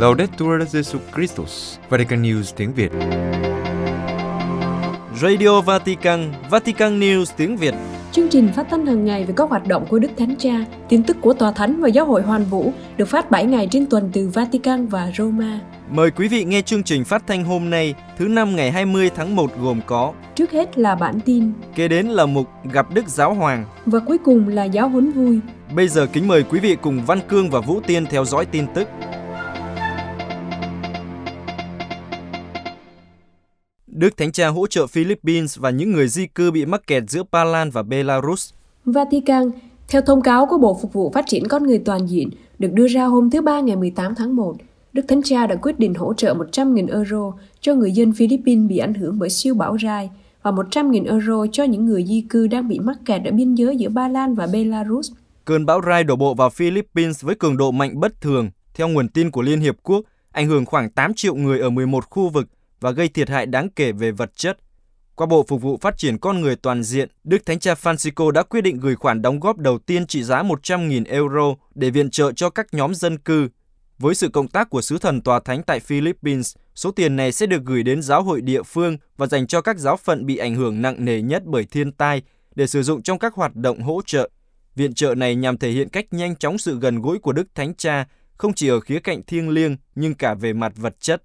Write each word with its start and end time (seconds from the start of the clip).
Laudetur 0.00 0.62
Jesu 0.72 0.98
Christus, 1.14 1.78
Vatican 1.88 2.22
News 2.22 2.52
tiếng 2.56 2.72
Việt. 2.72 2.92
Radio 5.22 5.60
Vatican, 5.60 6.32
Vatican 6.50 7.00
News 7.00 7.24
tiếng 7.36 7.56
Việt. 7.56 7.74
Chương 8.12 8.28
trình 8.28 8.48
phát 8.56 8.66
thanh 8.70 8.86
hàng 8.86 9.04
ngày 9.04 9.24
về 9.24 9.34
các 9.36 9.50
hoạt 9.50 9.66
động 9.66 9.86
của 9.88 9.98
Đức 9.98 10.10
Thánh 10.16 10.34
Cha, 10.38 10.64
tin 10.88 11.02
tức 11.02 11.16
của 11.20 11.32
Tòa 11.32 11.52
Thánh 11.52 11.80
và 11.80 11.88
Giáo 11.88 12.04
hội 12.04 12.22
Hoàn 12.22 12.44
Vũ 12.44 12.72
được 12.96 13.04
phát 13.04 13.30
7 13.30 13.44
ngày 13.44 13.68
trên 13.70 13.86
tuần 13.86 14.10
từ 14.12 14.28
Vatican 14.34 14.86
và 14.86 15.10
Roma. 15.16 15.60
Mời 15.90 16.10
quý 16.10 16.28
vị 16.28 16.44
nghe 16.44 16.62
chương 16.62 16.82
trình 16.82 17.04
phát 17.04 17.26
thanh 17.26 17.44
hôm 17.44 17.70
nay, 17.70 17.94
thứ 18.18 18.28
năm 18.28 18.56
ngày 18.56 18.70
20 18.70 19.10
tháng 19.16 19.36
1 19.36 19.50
gồm 19.60 19.80
có 19.86 20.12
Trước 20.34 20.50
hết 20.50 20.78
là 20.78 20.94
bản 20.94 21.20
tin 21.20 21.52
Kế 21.74 21.88
đến 21.88 22.06
là 22.06 22.26
mục 22.26 22.46
Gặp 22.72 22.94
Đức 22.94 23.08
Giáo 23.08 23.34
Hoàng 23.34 23.64
và 23.86 23.98
cuối 23.98 24.18
cùng 24.18 24.48
là 24.48 24.64
giáo 24.64 24.88
huấn 24.88 25.12
vui. 25.12 25.40
Bây 25.74 25.88
giờ 25.88 26.06
kính 26.12 26.28
mời 26.28 26.42
quý 26.42 26.60
vị 26.60 26.76
cùng 26.82 27.02
Văn 27.06 27.20
Cương 27.28 27.50
và 27.50 27.60
Vũ 27.60 27.80
Tiên 27.80 28.06
theo 28.10 28.24
dõi 28.24 28.46
tin 28.46 28.66
tức. 28.74 28.88
Đức 34.00 34.16
Thánh 34.16 34.32
Cha 34.32 34.48
hỗ 34.48 34.66
trợ 34.66 34.86
Philippines 34.86 35.58
và 35.58 35.70
những 35.70 35.92
người 35.92 36.08
di 36.08 36.26
cư 36.26 36.50
bị 36.50 36.66
mắc 36.66 36.86
kẹt 36.86 37.02
giữa 37.08 37.22
Ba 37.30 37.44
Lan 37.44 37.70
và 37.70 37.82
Belarus. 37.82 38.52
Vatican, 38.84 39.50
theo 39.88 40.02
thông 40.02 40.22
cáo 40.22 40.46
của 40.46 40.58
Bộ 40.58 40.78
Phục 40.82 40.92
vụ 40.92 41.10
Phát 41.14 41.24
triển 41.26 41.48
Con 41.48 41.66
Người 41.66 41.78
Toàn 41.78 42.06
diện 42.06 42.30
được 42.58 42.72
đưa 42.72 42.88
ra 42.88 43.04
hôm 43.04 43.30
thứ 43.30 43.42
Ba 43.42 43.60
ngày 43.60 43.76
18 43.76 44.14
tháng 44.14 44.36
1, 44.36 44.56
Đức 44.92 45.02
Thánh 45.08 45.22
Cha 45.22 45.46
đã 45.46 45.56
quyết 45.56 45.78
định 45.78 45.94
hỗ 45.94 46.14
trợ 46.14 46.34
100.000 46.34 46.88
euro 46.92 47.32
cho 47.60 47.74
người 47.74 47.92
dân 47.92 48.12
Philippines 48.12 48.68
bị 48.68 48.78
ảnh 48.78 48.94
hưởng 48.94 49.18
bởi 49.18 49.30
siêu 49.30 49.54
bão 49.54 49.76
Rai 49.82 50.10
và 50.42 50.50
100.000 50.50 51.06
euro 51.06 51.46
cho 51.52 51.64
những 51.64 51.86
người 51.86 52.04
di 52.08 52.24
cư 52.30 52.46
đang 52.46 52.68
bị 52.68 52.78
mắc 52.78 52.98
kẹt 53.04 53.24
ở 53.24 53.30
biên 53.30 53.54
giới 53.54 53.76
giữa 53.76 53.88
Ba 53.88 54.08
Lan 54.08 54.34
và 54.34 54.46
Belarus. 54.52 55.12
Cơn 55.44 55.66
bão 55.66 55.80
Rai 55.86 56.04
đổ 56.04 56.16
bộ 56.16 56.34
vào 56.34 56.50
Philippines 56.50 57.24
với 57.24 57.34
cường 57.34 57.56
độ 57.56 57.70
mạnh 57.70 58.00
bất 58.00 58.20
thường, 58.20 58.50
theo 58.74 58.88
nguồn 58.88 59.08
tin 59.08 59.30
của 59.30 59.42
Liên 59.42 59.60
Hiệp 59.60 59.76
Quốc, 59.82 60.04
ảnh 60.32 60.46
hưởng 60.46 60.66
khoảng 60.66 60.90
8 60.90 61.14
triệu 61.14 61.34
người 61.34 61.58
ở 61.58 61.70
11 61.70 62.10
khu 62.10 62.28
vực 62.28 62.46
và 62.80 62.90
gây 62.90 63.08
thiệt 63.08 63.28
hại 63.28 63.46
đáng 63.46 63.68
kể 63.76 63.92
về 63.92 64.10
vật 64.10 64.30
chất. 64.36 64.58
Qua 65.14 65.26
Bộ 65.26 65.44
Phục 65.48 65.62
vụ 65.62 65.78
Phát 65.80 65.98
triển 65.98 66.18
Con 66.18 66.40
Người 66.40 66.56
Toàn 66.56 66.82
diện, 66.82 67.08
Đức 67.24 67.46
Thánh 67.46 67.58
Cha 67.58 67.74
Francisco 67.74 68.30
đã 68.30 68.42
quyết 68.42 68.60
định 68.60 68.80
gửi 68.80 68.94
khoản 68.94 69.22
đóng 69.22 69.40
góp 69.40 69.58
đầu 69.58 69.78
tiên 69.78 70.06
trị 70.06 70.22
giá 70.22 70.42
100.000 70.42 71.04
euro 71.08 71.54
để 71.74 71.90
viện 71.90 72.10
trợ 72.10 72.32
cho 72.32 72.50
các 72.50 72.66
nhóm 72.72 72.94
dân 72.94 73.18
cư. 73.18 73.48
Với 73.98 74.14
sự 74.14 74.28
cộng 74.28 74.48
tác 74.48 74.70
của 74.70 74.82
Sứ 74.82 74.98
thần 74.98 75.20
Tòa 75.20 75.40
Thánh 75.40 75.62
tại 75.62 75.80
Philippines, 75.80 76.56
số 76.74 76.90
tiền 76.90 77.16
này 77.16 77.32
sẽ 77.32 77.46
được 77.46 77.62
gửi 77.64 77.82
đến 77.82 78.02
giáo 78.02 78.22
hội 78.22 78.40
địa 78.40 78.62
phương 78.62 78.96
và 79.16 79.26
dành 79.26 79.46
cho 79.46 79.60
các 79.60 79.78
giáo 79.78 79.96
phận 79.96 80.26
bị 80.26 80.36
ảnh 80.36 80.54
hưởng 80.54 80.82
nặng 80.82 81.04
nề 81.04 81.22
nhất 81.22 81.42
bởi 81.46 81.64
thiên 81.64 81.92
tai 81.92 82.22
để 82.54 82.66
sử 82.66 82.82
dụng 82.82 83.02
trong 83.02 83.18
các 83.18 83.34
hoạt 83.34 83.56
động 83.56 83.82
hỗ 83.82 84.00
trợ. 84.06 84.30
Viện 84.76 84.94
trợ 84.94 85.14
này 85.14 85.34
nhằm 85.34 85.58
thể 85.58 85.70
hiện 85.70 85.88
cách 85.88 86.06
nhanh 86.10 86.36
chóng 86.36 86.58
sự 86.58 86.78
gần 86.78 87.02
gũi 87.02 87.18
của 87.18 87.32
Đức 87.32 87.48
Thánh 87.54 87.74
Cha, 87.74 88.06
không 88.36 88.54
chỉ 88.54 88.68
ở 88.68 88.80
khía 88.80 89.00
cạnh 89.00 89.22
thiêng 89.22 89.48
liêng 89.48 89.76
nhưng 89.94 90.14
cả 90.14 90.34
về 90.34 90.52
mặt 90.52 90.72
vật 90.76 91.00
chất. 91.00 91.22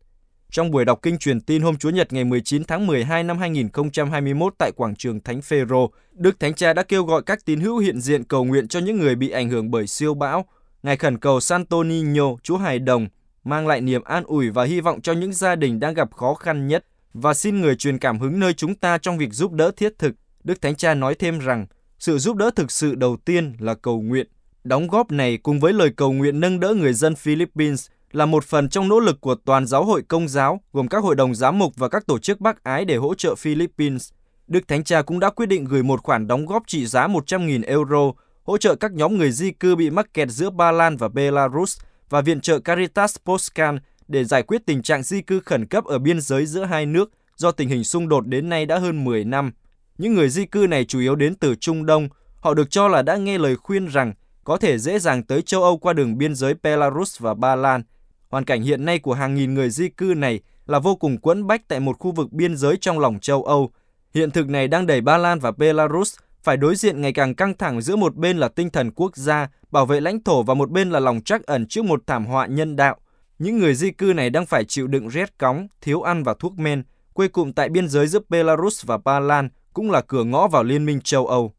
Trong 0.51 0.71
buổi 0.71 0.85
đọc 0.85 0.99
kinh 1.01 1.17
truyền 1.17 1.41
tin 1.41 1.61
hôm 1.61 1.77
Chúa 1.77 1.89
Nhật 1.89 2.13
ngày 2.13 2.23
19 2.23 2.63
tháng 2.63 2.87
12 2.87 3.23
năm 3.23 3.37
2021 3.37 4.53
tại 4.57 4.71
quảng 4.75 4.95
trường 4.95 5.19
Thánh 5.19 5.41
Phêrô, 5.41 5.91
Đức 6.11 6.39
Thánh 6.39 6.53
Cha 6.53 6.73
đã 6.73 6.83
kêu 6.83 7.03
gọi 7.03 7.21
các 7.25 7.45
tín 7.45 7.59
hữu 7.59 7.77
hiện 7.77 8.01
diện 8.01 8.23
cầu 8.23 8.45
nguyện 8.45 8.67
cho 8.67 8.79
những 8.79 8.97
người 8.97 9.15
bị 9.15 9.29
ảnh 9.29 9.49
hưởng 9.49 9.71
bởi 9.71 9.87
siêu 9.87 10.13
bão. 10.13 10.45
Ngài 10.83 10.97
khẩn 10.97 11.17
cầu 11.17 11.39
Santo 11.39 11.77
Niño, 11.83 12.35
Chúa 12.43 12.57
Hài 12.57 12.79
Đồng, 12.79 13.07
mang 13.43 13.67
lại 13.67 13.81
niềm 13.81 14.03
an 14.03 14.23
ủi 14.23 14.49
và 14.49 14.63
hy 14.63 14.81
vọng 14.81 15.01
cho 15.01 15.13
những 15.13 15.33
gia 15.33 15.55
đình 15.55 15.79
đang 15.79 15.93
gặp 15.93 16.13
khó 16.13 16.33
khăn 16.33 16.67
nhất 16.67 16.85
và 17.13 17.33
xin 17.33 17.61
người 17.61 17.75
truyền 17.75 17.97
cảm 17.97 18.19
hứng 18.19 18.39
nơi 18.39 18.53
chúng 18.53 18.75
ta 18.75 18.97
trong 18.97 19.17
việc 19.17 19.33
giúp 19.33 19.51
đỡ 19.51 19.71
thiết 19.77 19.99
thực. 19.99 20.15
Đức 20.43 20.61
Thánh 20.61 20.75
Cha 20.75 20.93
nói 20.93 21.15
thêm 21.15 21.39
rằng, 21.39 21.65
sự 21.99 22.17
giúp 22.17 22.37
đỡ 22.37 22.49
thực 22.55 22.71
sự 22.71 22.95
đầu 22.95 23.17
tiên 23.25 23.53
là 23.59 23.75
cầu 23.75 24.01
nguyện. 24.01 24.27
Đóng 24.63 24.87
góp 24.87 25.11
này 25.11 25.37
cùng 25.37 25.59
với 25.59 25.73
lời 25.73 25.89
cầu 25.95 26.13
nguyện 26.13 26.39
nâng 26.39 26.59
đỡ 26.59 26.73
người 26.73 26.93
dân 26.93 27.15
Philippines 27.15 27.87
là 28.15 28.25
một 28.25 28.43
phần 28.43 28.69
trong 28.69 28.87
nỗ 28.87 28.99
lực 28.99 29.21
của 29.21 29.35
toàn 29.35 29.67
giáo 29.67 29.85
hội 29.85 30.01
công 30.01 30.27
giáo, 30.27 30.61
gồm 30.73 30.87
các 30.87 31.03
hội 31.03 31.15
đồng 31.15 31.35
giám 31.35 31.59
mục 31.59 31.73
và 31.75 31.89
các 31.89 32.07
tổ 32.07 32.19
chức 32.19 32.41
bác 32.41 32.63
ái 32.63 32.85
để 32.85 32.95
hỗ 32.95 33.15
trợ 33.15 33.35
Philippines. 33.35 34.11
Đức 34.47 34.67
Thánh 34.67 34.83
Cha 34.83 35.01
cũng 35.01 35.19
đã 35.19 35.29
quyết 35.29 35.45
định 35.45 35.65
gửi 35.65 35.83
một 35.83 36.03
khoản 36.03 36.27
đóng 36.27 36.45
góp 36.45 36.63
trị 36.67 36.85
giá 36.85 37.07
100.000 37.07 37.63
euro 37.65 38.11
hỗ 38.43 38.57
trợ 38.57 38.75
các 38.75 38.91
nhóm 38.91 39.17
người 39.17 39.31
di 39.31 39.51
cư 39.51 39.75
bị 39.75 39.89
mắc 39.89 40.13
kẹt 40.13 40.29
giữa 40.29 40.49
Ba 40.49 40.71
Lan 40.71 40.97
và 40.97 41.07
Belarus 41.07 41.79
và 42.09 42.21
viện 42.21 42.41
trợ 42.41 42.59
Caritas 42.59 43.15
Poscan 43.25 43.79
để 44.07 44.23
giải 44.23 44.43
quyết 44.43 44.65
tình 44.65 44.81
trạng 44.81 45.03
di 45.03 45.21
cư 45.21 45.39
khẩn 45.39 45.65
cấp 45.65 45.85
ở 45.85 45.99
biên 45.99 46.21
giới 46.21 46.45
giữa 46.45 46.63
hai 46.63 46.85
nước 46.85 47.11
do 47.35 47.51
tình 47.51 47.69
hình 47.69 47.83
xung 47.83 48.09
đột 48.09 48.27
đến 48.27 48.49
nay 48.49 48.65
đã 48.65 48.79
hơn 48.79 49.03
10 49.03 49.23
năm. 49.23 49.51
Những 49.97 50.13
người 50.13 50.29
di 50.29 50.45
cư 50.45 50.67
này 50.69 50.85
chủ 50.85 50.99
yếu 50.99 51.15
đến 51.15 51.35
từ 51.35 51.55
Trung 51.55 51.85
Đông. 51.85 52.09
Họ 52.39 52.53
được 52.53 52.71
cho 52.71 52.87
là 52.87 53.01
đã 53.01 53.15
nghe 53.15 53.37
lời 53.37 53.55
khuyên 53.55 53.85
rằng 53.85 54.13
có 54.43 54.57
thể 54.57 54.77
dễ 54.77 54.99
dàng 54.99 55.23
tới 55.23 55.41
châu 55.41 55.63
Âu 55.63 55.77
qua 55.77 55.93
đường 55.93 56.17
biên 56.17 56.35
giới 56.35 56.53
Belarus 56.63 57.21
và 57.21 57.33
Ba 57.33 57.55
Lan– 57.55 57.83
Hoàn 58.29 58.45
cảnh 58.45 58.61
hiện 58.61 58.85
nay 58.85 58.99
của 58.99 59.13
hàng 59.13 59.35
nghìn 59.35 59.53
người 59.53 59.69
di 59.69 59.89
cư 59.89 60.13
này 60.17 60.39
là 60.65 60.79
vô 60.79 60.95
cùng 60.95 61.17
quẫn 61.17 61.47
bách 61.47 61.67
tại 61.67 61.79
một 61.79 61.99
khu 61.99 62.11
vực 62.11 62.31
biên 62.31 62.57
giới 62.57 62.77
trong 62.81 62.99
lòng 62.99 63.19
châu 63.19 63.43
Âu. 63.43 63.69
Hiện 64.13 64.31
thực 64.31 64.49
này 64.49 64.67
đang 64.67 64.85
đẩy 64.85 65.01
Ba 65.01 65.17
Lan 65.17 65.39
và 65.39 65.51
Belarus 65.51 66.15
phải 66.43 66.57
đối 66.57 66.75
diện 66.75 67.01
ngày 67.01 67.13
càng 67.13 67.35
căng 67.35 67.57
thẳng 67.57 67.81
giữa 67.81 67.95
một 67.95 68.15
bên 68.15 68.37
là 68.37 68.47
tinh 68.47 68.69
thần 68.69 68.91
quốc 68.91 69.15
gia, 69.15 69.49
bảo 69.71 69.85
vệ 69.85 70.01
lãnh 70.01 70.23
thổ 70.23 70.43
và 70.43 70.53
một 70.53 70.71
bên 70.71 70.89
là 70.89 70.99
lòng 70.99 71.21
trắc 71.21 71.43
ẩn 71.43 71.67
trước 71.67 71.85
một 71.85 72.03
thảm 72.07 72.25
họa 72.25 72.45
nhân 72.45 72.75
đạo. 72.75 72.97
Những 73.39 73.57
người 73.57 73.75
di 73.75 73.91
cư 73.91 74.13
này 74.15 74.29
đang 74.29 74.45
phải 74.45 74.65
chịu 74.65 74.87
đựng 74.87 75.09
rét 75.09 75.37
cóng, 75.37 75.67
thiếu 75.81 76.01
ăn 76.01 76.23
và 76.23 76.33
thuốc 76.39 76.59
men, 76.59 76.83
quê 77.13 77.27
cụm 77.27 77.51
tại 77.51 77.69
biên 77.69 77.87
giới 77.87 78.07
giữa 78.07 78.19
Belarus 78.29 78.85
và 78.85 78.97
Ba 78.97 79.19
Lan 79.19 79.49
cũng 79.73 79.91
là 79.91 80.01
cửa 80.01 80.23
ngõ 80.23 80.47
vào 80.47 80.63
Liên 80.63 80.85
minh 80.85 81.01
châu 81.01 81.27
Âu. 81.27 81.53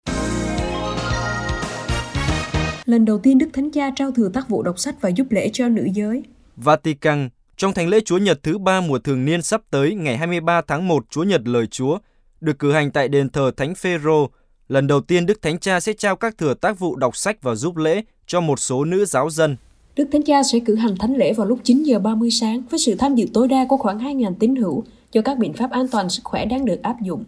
Lần 2.84 3.04
đầu 3.04 3.18
tiên 3.18 3.38
Đức 3.38 3.48
Thánh 3.52 3.70
Cha 3.70 3.90
trao 3.96 4.10
thừa 4.10 4.28
tác 4.28 4.48
vụ 4.48 4.62
đọc 4.62 4.78
sách 4.78 4.94
và 5.00 5.08
giúp 5.08 5.26
lễ 5.30 5.50
cho 5.52 5.68
nữ 5.68 5.88
giới. 5.94 6.22
Vatican 6.56 7.28
trong 7.56 7.72
thánh 7.72 7.88
lễ 7.88 8.00
Chúa 8.04 8.18
Nhật 8.18 8.42
thứ 8.42 8.58
ba 8.58 8.80
mùa 8.80 8.98
thường 8.98 9.24
niên 9.24 9.42
sắp 9.42 9.62
tới 9.70 9.94
ngày 9.94 10.16
23 10.16 10.60
tháng 10.60 10.88
1 10.88 11.04
Chúa 11.10 11.22
Nhật 11.22 11.40
lời 11.44 11.66
Chúa 11.66 11.98
được 12.40 12.58
cử 12.58 12.72
hành 12.72 12.90
tại 12.90 13.08
đền 13.08 13.28
thờ 13.28 13.50
Thánh 13.56 13.74
Phêrô. 13.74 14.30
Lần 14.68 14.86
đầu 14.86 15.00
tiên 15.00 15.26
Đức 15.26 15.42
Thánh 15.42 15.58
Cha 15.58 15.80
sẽ 15.80 15.92
trao 15.92 16.16
các 16.16 16.38
thừa 16.38 16.54
tác 16.54 16.78
vụ 16.78 16.96
đọc 16.96 17.16
sách 17.16 17.42
và 17.42 17.54
giúp 17.54 17.76
lễ 17.76 18.02
cho 18.26 18.40
một 18.40 18.60
số 18.60 18.84
nữ 18.84 19.04
giáo 19.04 19.30
dân. 19.30 19.56
Đức 19.96 20.08
Thánh 20.12 20.22
Cha 20.22 20.42
sẽ 20.42 20.58
cử 20.58 20.74
hành 20.74 20.96
thánh 20.96 21.16
lễ 21.16 21.32
vào 21.32 21.46
lúc 21.46 21.58
9 21.62 21.82
giờ 21.82 21.98
30 21.98 22.30
sáng 22.30 22.62
với 22.70 22.78
sự 22.78 22.94
tham 22.94 23.14
dự 23.14 23.26
tối 23.34 23.48
đa 23.48 23.66
của 23.68 23.76
khoảng 23.76 23.98
2.000 23.98 24.34
tín 24.38 24.56
hữu 24.56 24.84
cho 25.12 25.22
các 25.22 25.38
biện 25.38 25.52
pháp 25.52 25.70
an 25.70 25.88
toàn 25.88 26.08
sức 26.08 26.24
khỏe 26.24 26.44
đang 26.44 26.64
được 26.64 26.82
áp 26.82 26.96
dụng. 27.02 27.24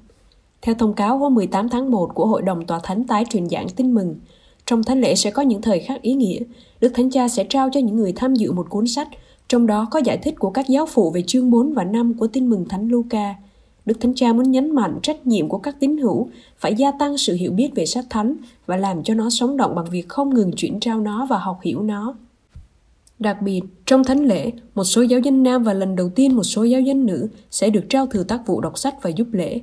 Theo 0.62 0.74
thông 0.74 0.94
cáo 0.94 1.18
hôm 1.18 1.34
18 1.34 1.68
tháng 1.68 1.90
1 1.90 2.10
của 2.14 2.26
Hội 2.26 2.42
đồng 2.42 2.66
Tòa 2.66 2.80
Thánh 2.82 3.06
tái 3.06 3.24
truyền 3.30 3.48
giảng 3.48 3.68
tin 3.68 3.94
mừng, 3.94 4.16
trong 4.66 4.84
thánh 4.84 5.00
lễ 5.00 5.14
sẽ 5.14 5.30
có 5.30 5.42
những 5.42 5.62
thời 5.62 5.80
khắc 5.80 6.02
ý 6.02 6.12
nghĩa. 6.12 6.38
Đức 6.80 6.92
Thánh 6.94 7.10
Cha 7.10 7.28
sẽ 7.28 7.44
trao 7.44 7.68
cho 7.72 7.80
những 7.80 7.96
người 7.96 8.12
tham 8.16 8.34
dự 8.34 8.52
một 8.52 8.70
cuốn 8.70 8.86
sách, 8.86 9.08
trong 9.48 9.66
đó 9.66 9.88
có 9.90 10.00
giải 10.04 10.18
thích 10.18 10.34
của 10.38 10.50
các 10.50 10.68
giáo 10.68 10.86
phụ 10.86 11.10
về 11.10 11.22
chương 11.26 11.50
4 11.50 11.72
và 11.72 11.84
5 11.84 12.14
của 12.14 12.26
tin 12.26 12.50
mừng 12.50 12.64
Thánh 12.68 12.88
Luca. 12.88 13.34
Đức 13.86 14.00
Thánh 14.00 14.14
Cha 14.14 14.32
muốn 14.32 14.50
nhấn 14.50 14.74
mạnh 14.74 14.98
trách 15.02 15.26
nhiệm 15.26 15.48
của 15.48 15.58
các 15.58 15.76
tín 15.80 15.98
hữu 15.98 16.28
phải 16.58 16.74
gia 16.74 16.90
tăng 16.90 17.18
sự 17.18 17.34
hiểu 17.34 17.52
biết 17.52 17.70
về 17.74 17.86
sách 17.86 18.04
thánh 18.10 18.36
và 18.66 18.76
làm 18.76 19.02
cho 19.02 19.14
nó 19.14 19.30
sống 19.30 19.56
động 19.56 19.74
bằng 19.74 19.90
việc 19.90 20.08
không 20.08 20.34
ngừng 20.34 20.52
chuyển 20.52 20.80
trao 20.80 21.00
nó 21.00 21.26
và 21.30 21.38
học 21.38 21.58
hiểu 21.62 21.82
nó. 21.82 22.14
Đặc 23.18 23.42
biệt, 23.42 23.60
trong 23.86 24.04
thánh 24.04 24.24
lễ, 24.24 24.50
một 24.74 24.84
số 24.84 25.02
giáo 25.02 25.20
dân 25.20 25.42
nam 25.42 25.62
và 25.62 25.72
lần 25.72 25.96
đầu 25.96 26.08
tiên 26.08 26.36
một 26.36 26.42
số 26.44 26.64
giáo 26.64 26.80
dân 26.80 27.06
nữ 27.06 27.28
sẽ 27.50 27.70
được 27.70 27.84
trao 27.88 28.06
thừa 28.06 28.22
tác 28.22 28.46
vụ 28.46 28.60
đọc 28.60 28.78
sách 28.78 28.94
và 29.02 29.10
giúp 29.10 29.26
lễ. 29.32 29.60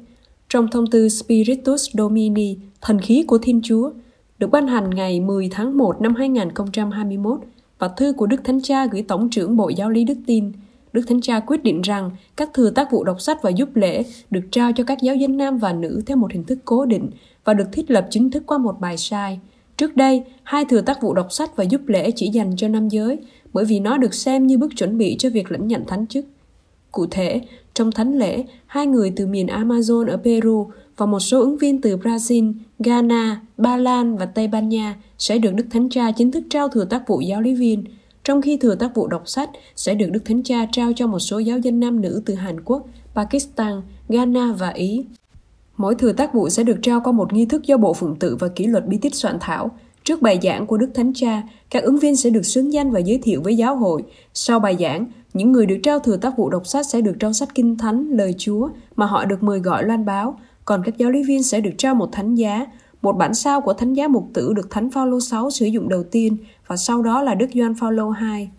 Trong 0.50 0.68
thông 0.72 0.88
tư 0.88 1.10
Spiritus 1.10 1.90
Domini, 1.94 2.58
thần 2.82 3.00
khí 3.00 3.24
của 3.28 3.38
Thiên 3.38 3.62
Chúa, 3.64 3.92
được 4.40 4.52
ban 4.52 4.68
hành 4.68 4.90
ngày 4.90 5.20
10 5.20 5.50
tháng 5.52 5.78
1 5.78 6.02
năm 6.02 6.16
2021 6.16 7.40
và 7.80 7.88
thư 7.88 8.14
của 8.14 8.28
Đức 8.28 8.44
Thánh 8.44 8.62
Cha 8.62 8.86
gửi 8.86 9.02
Tổng 9.02 9.30
trưởng 9.30 9.58
Bộ 9.58 9.70
Giáo 9.70 9.90
lý 9.90 10.04
Đức 10.04 10.18
Tin, 10.28 10.52
Đức 10.94 11.02
Thánh 11.08 11.22
Cha 11.22 11.40
quyết 11.40 11.64
định 11.64 11.82
rằng 11.82 12.12
các 12.36 12.50
thừa 12.54 12.70
tác 12.70 12.92
vụ 12.92 13.04
đọc 13.04 13.22
sách 13.22 13.42
và 13.42 13.50
giúp 13.50 13.76
lễ 13.76 14.04
được 14.30 14.42
trao 14.52 14.72
cho 14.76 14.84
các 14.84 14.98
giáo 15.02 15.16
dân 15.16 15.38
nam 15.38 15.58
và 15.58 15.74
nữ 15.74 16.02
theo 16.06 16.18
một 16.18 16.32
hình 16.32 16.44
thức 16.44 16.60
cố 16.66 16.86
định 16.86 17.10
và 17.44 17.54
được 17.54 17.68
thiết 17.72 17.92
lập 17.92 18.08
chính 18.10 18.32
thức 18.32 18.44
qua 18.46 18.58
một 18.58 18.80
bài 18.80 18.98
sai. 18.98 19.40
Trước 19.78 19.96
đây, 19.96 20.24
hai 20.44 20.66
thừa 20.66 20.82
tác 20.82 21.02
vụ 21.02 21.14
đọc 21.14 21.28
sách 21.32 21.56
và 21.56 21.64
giúp 21.64 21.82
lễ 21.88 22.12
chỉ 22.12 22.28
dành 22.28 22.56
cho 22.58 22.68
nam 22.68 22.90
giới 22.90 23.18
bởi 23.54 23.66
vì 23.66 23.80
nó 23.80 23.98
được 23.98 24.14
xem 24.14 24.48
như 24.48 24.58
bước 24.58 24.72
chuẩn 24.78 24.98
bị 24.98 25.16
cho 25.20 25.30
việc 25.30 25.52
lãnh 25.52 25.68
nhận 25.68 25.86
thánh 25.86 26.08
chức. 26.08 26.26
Cụ 26.92 27.06
thể, 27.12 27.42
trong 27.74 27.92
thánh 27.92 28.18
lễ, 28.18 28.44
hai 28.66 28.88
người 28.88 29.14
từ 29.16 29.28
miền 29.28 29.48
Amazon 29.48 30.08
ở 30.08 30.18
Peru 30.18 30.72
và 30.98 31.06
một 31.06 31.20
số 31.20 31.40
ứng 31.40 31.58
viên 31.58 31.82
từ 31.82 31.98
Brazil, 31.98 32.54
Ghana, 32.80 33.42
Ba 33.58 33.78
Lan 33.78 34.18
và 34.18 34.26
Tây 34.26 34.48
Ban 34.48 34.70
Nha 34.70 34.96
sẽ 35.18 35.38
được 35.38 35.54
Đức 35.54 35.66
Thánh 35.72 35.90
Cha 35.90 36.12
chính 36.12 36.32
thức 36.32 36.44
trao 36.50 36.70
thừa 36.70 36.86
tác 36.86 37.08
vụ 37.08 37.22
giáo 37.22 37.42
lý 37.42 37.54
viên, 37.54 37.84
trong 38.24 38.42
khi 38.42 38.58
thừa 38.58 38.76
tác 38.76 38.96
vụ 38.96 39.08
đọc 39.08 39.24
sách 39.26 39.50
sẽ 39.76 39.96
được 39.96 40.08
Đức 40.12 40.26
Thánh 40.26 40.44
Cha 40.44 40.66
trao 40.72 40.92
cho 40.96 41.08
một 41.08 41.20
số 41.20 41.40
giáo 41.40 41.58
dân 41.58 41.80
nam 41.80 42.02
nữ 42.02 42.22
từ 42.26 42.34
Hàn 42.34 42.62
Quốc, 42.66 42.88
Pakistan, 43.16 43.82
Ghana 44.10 44.54
và 44.60 44.70
Ý. 44.70 45.06
Mỗi 45.78 45.96
thừa 45.96 46.12
tác 46.12 46.34
vụ 46.34 46.50
sẽ 46.50 46.64
được 46.64 46.78
trao 46.82 47.02
qua 47.04 47.12
một 47.12 47.34
nghi 47.34 47.46
thức 47.46 47.64
do 47.66 47.78
Bộ 47.78 47.94
Phụng 47.94 48.16
tự 48.16 48.36
và 48.40 48.48
Kỷ 48.48 48.66
luật 48.66 48.88
bí 48.88 48.98
tích 48.98 49.16
soạn 49.16 49.38
thảo. 49.42 49.72
Trước 50.04 50.22
bài 50.22 50.40
giảng 50.44 50.68
của 50.68 50.78
Đức 50.78 50.90
Thánh 50.94 51.14
Cha, 51.14 51.44
các 51.70 51.84
ứng 51.84 52.00
viên 52.00 52.16
sẽ 52.16 52.30
được 52.30 52.46
xướng 52.46 52.74
danh 52.74 52.92
và 52.92 53.00
giới 53.00 53.20
thiệu 53.24 53.42
với 53.42 53.56
giáo 53.58 53.76
hội. 53.76 54.04
Sau 54.34 54.60
bài 54.60 54.78
giảng, 54.80 55.06
những 55.34 55.52
người 55.52 55.66
được 55.66 55.78
trao 55.84 56.00
thừa 56.00 56.18
tác 56.18 56.38
vụ 56.38 56.50
đọc 56.50 56.68
sách 56.68 56.86
sẽ 56.86 57.02
được 57.02 57.16
trao 57.20 57.34
sách 57.34 57.56
Kinh 57.56 57.78
Thánh, 57.78 58.08
lời 58.10 58.36
Chúa 58.38 58.70
mà 58.96 59.06
họ 59.06 59.26
được 59.26 59.44
mời 59.44 59.60
gọi 59.60 59.84
loan 59.84 60.06
báo, 60.06 60.40
còn 60.66 60.82
các 60.86 60.98
giáo 60.98 61.12
lý 61.12 61.24
viên 61.24 61.44
sẽ 61.44 61.62
được 61.62 61.74
trao 61.78 61.96
một 61.96 62.10
thánh 62.12 62.36
giá, 62.36 62.66
một 63.02 63.14
bản 63.14 63.34
sao 63.34 63.62
của 63.62 63.74
thánh 63.74 63.94
giá 63.94 64.08
mục 64.08 64.30
tử 64.34 64.54
được 64.54 64.70
Thánh 64.70 64.92
Phaolô 64.92 65.20
6 65.20 65.50
sử 65.52 65.66
dụng 65.66 65.90
đầu 65.90 66.04
tiên 66.04 66.38
và 66.68 66.78
sau 66.78 67.02
đó 67.02 67.22
là 67.22 67.36
Đức 67.36 67.48
Gioan 67.54 67.76
Phaolô 67.76 68.10
2. 68.10 68.50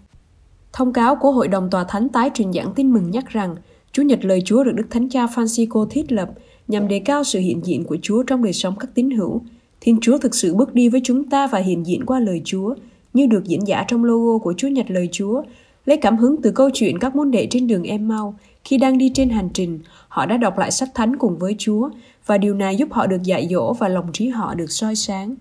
Thông 0.72 0.92
cáo 0.92 1.16
của 1.16 1.32
Hội 1.32 1.48
đồng 1.48 1.70
Tòa 1.70 1.84
Thánh 1.84 2.08
tái 2.08 2.30
truyền 2.34 2.52
giảng 2.52 2.72
tin 2.74 2.92
mừng 2.92 3.10
nhắc 3.10 3.28
rằng 3.28 3.56
Chúa 3.92 4.02
Nhật 4.02 4.24
lời 4.24 4.42
Chúa 4.44 4.64
được 4.64 4.72
Đức 4.74 4.86
Thánh 4.90 5.08
Cha 5.08 5.26
Francisco 5.26 5.86
thiết 5.86 6.12
lập 6.12 6.30
nhằm 6.68 6.88
đề 6.88 6.98
cao 6.98 7.24
sự 7.24 7.38
hiện 7.38 7.60
diện 7.64 7.84
của 7.84 7.96
Chúa 8.02 8.22
trong 8.22 8.42
đời 8.42 8.52
sống 8.52 8.74
các 8.80 8.90
tín 8.94 9.10
hữu. 9.10 9.40
Thiên 9.80 9.98
Chúa 10.00 10.18
thực 10.18 10.34
sự 10.34 10.54
bước 10.54 10.74
đi 10.74 10.88
với 10.88 11.00
chúng 11.04 11.24
ta 11.24 11.46
và 11.46 11.58
hiện 11.58 11.86
diện 11.86 12.06
qua 12.06 12.20
lời 12.20 12.42
Chúa, 12.44 12.74
như 13.14 13.26
được 13.26 13.44
diễn 13.44 13.66
giả 13.66 13.84
trong 13.88 14.04
logo 14.04 14.38
của 14.38 14.54
Chúa 14.56 14.68
Nhật 14.68 14.90
lời 14.90 15.08
Chúa, 15.12 15.42
lấy 15.84 15.96
cảm 15.96 16.16
hứng 16.16 16.42
từ 16.42 16.50
câu 16.50 16.70
chuyện 16.74 16.98
các 16.98 17.16
môn 17.16 17.30
đệ 17.30 17.46
trên 17.50 17.66
đường 17.66 17.82
Emmaus 17.82 18.34
khi 18.64 18.78
đang 18.78 18.98
đi 18.98 19.10
trên 19.14 19.30
hành 19.30 19.48
trình, 19.54 19.78
họ 20.16 20.26
đã 20.26 20.36
đọc 20.36 20.58
lại 20.58 20.70
sách 20.70 20.88
thánh 20.94 21.16
cùng 21.16 21.38
với 21.38 21.54
Chúa 21.58 21.90
và 22.26 22.38
điều 22.38 22.54
này 22.54 22.76
giúp 22.76 22.92
họ 22.92 23.06
được 23.06 23.22
dạy 23.22 23.48
dỗ 23.50 23.72
và 23.72 23.88
lòng 23.88 24.12
trí 24.12 24.28
họ 24.28 24.54
được 24.54 24.70
soi 24.70 24.94
sáng. 24.94 25.34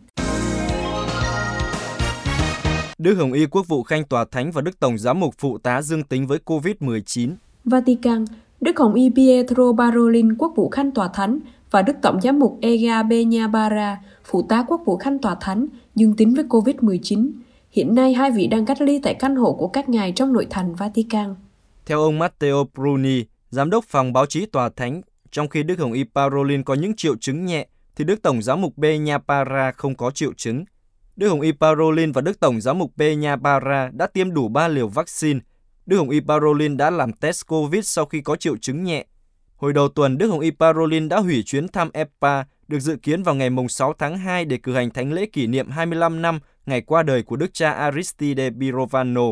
Đức 2.98 3.16
Hồng 3.16 3.34
Y 3.34 3.46
Quốc 3.46 3.68
vụ 3.68 3.84
Khanh 3.84 4.04
Tòa 4.04 4.26
Thánh 4.32 4.52
và 4.52 4.62
Đức 4.62 4.80
Tổng 4.80 4.98
Giám 4.98 5.20
mục 5.20 5.34
Phụ 5.38 5.58
tá 5.58 5.82
dương 5.82 6.04
tính 6.04 6.28
với 6.28 6.40
COVID-19. 6.46 7.32
Vatican, 7.66 8.26
Đức 8.62 8.80
Hồng 8.80 8.94
Y 8.94 9.10
Pietro 9.16 9.74
Parolin 9.78 10.36
Quốc 10.36 10.54
vụ 10.56 10.70
Khanh 10.70 10.92
Tòa 10.92 11.08
Thánh 11.08 11.40
và 11.72 11.82
Đức 11.82 11.96
Tổng 12.02 12.22
Giám 12.22 12.40
mục 12.40 12.58
Ega 12.62 13.04
Benyabara, 13.04 13.98
Phụ 14.26 14.42
tá 14.42 14.64
Quốc 14.68 14.82
vụ 14.86 14.98
Khanh 14.98 15.20
Tòa 15.20 15.36
Thánh, 15.42 15.68
dương 15.96 16.16
tính 16.16 16.34
với 16.34 16.46
COVID-19. 16.46 17.32
Hiện 17.72 17.96
nay 17.96 18.14
hai 18.14 18.32
vị 18.32 18.48
đang 18.48 18.66
cách 18.66 18.82
ly 18.82 19.00
tại 19.04 19.14
căn 19.14 19.36
hộ 19.36 19.54
của 19.54 19.68
các 19.68 19.90
ngài 19.90 20.12
trong 20.12 20.34
nội 20.34 20.48
thành 20.50 20.76
Vatican. 20.76 21.36
Theo 21.86 22.02
ông 22.02 22.20
Matteo 22.20 22.66
Bruni, 22.76 23.24
Giám 23.56 23.70
đốc 23.70 23.86
phòng 23.86 24.14
báo 24.14 24.26
chí 24.26 24.46
Tòa 24.46 24.70
Thánh, 24.70 25.02
trong 25.32 25.50
khi 25.50 25.64
Đức 25.64 25.80
Hồng 25.80 25.94
Y 25.94 26.04
Parolin 26.16 26.64
có 26.64 26.74
những 26.74 26.96
triệu 26.96 27.16
chứng 27.18 27.46
nhẹ, 27.46 27.68
thì 27.96 28.04
Đức 28.04 28.22
Tổng 28.22 28.42
Giám 28.42 28.62
mục 28.62 28.78
Benyapara 28.78 29.72
không 29.72 29.96
có 29.96 30.12
triệu 30.12 30.34
chứng. 30.34 30.66
Đức 31.16 31.28
Hồng 31.28 31.42
Y 31.42 31.52
Parolin 31.52 32.12
và 32.12 32.22
Đức 32.22 32.40
Tổng 32.40 32.62
Giám 32.62 32.80
mục 32.80 32.92
Benyapara 32.98 33.90
đã 33.94 34.08
tiêm 34.08 34.34
đủ 34.34 34.48
3 34.48 34.68
liều 34.68 34.88
vaccine. 34.88 35.40
Đức 35.86 35.98
Hồng 35.98 36.10
Y 36.10 36.20
Parolin 36.20 36.78
đã 36.78 36.90
làm 36.90 37.14
test 37.14 37.46
COVID 37.48 37.86
sau 37.86 38.06
khi 38.06 38.22
có 38.22 38.36
triệu 38.36 38.58
chứng 38.58 38.84
nhẹ. 38.84 39.06
Hồi 39.56 39.74
đầu 39.74 39.88
tuần, 39.88 40.18
Đức 40.18 40.28
Hồng 40.28 40.40
Y 40.40 40.52
Parolin 40.52 41.10
đã 41.10 41.20
hủy 41.20 41.44
chuyến 41.46 41.68
thăm 41.68 41.90
EPA 41.94 42.46
được 42.68 42.80
dự 42.80 42.96
kiến 42.96 43.24
vào 43.24 43.36
ngày 43.36 43.50
6 43.70 43.94
tháng 43.94 44.18
2 44.18 44.46
để 44.46 44.58
cử 44.58 44.74
hành 44.74 44.90
thánh 44.90 45.14
lễ 45.14 45.26
kỷ 45.26 45.48
niệm 45.48 45.70
25 45.70 46.22
năm 46.22 46.40
ngày 46.66 46.82
qua 46.82 47.04
đời 47.04 47.24
của 47.24 47.36
Đức 47.36 47.54
cha 47.54 47.72
Aristide 47.72 48.50
Birovano. 48.50 49.26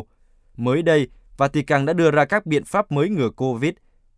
Mới 0.58 0.81
đây, 0.81 1.08
Vatican 1.38 1.86
đã 1.86 1.94
đưa 1.94 2.12
ra 2.12 2.25
các 2.25 2.46
biện 2.46 2.64
pháp 2.66 2.92
mới 2.92 3.10
ngừa 3.10 3.30
COVID. 3.30 3.74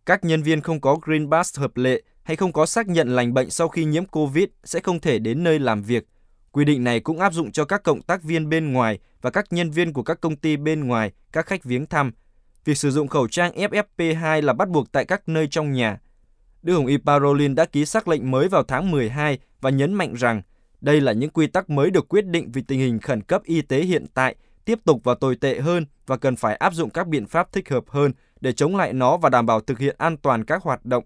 Các 0.06 0.24
nhân 0.24 0.42
viên 0.42 0.60
không 0.60 0.80
có 0.80 0.98
Green 1.02 1.30
Pass 1.30 1.58
hợp 1.58 1.76
lệ 1.76 2.02
hay 2.22 2.36
không 2.36 2.52
có 2.52 2.66
xác 2.66 2.88
nhận 2.88 3.08
lành 3.08 3.34
bệnh 3.34 3.50
sau 3.50 3.68
khi 3.68 3.84
nhiễm 3.84 4.04
COVID 4.04 4.44
sẽ 4.64 4.80
không 4.80 5.00
thể 5.00 5.18
đến 5.18 5.44
nơi 5.44 5.58
làm 5.58 5.82
việc. 5.82 6.06
Quy 6.52 6.64
định 6.64 6.84
này 6.84 7.00
cũng 7.00 7.20
áp 7.20 7.32
dụng 7.32 7.52
cho 7.52 7.64
các 7.64 7.82
cộng 7.82 8.02
tác 8.02 8.22
viên 8.22 8.48
bên 8.48 8.72
ngoài 8.72 8.98
và 9.22 9.30
các 9.30 9.46
nhân 9.50 9.70
viên 9.70 9.92
của 9.92 10.02
các 10.02 10.20
công 10.20 10.36
ty 10.36 10.56
bên 10.56 10.84
ngoài, 10.84 11.12
các 11.32 11.46
khách 11.46 11.64
viếng 11.64 11.86
thăm. 11.86 12.12
Việc 12.64 12.78
sử 12.78 12.90
dụng 12.90 13.08
khẩu 13.08 13.28
trang 13.28 13.52
FFP2 13.52 14.42
là 14.42 14.52
bắt 14.52 14.68
buộc 14.68 14.92
tại 14.92 15.04
các 15.04 15.28
nơi 15.28 15.48
trong 15.50 15.72
nhà. 15.72 16.00
Đức 16.62 16.74
Hồng 16.74 16.86
Y 16.86 16.96
Parolin 16.96 17.54
đã 17.54 17.64
ký 17.64 17.84
xác 17.84 18.08
lệnh 18.08 18.30
mới 18.30 18.48
vào 18.48 18.62
tháng 18.62 18.90
12 18.90 19.38
và 19.60 19.70
nhấn 19.70 19.94
mạnh 19.94 20.14
rằng 20.14 20.42
đây 20.80 21.00
là 21.00 21.12
những 21.12 21.30
quy 21.30 21.46
tắc 21.46 21.70
mới 21.70 21.90
được 21.90 22.08
quyết 22.08 22.26
định 22.26 22.50
vì 22.52 22.62
tình 22.62 22.80
hình 22.80 22.98
khẩn 22.98 23.22
cấp 23.22 23.42
y 23.44 23.62
tế 23.62 23.82
hiện 23.82 24.06
tại 24.14 24.34
tiếp 24.64 24.78
tục 24.84 25.00
và 25.04 25.14
tồi 25.14 25.36
tệ 25.36 25.60
hơn 25.60 25.86
và 26.06 26.16
cần 26.16 26.36
phải 26.36 26.56
áp 26.56 26.74
dụng 26.74 26.90
các 26.90 27.06
biện 27.06 27.26
pháp 27.26 27.52
thích 27.52 27.68
hợp 27.68 27.84
hơn 27.88 28.12
để 28.40 28.52
chống 28.52 28.76
lại 28.76 28.92
nó 28.92 29.16
và 29.16 29.28
đảm 29.28 29.46
bảo 29.46 29.60
thực 29.60 29.78
hiện 29.78 29.96
an 29.98 30.16
toàn 30.16 30.44
các 30.44 30.62
hoạt 30.62 30.86
động. 30.86 31.04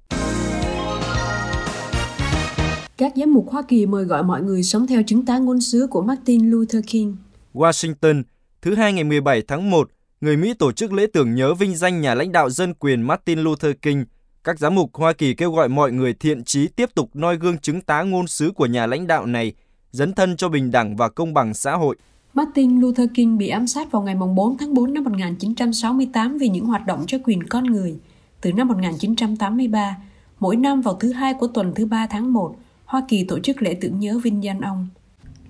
Các 2.96 3.12
giám 3.16 3.34
mục 3.34 3.50
Hoa 3.50 3.62
Kỳ 3.68 3.86
mời 3.86 4.04
gọi 4.04 4.22
mọi 4.22 4.42
người 4.42 4.62
sống 4.62 4.86
theo 4.86 5.02
chứng 5.06 5.26
tá 5.26 5.38
ngôn 5.38 5.60
sứ 5.60 5.86
của 5.90 6.02
Martin 6.02 6.50
Luther 6.50 6.84
King. 6.86 7.16
Washington, 7.54 8.22
thứ 8.62 8.74
hai 8.74 8.92
ngày 8.92 9.04
17 9.04 9.42
tháng 9.48 9.70
1, 9.70 9.90
người 10.20 10.36
Mỹ 10.36 10.54
tổ 10.54 10.72
chức 10.72 10.92
lễ 10.92 11.06
tưởng 11.12 11.34
nhớ 11.34 11.54
vinh 11.54 11.76
danh 11.76 12.00
nhà 12.00 12.14
lãnh 12.14 12.32
đạo 12.32 12.50
dân 12.50 12.74
quyền 12.74 13.02
Martin 13.02 13.38
Luther 13.38 13.72
King. 13.82 14.04
Các 14.44 14.58
giám 14.58 14.74
mục 14.74 14.90
Hoa 14.94 15.12
Kỳ 15.12 15.34
kêu 15.34 15.52
gọi 15.52 15.68
mọi 15.68 15.92
người 15.92 16.14
thiện 16.14 16.44
trí 16.44 16.68
tiếp 16.68 16.90
tục 16.94 17.10
noi 17.14 17.36
gương 17.36 17.58
chứng 17.58 17.80
tá 17.80 18.02
ngôn 18.02 18.26
sứ 18.26 18.50
của 18.50 18.66
nhà 18.66 18.86
lãnh 18.86 19.06
đạo 19.06 19.26
này, 19.26 19.52
dấn 19.90 20.12
thân 20.12 20.36
cho 20.36 20.48
bình 20.48 20.70
đẳng 20.70 20.96
và 20.96 21.08
công 21.08 21.34
bằng 21.34 21.54
xã 21.54 21.76
hội. 21.76 21.96
Martin 22.34 22.80
Luther 22.80 23.08
King 23.14 23.38
bị 23.38 23.48
ám 23.48 23.66
sát 23.66 23.90
vào 23.90 24.02
ngày 24.02 24.14
4 24.14 24.58
tháng 24.58 24.74
4 24.74 24.94
năm 24.94 25.04
1968 25.04 26.38
vì 26.38 26.48
những 26.48 26.66
hoạt 26.66 26.86
động 26.86 27.04
cho 27.06 27.18
quyền 27.24 27.42
con 27.42 27.64
người. 27.64 27.98
Từ 28.40 28.52
năm 28.52 28.68
1983, 28.68 29.96
mỗi 30.40 30.56
năm 30.56 30.80
vào 30.80 30.94
thứ 30.94 31.12
hai 31.12 31.34
của 31.34 31.46
tuần 31.46 31.72
thứ 31.74 31.86
ba 31.86 32.06
tháng 32.06 32.32
1, 32.32 32.56
Hoa 32.84 33.02
Kỳ 33.08 33.24
tổ 33.24 33.38
chức 33.38 33.62
lễ 33.62 33.74
tưởng 33.80 34.00
nhớ 34.00 34.18
vinh 34.18 34.44
danh 34.44 34.60
ông. 34.60 34.88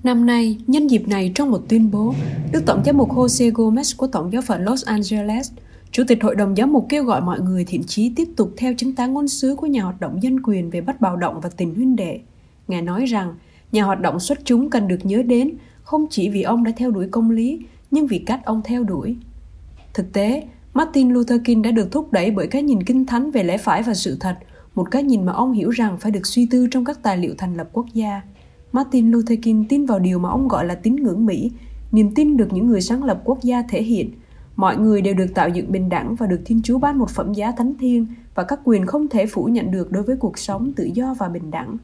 Năm 0.02 0.26
nay, 0.26 0.58
nhân 0.66 0.86
dịp 0.86 1.08
này 1.08 1.32
trong 1.34 1.50
một 1.50 1.62
tuyên 1.68 1.90
bố, 1.90 2.14
Đức 2.52 2.62
Tổng 2.66 2.82
giám 2.86 2.96
mục 2.96 3.08
Jose 3.08 3.52
Gomez 3.52 3.94
của 3.96 4.06
Tổng 4.06 4.32
giáo 4.32 4.42
phận 4.42 4.64
Los 4.64 4.84
Angeles, 4.84 5.52
Chủ 5.92 6.02
tịch 6.08 6.22
Hội 6.22 6.36
đồng 6.36 6.56
Giám 6.56 6.72
mục 6.72 6.86
kêu 6.88 7.04
gọi 7.04 7.20
mọi 7.20 7.40
người 7.40 7.64
thiện 7.64 7.82
chí 7.86 8.12
tiếp 8.16 8.28
tục 8.36 8.54
theo 8.56 8.74
chứng 8.74 8.94
tá 8.94 9.06
ngôn 9.06 9.28
sứ 9.28 9.54
của 9.54 9.66
nhà 9.66 9.82
hoạt 9.82 10.00
động 10.00 10.22
dân 10.22 10.42
quyền 10.42 10.70
về 10.70 10.80
bất 10.80 11.00
bạo 11.00 11.16
động 11.16 11.40
và 11.40 11.50
tình 11.56 11.74
huynh 11.74 11.96
đệ. 11.96 12.20
Ngài 12.68 12.82
nói 12.82 13.04
rằng, 13.04 13.34
nhà 13.72 13.84
hoạt 13.84 14.00
động 14.00 14.20
xuất 14.20 14.38
chúng 14.44 14.70
cần 14.70 14.88
được 14.88 14.98
nhớ 15.02 15.22
đến 15.22 15.50
không 15.90 16.06
chỉ 16.10 16.28
vì 16.28 16.42
ông 16.42 16.64
đã 16.64 16.72
theo 16.76 16.90
đuổi 16.90 17.08
công 17.10 17.30
lý, 17.30 17.60
nhưng 17.90 18.06
vì 18.06 18.18
cách 18.18 18.40
ông 18.44 18.60
theo 18.64 18.84
đuổi. 18.84 19.16
Thực 19.94 20.12
tế, 20.12 20.48
Martin 20.74 21.10
Luther 21.10 21.40
King 21.44 21.62
đã 21.62 21.70
được 21.70 21.92
thúc 21.92 22.12
đẩy 22.12 22.30
bởi 22.30 22.46
cái 22.46 22.62
nhìn 22.62 22.82
kinh 22.82 23.06
thánh 23.06 23.30
về 23.30 23.42
lẽ 23.42 23.58
phải 23.58 23.82
và 23.82 23.94
sự 23.94 24.16
thật, 24.20 24.38
một 24.74 24.90
cái 24.90 25.02
nhìn 25.02 25.24
mà 25.24 25.32
ông 25.32 25.52
hiểu 25.52 25.70
rằng 25.70 25.98
phải 26.00 26.12
được 26.12 26.26
suy 26.26 26.46
tư 26.46 26.66
trong 26.70 26.84
các 26.84 27.02
tài 27.02 27.16
liệu 27.16 27.34
thành 27.38 27.54
lập 27.54 27.68
quốc 27.72 27.86
gia. 27.94 28.22
Martin 28.72 29.10
Luther 29.10 29.38
King 29.42 29.64
tin 29.68 29.86
vào 29.86 29.98
điều 29.98 30.18
mà 30.18 30.28
ông 30.28 30.48
gọi 30.48 30.66
là 30.66 30.74
tín 30.74 30.96
ngưỡng 30.96 31.26
Mỹ, 31.26 31.50
niềm 31.92 32.14
tin 32.14 32.36
được 32.36 32.52
những 32.52 32.66
người 32.66 32.80
sáng 32.80 33.04
lập 33.04 33.20
quốc 33.24 33.38
gia 33.42 33.62
thể 33.62 33.82
hiện. 33.82 34.10
Mọi 34.56 34.76
người 34.76 35.00
đều 35.00 35.14
được 35.14 35.34
tạo 35.34 35.48
dựng 35.48 35.72
bình 35.72 35.88
đẳng 35.88 36.14
và 36.14 36.26
được 36.26 36.40
Thiên 36.44 36.62
Chúa 36.62 36.78
ban 36.78 36.98
một 36.98 37.10
phẩm 37.10 37.32
giá 37.32 37.52
thánh 37.52 37.74
thiêng 37.78 38.06
và 38.34 38.42
các 38.42 38.60
quyền 38.64 38.86
không 38.86 39.08
thể 39.08 39.26
phủ 39.26 39.44
nhận 39.44 39.70
được 39.70 39.92
đối 39.92 40.02
với 40.02 40.16
cuộc 40.16 40.38
sống 40.38 40.72
tự 40.72 40.84
do 40.94 41.14
và 41.18 41.28
bình 41.28 41.50
đẳng. 41.50 41.76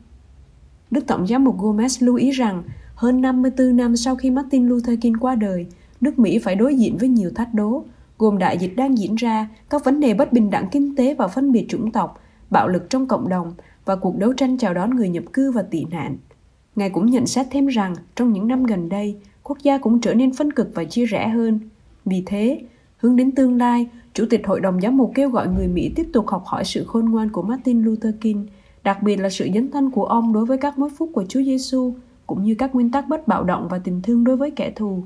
Đức 0.90 1.06
Tổng 1.06 1.26
giám 1.26 1.44
mục 1.44 1.58
Gomez 1.58 2.06
lưu 2.06 2.16
ý 2.16 2.30
rằng 2.30 2.62
hơn 2.96 3.20
54 3.20 3.76
năm 3.76 3.96
sau 3.96 4.16
khi 4.16 4.30
Martin 4.30 4.68
Luther 4.68 4.98
King 5.00 5.16
qua 5.20 5.34
đời, 5.34 5.66
nước 6.00 6.18
Mỹ 6.18 6.38
phải 6.38 6.54
đối 6.54 6.74
diện 6.74 6.96
với 6.96 7.08
nhiều 7.08 7.30
thách 7.34 7.54
đố, 7.54 7.84
gồm 8.18 8.38
đại 8.38 8.58
dịch 8.58 8.76
đang 8.76 8.98
diễn 8.98 9.14
ra, 9.14 9.48
các 9.70 9.84
vấn 9.84 10.00
đề 10.00 10.14
bất 10.14 10.32
bình 10.32 10.50
đẳng 10.50 10.68
kinh 10.72 10.96
tế 10.96 11.14
và 11.14 11.28
phân 11.28 11.52
biệt 11.52 11.66
chủng 11.68 11.92
tộc, 11.92 12.20
bạo 12.50 12.68
lực 12.68 12.90
trong 12.90 13.06
cộng 13.06 13.28
đồng 13.28 13.52
và 13.84 13.96
cuộc 13.96 14.18
đấu 14.18 14.32
tranh 14.32 14.58
chào 14.58 14.74
đón 14.74 14.96
người 14.96 15.08
nhập 15.08 15.24
cư 15.32 15.50
và 15.50 15.62
tị 15.62 15.84
nạn. 15.84 16.16
Ngài 16.76 16.90
cũng 16.90 17.10
nhận 17.10 17.26
xét 17.26 17.46
thêm 17.50 17.66
rằng 17.66 17.94
trong 18.14 18.32
những 18.32 18.48
năm 18.48 18.64
gần 18.64 18.88
đây, 18.88 19.16
quốc 19.42 19.58
gia 19.62 19.78
cũng 19.78 20.00
trở 20.00 20.14
nên 20.14 20.32
phân 20.32 20.52
cực 20.52 20.70
và 20.74 20.84
chia 20.84 21.06
rẽ 21.06 21.28
hơn. 21.28 21.60
Vì 22.04 22.22
thế, 22.26 22.60
hướng 22.96 23.16
đến 23.16 23.32
tương 23.32 23.56
lai, 23.56 23.88
Chủ 24.14 24.24
tịch 24.30 24.46
Hội 24.46 24.60
đồng 24.60 24.80
Giám 24.80 24.96
mục 24.96 25.12
kêu 25.14 25.30
gọi 25.30 25.48
người 25.48 25.68
Mỹ 25.68 25.92
tiếp 25.96 26.06
tục 26.12 26.28
học 26.28 26.42
hỏi 26.46 26.64
sự 26.64 26.84
khôn 26.84 27.04
ngoan 27.04 27.30
của 27.30 27.42
Martin 27.42 27.82
Luther 27.82 28.14
King, 28.20 28.46
đặc 28.84 29.02
biệt 29.02 29.16
là 29.16 29.30
sự 29.30 29.48
dấn 29.54 29.70
thân 29.70 29.90
của 29.90 30.04
ông 30.04 30.32
đối 30.32 30.46
với 30.46 30.58
các 30.58 30.78
mối 30.78 30.90
phúc 30.90 31.10
của 31.12 31.24
Chúa 31.28 31.42
Giêsu 31.42 31.94
cũng 32.26 32.44
như 32.44 32.54
các 32.54 32.74
nguyên 32.74 32.90
tắc 32.90 33.08
bất 33.08 33.28
bạo 33.28 33.44
động 33.44 33.68
và 33.70 33.78
tình 33.78 34.02
thương 34.02 34.24
đối 34.24 34.36
với 34.36 34.50
kẻ 34.50 34.70
thù. 34.70 35.02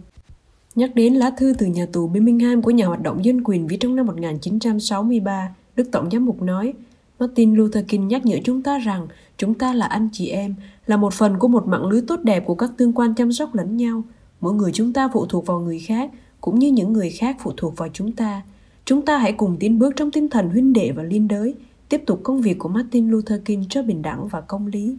Nhắc 0.74 0.94
đến 0.94 1.14
lá 1.14 1.30
thư 1.30 1.54
từ 1.58 1.66
nhà 1.66 1.86
tù 1.92 2.06
Birmingham 2.06 2.62
của 2.62 2.70
nhà 2.70 2.86
hoạt 2.86 3.02
động 3.02 3.24
dân 3.24 3.40
quyền 3.44 3.66
viết 3.66 3.76
trong 3.80 3.96
năm 3.96 4.06
1963, 4.06 5.54
Đức 5.76 5.88
Tổng 5.92 6.10
giám 6.10 6.26
mục 6.26 6.42
nói, 6.42 6.72
Martin 7.18 7.54
Luther 7.54 7.84
King 7.88 8.08
nhắc 8.08 8.26
nhở 8.26 8.36
chúng 8.44 8.62
ta 8.62 8.78
rằng 8.78 9.06
chúng 9.36 9.54
ta 9.54 9.74
là 9.74 9.86
anh 9.86 10.08
chị 10.12 10.28
em, 10.28 10.54
là 10.86 10.96
một 10.96 11.12
phần 11.12 11.38
của 11.38 11.48
một 11.48 11.66
mạng 11.66 11.86
lưới 11.86 12.00
tốt 12.08 12.20
đẹp 12.22 12.44
của 12.46 12.54
các 12.54 12.70
tương 12.76 12.92
quan 12.92 13.14
chăm 13.14 13.32
sóc 13.32 13.54
lẫn 13.54 13.76
nhau. 13.76 14.02
Mỗi 14.40 14.52
người 14.52 14.72
chúng 14.72 14.92
ta 14.92 15.08
phụ 15.12 15.26
thuộc 15.26 15.46
vào 15.46 15.60
người 15.60 15.78
khác, 15.78 16.10
cũng 16.40 16.58
như 16.58 16.68
những 16.68 16.92
người 16.92 17.10
khác 17.10 17.36
phụ 17.40 17.52
thuộc 17.56 17.76
vào 17.76 17.88
chúng 17.92 18.12
ta. 18.12 18.42
Chúng 18.84 19.02
ta 19.02 19.18
hãy 19.18 19.32
cùng 19.32 19.56
tiến 19.60 19.78
bước 19.78 19.96
trong 19.96 20.10
tinh 20.10 20.28
thần 20.28 20.50
huynh 20.50 20.72
đệ 20.72 20.92
và 20.92 21.02
liên 21.02 21.28
đới, 21.28 21.54
tiếp 21.88 22.02
tục 22.06 22.20
công 22.22 22.40
việc 22.40 22.58
của 22.58 22.68
Martin 22.68 23.10
Luther 23.10 23.40
King 23.44 23.64
cho 23.68 23.82
bình 23.82 24.02
đẳng 24.02 24.28
và 24.28 24.40
công 24.40 24.66
lý. 24.66 24.96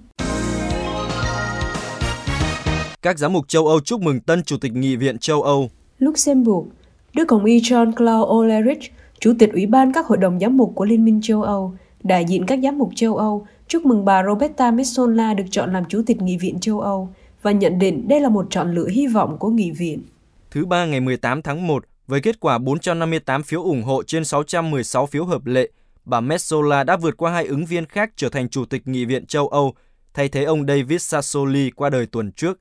Các 3.02 3.20
giám 3.20 3.34
mục 3.34 3.48
châu 3.48 3.68
Âu 3.68 3.80
chúc 3.80 4.02
mừng 4.02 4.20
tân 4.20 4.44
Chủ 4.44 4.58
tịch 4.58 4.74
Nghị 4.74 4.96
viện 4.96 5.18
châu 5.18 5.42
Âu. 5.42 5.70
Luxembourg, 6.00 6.68
Đức 7.14 7.32
Hồng 7.32 7.46
Y 7.46 7.60
John 7.60 7.92
Claude 7.94 8.32
Ulrich, 8.32 8.94
Chủ 9.20 9.34
tịch 9.40 9.54
Ủy 9.54 9.66
ban 9.66 9.94
các 9.94 10.06
hội 10.06 10.18
đồng 10.18 10.40
giám 10.40 10.58
mục 10.58 10.72
của 10.76 10.86
Liên 10.86 11.06
minh 11.06 11.20
châu 11.24 11.42
Âu, 11.44 11.74
đại 12.04 12.26
diện 12.26 12.46
các 12.46 12.60
giám 12.64 12.78
mục 12.78 12.90
châu 12.96 13.18
Âu, 13.18 13.48
chúc 13.68 13.86
mừng 13.86 14.06
bà 14.06 14.24
Roberta 14.24 14.72
Metsola 14.72 15.34
được 15.34 15.44
chọn 15.52 15.74
làm 15.74 15.86
Chủ 15.86 16.02
tịch 16.06 16.22
Nghị 16.22 16.38
viện 16.38 16.60
châu 16.60 16.80
Âu 16.80 17.10
và 17.42 17.52
nhận 17.52 17.80
định 17.80 18.08
đây 18.08 18.22
là 18.22 18.30
một 18.30 18.48
chọn 18.50 18.76
lựa 18.76 18.88
hy 18.88 19.08
vọng 19.08 19.38
của 19.40 19.50
Nghị 19.50 19.72
viện. 19.72 20.04
Thứ 20.52 20.66
ba 20.66 20.86
ngày 20.86 21.00
18 21.00 21.42
tháng 21.42 21.68
1, 21.68 21.86
với 22.08 22.22
kết 22.22 22.40
quả 22.40 22.58
458 22.58 23.44
phiếu 23.44 23.64
ủng 23.64 23.84
hộ 23.84 24.04
trên 24.04 24.26
616 24.26 25.06
phiếu 25.06 25.26
hợp 25.26 25.46
lệ, 25.46 25.70
bà 26.06 26.20
Metsola 26.20 26.84
đã 26.84 26.98
vượt 26.98 27.18
qua 27.18 27.32
hai 27.32 27.46
ứng 27.46 27.66
viên 27.66 27.86
khác 27.86 28.12
trở 28.16 28.30
thành 28.30 28.50
Chủ 28.50 28.66
tịch 28.66 28.88
Nghị 28.88 29.06
viện 29.06 29.26
châu 29.26 29.48
Âu, 29.48 29.74
thay 30.14 30.30
thế 30.30 30.44
ông 30.44 30.68
David 30.68 31.02
Sassoli 31.02 31.72
qua 31.72 31.90
đời 31.90 32.06
tuần 32.06 32.32
trước. 32.32 32.60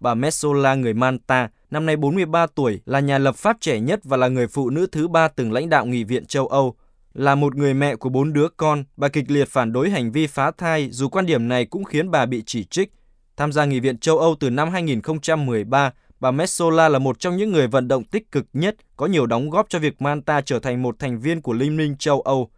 Bà 0.00 0.14
Metsola 0.14 0.74
người 0.74 0.94
Manta, 0.94 1.48
năm 1.70 1.86
nay 1.86 1.96
43 1.96 2.46
tuổi, 2.46 2.80
là 2.84 3.00
nhà 3.00 3.18
lập 3.18 3.36
pháp 3.36 3.56
trẻ 3.60 3.80
nhất 3.80 4.00
và 4.04 4.16
là 4.16 4.28
người 4.28 4.46
phụ 4.46 4.70
nữ 4.70 4.86
thứ 4.92 5.08
ba 5.08 5.28
từng 5.28 5.52
lãnh 5.52 5.68
đạo 5.68 5.86
Nghị 5.86 6.04
viện 6.04 6.26
châu 6.26 6.46
Âu. 6.46 6.74
Là 7.14 7.34
một 7.34 7.56
người 7.56 7.74
mẹ 7.74 7.96
của 7.96 8.08
bốn 8.08 8.32
đứa 8.32 8.48
con, 8.56 8.84
bà 8.96 9.08
kịch 9.08 9.30
liệt 9.30 9.48
phản 9.48 9.72
đối 9.72 9.90
hành 9.90 10.12
vi 10.12 10.26
phá 10.26 10.50
thai 10.58 10.88
dù 10.90 11.08
quan 11.08 11.26
điểm 11.26 11.48
này 11.48 11.64
cũng 11.64 11.84
khiến 11.84 12.10
bà 12.10 12.26
bị 12.26 12.42
chỉ 12.46 12.64
trích. 12.64 12.92
Tham 13.36 13.52
gia 13.52 13.64
Nghị 13.64 13.80
viện 13.80 13.98
châu 13.98 14.18
Âu 14.18 14.36
từ 14.40 14.50
năm 14.50 14.70
2013, 14.70 15.92
bà 16.20 16.30
Metsola 16.30 16.88
là 16.88 16.98
một 16.98 17.20
trong 17.20 17.36
những 17.36 17.52
người 17.52 17.66
vận 17.66 17.88
động 17.88 18.04
tích 18.04 18.32
cực 18.32 18.46
nhất 18.52 18.76
có 18.96 19.06
nhiều 19.06 19.26
đóng 19.26 19.50
góp 19.50 19.66
cho 19.68 19.78
việc 19.78 20.02
Malta 20.02 20.40
trở 20.40 20.58
thành 20.58 20.82
một 20.82 20.98
thành 20.98 21.20
viên 21.20 21.42
của 21.42 21.52
Liên 21.52 21.76
minh 21.76 21.96
châu 21.96 22.20
Âu. 22.20 22.50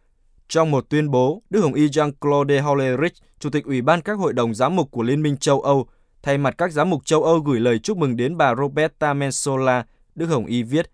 Trong 0.48 0.70
một 0.70 0.84
tuyên 0.88 1.10
bố, 1.10 1.42
Đức 1.50 1.60
Hồng 1.60 1.74
Y 1.74 1.88
Jean-Claude 1.88 2.62
Hollerich, 2.62 3.14
Chủ 3.38 3.50
tịch 3.50 3.64
Ủy 3.64 3.82
ban 3.82 4.00
các 4.00 4.18
hội 4.18 4.32
đồng 4.32 4.54
giám 4.54 4.76
mục 4.76 4.90
của 4.90 5.02
Liên 5.02 5.22
minh 5.22 5.36
châu 5.36 5.60
Âu, 5.60 5.88
thay 6.22 6.38
mặt 6.38 6.54
các 6.58 6.72
giám 6.72 6.90
mục 6.90 7.06
châu 7.06 7.22
Âu 7.22 7.38
gửi 7.38 7.60
lời 7.60 7.78
chúc 7.78 7.96
mừng 7.96 8.16
đến 8.16 8.36
bà 8.36 8.54
Roberta 8.54 9.14
Metsola, 9.14 9.84
Đức 10.14 10.26
Hồng 10.26 10.46
Y 10.46 10.62
viết, 10.62 10.90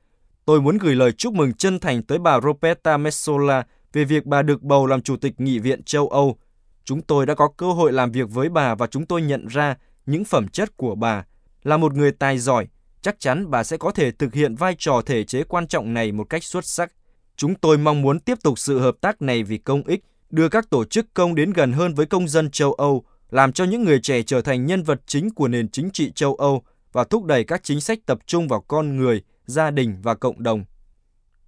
Tôi 0.47 0.61
muốn 0.61 0.79
gửi 0.79 0.95
lời 0.95 1.13
chúc 1.13 1.35
mừng 1.35 1.55
chân 1.55 1.79
thành 1.79 2.03
tới 2.03 2.19
bà 2.19 2.41
Roberta 2.41 2.97
Metsola 2.97 3.65
về 3.93 4.05
việc 4.05 4.27
bà 4.27 4.43
được 4.43 4.63
bầu 4.63 4.87
làm 4.87 5.03
Chủ 5.03 5.17
tịch 5.17 5.41
Nghị 5.41 5.59
viện 5.59 5.83
châu 5.83 6.09
Âu. 6.09 6.39
Chúng 6.85 7.03
tôi 7.03 7.27
đã 7.27 7.35
có 7.35 7.49
cơ 7.57 7.67
hội 7.67 7.93
làm 7.93 8.13
việc 8.13 8.31
với 8.31 8.49
bà 8.49 8.75
và 8.75 8.87
chúng 8.87 9.07
tôi 9.07 9.23
nhận 9.23 9.47
ra 9.47 9.77
những 10.07 10.25
phẩm 10.25 10.49
chất 10.49 10.77
của 10.77 10.95
bà. 10.95 11.25
Là 11.63 11.77
một 11.77 11.95
người 11.95 12.13
tài 12.13 12.39
giỏi, 12.39 12.67
chắc 13.03 13.21
chắn 13.21 13.51
bà 13.51 13.65
sẽ 13.65 13.77
có 13.77 13.91
thể 13.91 14.11
thực 14.11 14.35
hiện 14.35 14.55
vai 14.55 14.75
trò 14.79 15.03
thể 15.07 15.25
chế 15.25 15.43
quan 15.43 15.67
trọng 15.67 15.95
này 15.95 16.13
một 16.13 16.25
cách 16.25 16.45
xuất 16.45 16.65
sắc. 16.65 16.93
Chúng 17.37 17.55
tôi 17.55 17.79
mong 17.79 18.03
muốn 18.03 18.21
tiếp 18.21 18.39
tục 18.43 18.59
sự 18.59 18.79
hợp 18.79 18.95
tác 19.01 19.23
này 19.23 19.43
vì 19.43 19.59
công 19.59 19.83
ích, 19.83 20.05
đưa 20.31 20.49
các 20.49 20.71
tổ 20.71 20.85
chức 20.85 21.15
công 21.15 21.35
đến 21.35 21.53
gần 21.53 21.73
hơn 21.73 21.95
với 21.95 22.07
công 22.07 22.29
dân 22.29 22.51
châu 22.51 22.73
Âu, 22.73 23.05
làm 23.31 23.53
cho 23.53 23.65
những 23.65 23.85
người 23.85 24.01
trẻ 24.01 24.23
trở 24.23 24.41
thành 24.41 24.67
nhân 24.67 24.83
vật 24.83 25.01
chính 25.07 25.35
của 25.35 25.49
nền 25.49 25.69
chính 25.69 25.91
trị 25.91 26.13
châu 26.15 26.35
Âu 26.35 26.63
và 26.93 27.05
thúc 27.05 27.25
đẩy 27.25 27.45
các 27.45 27.63
chính 27.63 27.81
sách 27.81 27.99
tập 28.07 28.19
trung 28.27 28.49
vào 28.49 28.61
con 28.61 28.97
người, 28.97 29.23
gia 29.47 29.71
đình 29.71 29.97
và 30.03 30.15
cộng 30.15 30.43
đồng. 30.43 30.65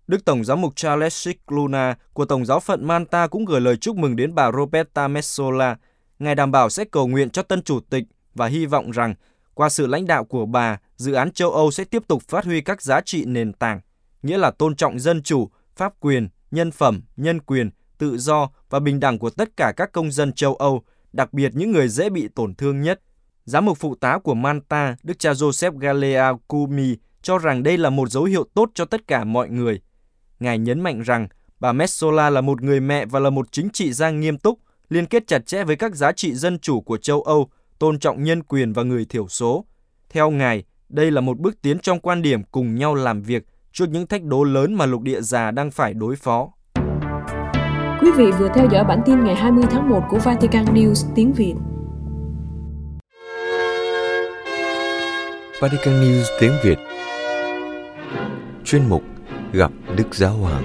Đức 0.07 0.25
Tổng 0.25 0.45
giám 0.45 0.61
mục 0.61 0.77
Charles 0.77 1.27
Cicluna 1.27 1.97
của 2.13 2.25
Tổng 2.25 2.45
giáo 2.45 2.61
phận 2.61 2.87
Manta 2.87 3.27
cũng 3.27 3.45
gửi 3.45 3.61
lời 3.61 3.77
chúc 3.77 3.97
mừng 3.97 4.17
đến 4.17 4.35
bà 4.35 4.53
Roberta 4.53 5.09
Metsola. 5.09 5.77
Ngài 6.19 6.35
đảm 6.35 6.53
bảo 6.53 6.71
sẽ 6.71 6.85
cầu 6.85 7.07
nguyện 7.07 7.31
cho 7.31 7.43
tân 7.43 7.63
chủ 7.63 7.81
tịch 7.81 8.05
và 8.35 8.47
hy 8.47 8.67
vọng 8.67 8.91
rằng 8.91 9.15
qua 9.55 9.69
sự 9.69 9.87
lãnh 9.87 10.07
đạo 10.07 10.25
của 10.25 10.47
bà, 10.47 10.79
dự 10.97 11.13
án 11.13 11.33
châu 11.33 11.51
Âu 11.51 11.71
sẽ 11.71 11.85
tiếp 11.85 12.03
tục 12.09 12.23
phát 12.29 12.45
huy 12.45 12.61
các 12.61 12.83
giá 12.83 13.01
trị 13.01 13.25
nền 13.25 13.53
tảng, 13.53 13.81
nghĩa 14.23 14.39
là 14.39 14.51
tôn 14.51 14.77
trọng 14.77 14.99
dân 14.99 15.23
chủ, 15.23 15.49
pháp 15.77 15.93
quyền, 16.01 16.29
nhân 16.51 16.71
phẩm, 16.71 17.03
nhân 17.17 17.41
quyền, 17.41 17.71
tự 17.99 18.19
do 18.19 18.51
và 18.71 18.81
bình 18.81 19.01
đẳng 19.01 19.19
của 19.19 19.31
tất 19.31 19.57
cả 19.57 19.73
các 19.77 19.93
công 19.93 20.13
dân 20.13 20.33
châu 20.33 20.55
Âu, 20.55 20.83
đặc 21.13 21.33
biệt 21.33 21.53
những 21.55 21.71
người 21.71 21.89
dễ 21.89 22.11
bị 22.11 22.29
tổn 22.29 22.55
thương 22.55 22.83
nhất. 22.83 23.01
Giám 23.45 23.65
mục 23.65 23.79
phụ 23.79 23.95
tá 23.95 24.19
của 24.19 24.35
Manta, 24.35 24.97
Đức 25.03 25.19
cha 25.19 25.33
Joseph 25.33 25.79
Galea 25.79 26.33
Kumi, 26.49 26.97
cho 27.23 27.39
rằng 27.39 27.63
đây 27.63 27.79
là 27.79 27.91
một 27.91 28.11
dấu 28.11 28.25
hiệu 28.25 28.45
tốt 28.55 28.71
cho 28.75 28.85
tất 28.85 29.07
cả 29.07 29.25
mọi 29.25 29.49
người. 29.49 29.81
Ngài 30.41 30.59
nhấn 30.59 30.81
mạnh 30.81 31.03
rằng 31.03 31.29
bà 31.61 31.73
Metsola 31.73 32.31
là 32.31 32.41
một 32.41 32.63
người 32.63 32.81
mẹ 32.81 33.07
và 33.07 33.21
là 33.21 33.31
một 33.31 33.53
chính 33.53 33.71
trị 33.71 33.93
gia 33.93 34.11
nghiêm 34.11 34.39
túc, 34.39 34.59
liên 34.89 35.07
kết 35.07 35.27
chặt 35.27 35.47
chẽ 35.47 35.65
với 35.65 35.77
các 35.77 35.95
giá 35.95 36.13
trị 36.13 36.35
dân 36.35 36.59
chủ 36.59 36.81
của 36.81 36.97
châu 36.97 37.23
Âu, 37.23 37.51
tôn 37.79 37.99
trọng 37.99 38.25
nhân 38.25 38.43
quyền 38.43 38.73
và 38.73 38.83
người 38.83 39.05
thiểu 39.05 39.29
số. 39.29 39.65
Theo 40.11 40.31
Ngài, 40.31 40.65
đây 40.89 41.11
là 41.11 41.21
một 41.21 41.39
bước 41.39 41.63
tiến 41.63 41.79
trong 41.79 42.01
quan 42.01 42.23
điểm 42.23 42.43
cùng 42.43 42.75
nhau 42.75 42.95
làm 42.95 43.23
việc 43.23 43.45
trước 43.73 43.87
những 43.89 44.07
thách 44.07 44.25
đố 44.25 44.45
lớn 44.45 44.75
mà 44.75 44.87
lục 44.87 45.03
địa 45.03 45.21
già 45.21 45.51
đang 45.51 45.71
phải 45.71 45.95
đối 45.95 46.17
phó. 46.17 46.53
Quý 48.19 48.25
vị 48.25 48.33
vừa 48.39 48.49
theo 48.55 48.69
dõi 48.73 48.85
bản 48.85 49.01
tin 49.07 49.25
ngày 49.25 49.35
20 49.35 49.65
tháng 49.71 49.91
1 49.91 50.03
của 50.09 50.19
Vatican 50.19 50.65
News 50.65 51.13
tiếng 51.15 51.33
Việt. 51.33 51.55
Vatican 55.61 55.95
News 56.03 56.25
tiếng 56.41 56.53
Việt 56.65 56.79
Chuyên 58.65 58.89
mục 58.89 59.03
Gặp 59.53 59.73
Đức 59.97 60.15
Giáo 60.15 60.33
Hoàng 60.33 60.65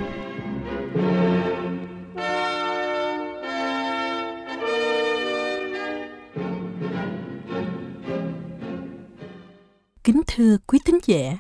Kính 10.03 10.22
thưa 10.27 10.57
quý 10.67 10.79
thính 10.86 11.00
giả, 11.05 11.38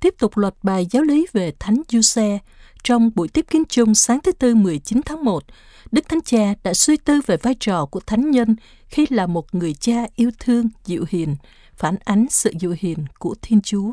tiếp 0.00 0.14
tục 0.18 0.36
loạt 0.36 0.54
bài 0.62 0.86
giáo 0.90 1.02
lý 1.02 1.26
về 1.32 1.52
Thánh 1.58 1.82
Giuse 1.88 2.38
trong 2.84 3.10
buổi 3.14 3.28
tiếp 3.28 3.46
kiến 3.50 3.62
chung 3.68 3.94
sáng 3.94 4.20
thứ 4.20 4.32
Tư 4.32 4.54
19 4.54 5.00
tháng 5.06 5.24
1, 5.24 5.44
Đức 5.92 6.08
Thánh 6.08 6.20
Cha 6.20 6.54
đã 6.62 6.74
suy 6.74 6.96
tư 6.96 7.20
về 7.26 7.36
vai 7.36 7.54
trò 7.60 7.86
của 7.86 8.00
Thánh 8.00 8.30
Nhân 8.30 8.56
khi 8.86 9.06
là 9.10 9.26
một 9.26 9.54
người 9.54 9.74
cha 9.74 10.06
yêu 10.14 10.30
thương, 10.38 10.68
dịu 10.84 11.04
hiền, 11.08 11.36
phản 11.76 11.96
ánh 12.04 12.26
sự 12.30 12.52
dịu 12.60 12.76
hiền 12.78 12.98
của 13.18 13.34
Thiên 13.42 13.60
Chúa. 13.60 13.92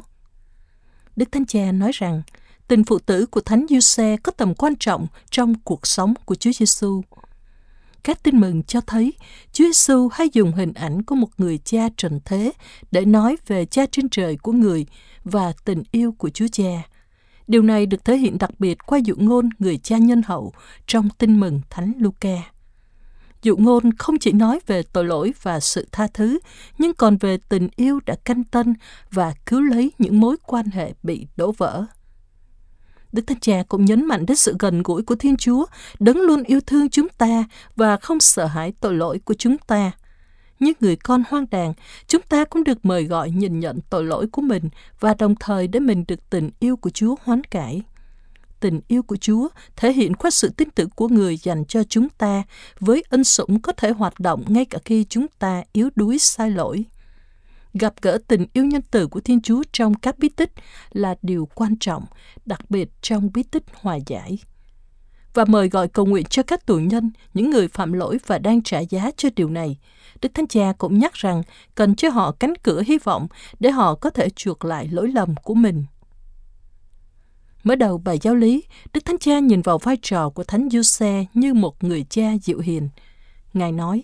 Đức 1.16 1.32
Thánh 1.32 1.46
Cha 1.46 1.72
nói 1.72 1.92
rằng, 1.94 2.22
tình 2.68 2.84
phụ 2.84 3.00
tử 3.00 3.26
của 3.26 3.42
Thánh 3.42 3.66
Giuse 3.70 4.18
có 4.24 4.32
tầm 4.32 4.56
quan 4.56 4.76
trọng 4.76 5.08
trong 5.30 5.54
cuộc 5.64 5.88
sống 5.88 6.14
của 6.26 6.36
Chúa 6.36 6.52
Giêsu. 6.52 7.02
Các 8.04 8.24
tin 8.24 8.40
mừng 8.40 8.64
cho 8.64 8.82
thấy 8.82 9.14
Chúa 9.52 9.66
Giêsu 9.66 10.08
hay 10.08 10.30
dùng 10.34 10.54
hình 10.54 10.74
ảnh 10.74 11.04
của 11.04 11.16
một 11.16 11.30
người 11.38 11.58
cha 11.58 11.90
trần 11.98 12.20
thế 12.26 12.52
để 12.92 13.06
nói 13.06 13.38
về 13.48 13.66
cha 13.66 13.86
trên 13.92 14.10
trời 14.10 14.38
của 14.38 14.52
người 14.52 14.86
và 15.24 15.54
tình 15.66 15.84
yêu 15.92 16.16
của 16.18 16.30
Chúa 16.30 16.48
Cha. 16.52 16.91
Điều 17.48 17.62
này 17.62 17.86
được 17.86 18.06
thể 18.06 18.18
hiện 18.18 18.38
đặc 18.38 18.60
biệt 18.60 18.78
qua 18.86 18.98
dụ 18.98 19.16
ngôn 19.18 19.50
người 19.60 19.78
cha 19.78 19.98
nhân 19.98 20.22
hậu 20.26 20.54
trong 20.88 21.10
tin 21.10 21.40
mừng 21.40 21.62
Thánh 21.70 21.94
Luca. 22.00 22.38
Dụ 23.44 23.58
ngôn 23.58 23.94
không 23.98 24.20
chỉ 24.20 24.32
nói 24.32 24.60
về 24.68 24.84
tội 24.84 25.06
lỗi 25.06 25.34
và 25.42 25.60
sự 25.60 25.88
tha 25.92 26.08
thứ, 26.14 26.40
nhưng 26.78 26.94
còn 26.94 27.18
về 27.18 27.38
tình 27.50 27.70
yêu 27.76 28.00
đã 28.06 28.16
canh 28.16 28.44
tân 28.44 28.74
và 29.12 29.34
cứu 29.46 29.62
lấy 29.62 29.92
những 29.98 30.20
mối 30.20 30.38
quan 30.46 30.66
hệ 30.66 30.94
bị 31.04 31.28
đổ 31.36 31.52
vỡ. 31.52 31.86
Đức 33.12 33.22
Thánh 33.28 33.40
Cha 33.40 33.64
cũng 33.68 33.86
nhấn 33.86 34.06
mạnh 34.06 34.26
đến 34.26 34.38
sự 34.38 34.56
gần 34.60 34.84
gũi 34.84 35.04
của 35.04 35.16
Thiên 35.16 35.38
Chúa, 35.38 35.66
đấng 36.00 36.18
luôn 36.18 36.44
yêu 36.44 36.60
thương 36.68 36.90
chúng 36.90 37.10
ta 37.10 37.44
và 37.76 37.98
không 37.98 38.20
sợ 38.20 38.46
hãi 38.46 38.74
tội 38.82 38.94
lỗi 38.94 39.20
của 39.26 39.34
chúng 39.34 39.58
ta. 39.58 39.92
Như 40.62 40.74
người 40.80 40.96
con 40.96 41.24
hoang 41.30 41.46
đàn, 41.52 41.74
chúng 42.08 42.22
ta 42.22 42.46
cũng 42.46 42.64
được 42.64 42.86
mời 42.86 43.04
gọi 43.04 43.32
nhìn 43.32 43.60
nhận 43.60 43.80
tội 43.90 44.04
lỗi 44.04 44.28
của 44.32 44.42
mình 44.42 44.70
và 45.00 45.14
đồng 45.14 45.36
thời 45.36 45.68
để 45.68 45.80
mình 45.80 46.04
được 46.08 46.30
tình 46.30 46.50
yêu 46.60 46.76
của 46.76 46.90
Chúa 46.90 47.16
hoán 47.24 47.44
cải. 47.44 47.82
Tình 48.60 48.82
yêu 48.88 49.04
của 49.04 49.18
Chúa 49.18 49.48
thể 49.76 49.94
hiện 49.94 50.16
qua 50.16 50.32
sự 50.32 50.50
tin 50.58 50.70
tưởng 50.70 50.90
của 50.90 51.08
người 51.08 51.38
dành 51.38 51.66
cho 51.66 51.84
chúng 51.84 52.10
ta 52.10 52.44
với 52.80 53.04
ân 53.10 53.24
sủng 53.24 53.62
có 53.62 53.74
thể 53.74 53.92
hoạt 53.92 54.20
động 54.20 54.44
ngay 54.48 54.66
cả 54.66 54.80
khi 54.86 55.06
chúng 55.10 55.28
ta 55.40 55.64
yếu 55.74 55.90
đuối 55.96 56.20
sai 56.20 56.52
lỗi 56.52 56.86
gặp 57.74 57.94
gỡ 58.02 58.18
tình 58.28 58.46
yêu 58.54 58.66
nhân 58.66 58.82
từ 58.92 59.08
của 59.08 59.20
Thiên 59.20 59.42
Chúa 59.42 59.64
trong 59.72 59.94
các 59.94 60.20
bí 60.20 60.30
tích 60.30 60.52
là 60.92 61.16
điều 61.22 61.48
quan 61.56 61.76
trọng, 61.80 62.06
đặc 62.46 62.72
biệt 62.72 62.90
trong 63.02 63.30
bí 63.34 63.44
tích 63.44 63.64
hòa 63.74 63.98
giải. 64.08 64.38
Và 65.34 65.46
mời 65.46 65.70
gọi 65.70 65.88
cầu 65.88 66.06
nguyện 66.06 66.26
cho 66.26 66.44
các 66.44 66.66
tù 66.66 66.80
nhân, 66.80 67.12
những 67.34 67.50
người 67.50 67.68
phạm 67.68 67.94
lỗi 67.94 68.18
và 68.28 68.38
đang 68.38 68.62
trả 68.62 68.80
giá 68.80 69.12
cho 69.18 69.30
điều 69.36 69.50
này. 69.50 69.78
Đức 70.22 70.30
Thánh 70.34 70.48
Cha 70.48 70.74
cũng 70.78 71.00
nhắc 71.00 71.14
rằng 71.14 71.44
cần 71.76 71.96
cho 71.96 72.10
họ 72.10 72.32
cánh 72.32 72.54
cửa 72.64 72.82
hy 72.88 72.98
vọng 72.98 73.28
để 73.60 73.72
họ 73.72 73.96
có 73.96 74.10
thể 74.10 74.30
chuộc 74.30 74.66
lại 74.66 74.88
lỗi 74.92 75.08
lầm 75.08 75.36
của 75.44 75.54
mình. 75.54 75.86
Mở 77.64 77.76
đầu 77.76 77.98
bài 77.98 78.20
giáo 78.22 78.36
lý, 78.36 78.64
Đức 78.94 79.06
Thánh 79.06 79.18
Cha 79.18 79.40
nhìn 79.40 79.62
vào 79.62 79.78
vai 79.78 79.98
trò 80.02 80.30
của 80.30 80.44
Thánh 80.44 80.70
Giuse 80.70 81.26
như 81.34 81.54
một 81.54 81.84
người 81.84 82.06
cha 82.10 82.32
dịu 82.42 82.60
hiền. 82.60 82.90
Ngài 83.54 83.72
nói, 83.72 84.04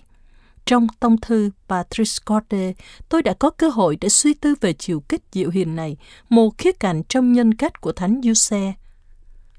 trong 0.65 0.87
tông 0.99 1.21
thư 1.21 1.51
Patrice 1.67 2.23
Corte, 2.25 2.73
tôi 3.09 3.23
đã 3.23 3.33
có 3.33 3.49
cơ 3.49 3.69
hội 3.69 3.97
để 4.01 4.09
suy 4.09 4.33
tư 4.33 4.55
về 4.61 4.73
chiều 4.73 4.99
kích 4.99 5.21
dịu 5.31 5.49
hiền 5.49 5.75
này, 5.75 5.97
một 6.29 6.57
khía 6.57 6.71
cạnh 6.71 7.03
trong 7.03 7.33
nhân 7.33 7.53
cách 7.53 7.81
của 7.81 7.91
Thánh 7.91 8.21
Giuse. 8.23 8.73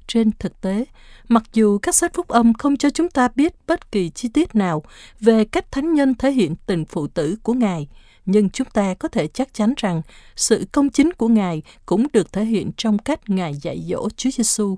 Trên 0.09 0.31
thực 0.39 0.61
tế, 0.61 0.85
mặc 1.29 1.43
dù 1.53 1.79
các 1.79 1.95
sách 1.95 2.15
phúc 2.15 2.29
âm 2.29 2.55
không 2.55 2.77
cho 2.77 2.91
chúng 2.91 3.11
ta 3.11 3.29
biết 3.37 3.55
bất 3.67 3.93
kỳ 3.93 4.11
chi 4.11 4.29
tiết 4.29 4.55
nào 4.55 4.83
về 5.21 5.45
cách 5.45 5.73
thánh 5.73 5.95
nhân 5.95 6.15
thể 6.15 6.33
hiện 6.33 6.55
tình 6.67 6.85
phụ 6.85 7.07
tử 7.07 7.37
của 7.43 7.53
Ngài, 7.53 7.89
nhưng 8.27 8.51
chúng 8.51 8.69
ta 8.73 8.95
có 8.95 9.09
thể 9.09 9.27
chắc 9.27 9.55
chắn 9.55 9.75
rằng 9.77 10.03
sự 10.37 10.67
công 10.73 10.91
chính 10.91 11.13
của 11.13 11.29
Ngài 11.29 11.63
cũng 11.87 12.07
được 12.13 12.33
thể 12.33 12.45
hiện 12.45 12.71
trong 12.77 12.99
cách 12.99 13.31
Ngài 13.31 13.55
dạy 13.55 13.85
dỗ 13.89 14.09
Chúa 14.17 14.31
Giêsu. 14.31 14.77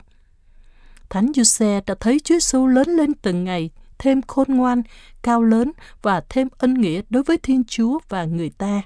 Thánh 1.10 1.32
Giuse 1.34 1.80
đã 1.86 1.94
thấy 2.00 2.20
Chúa 2.24 2.34
Giêsu 2.34 2.66
lớn 2.66 2.88
lên 2.88 3.14
từng 3.14 3.44
ngày, 3.44 3.70
thêm 3.98 4.22
khôn 4.22 4.46
ngoan, 4.48 4.82
cao 5.22 5.42
lớn 5.42 5.72
và 6.02 6.22
thêm 6.28 6.48
ân 6.58 6.74
nghĩa 6.74 7.02
đối 7.10 7.22
với 7.22 7.38
Thiên 7.38 7.64
Chúa 7.64 7.98
và 8.08 8.24
người 8.24 8.50
ta. 8.58 8.82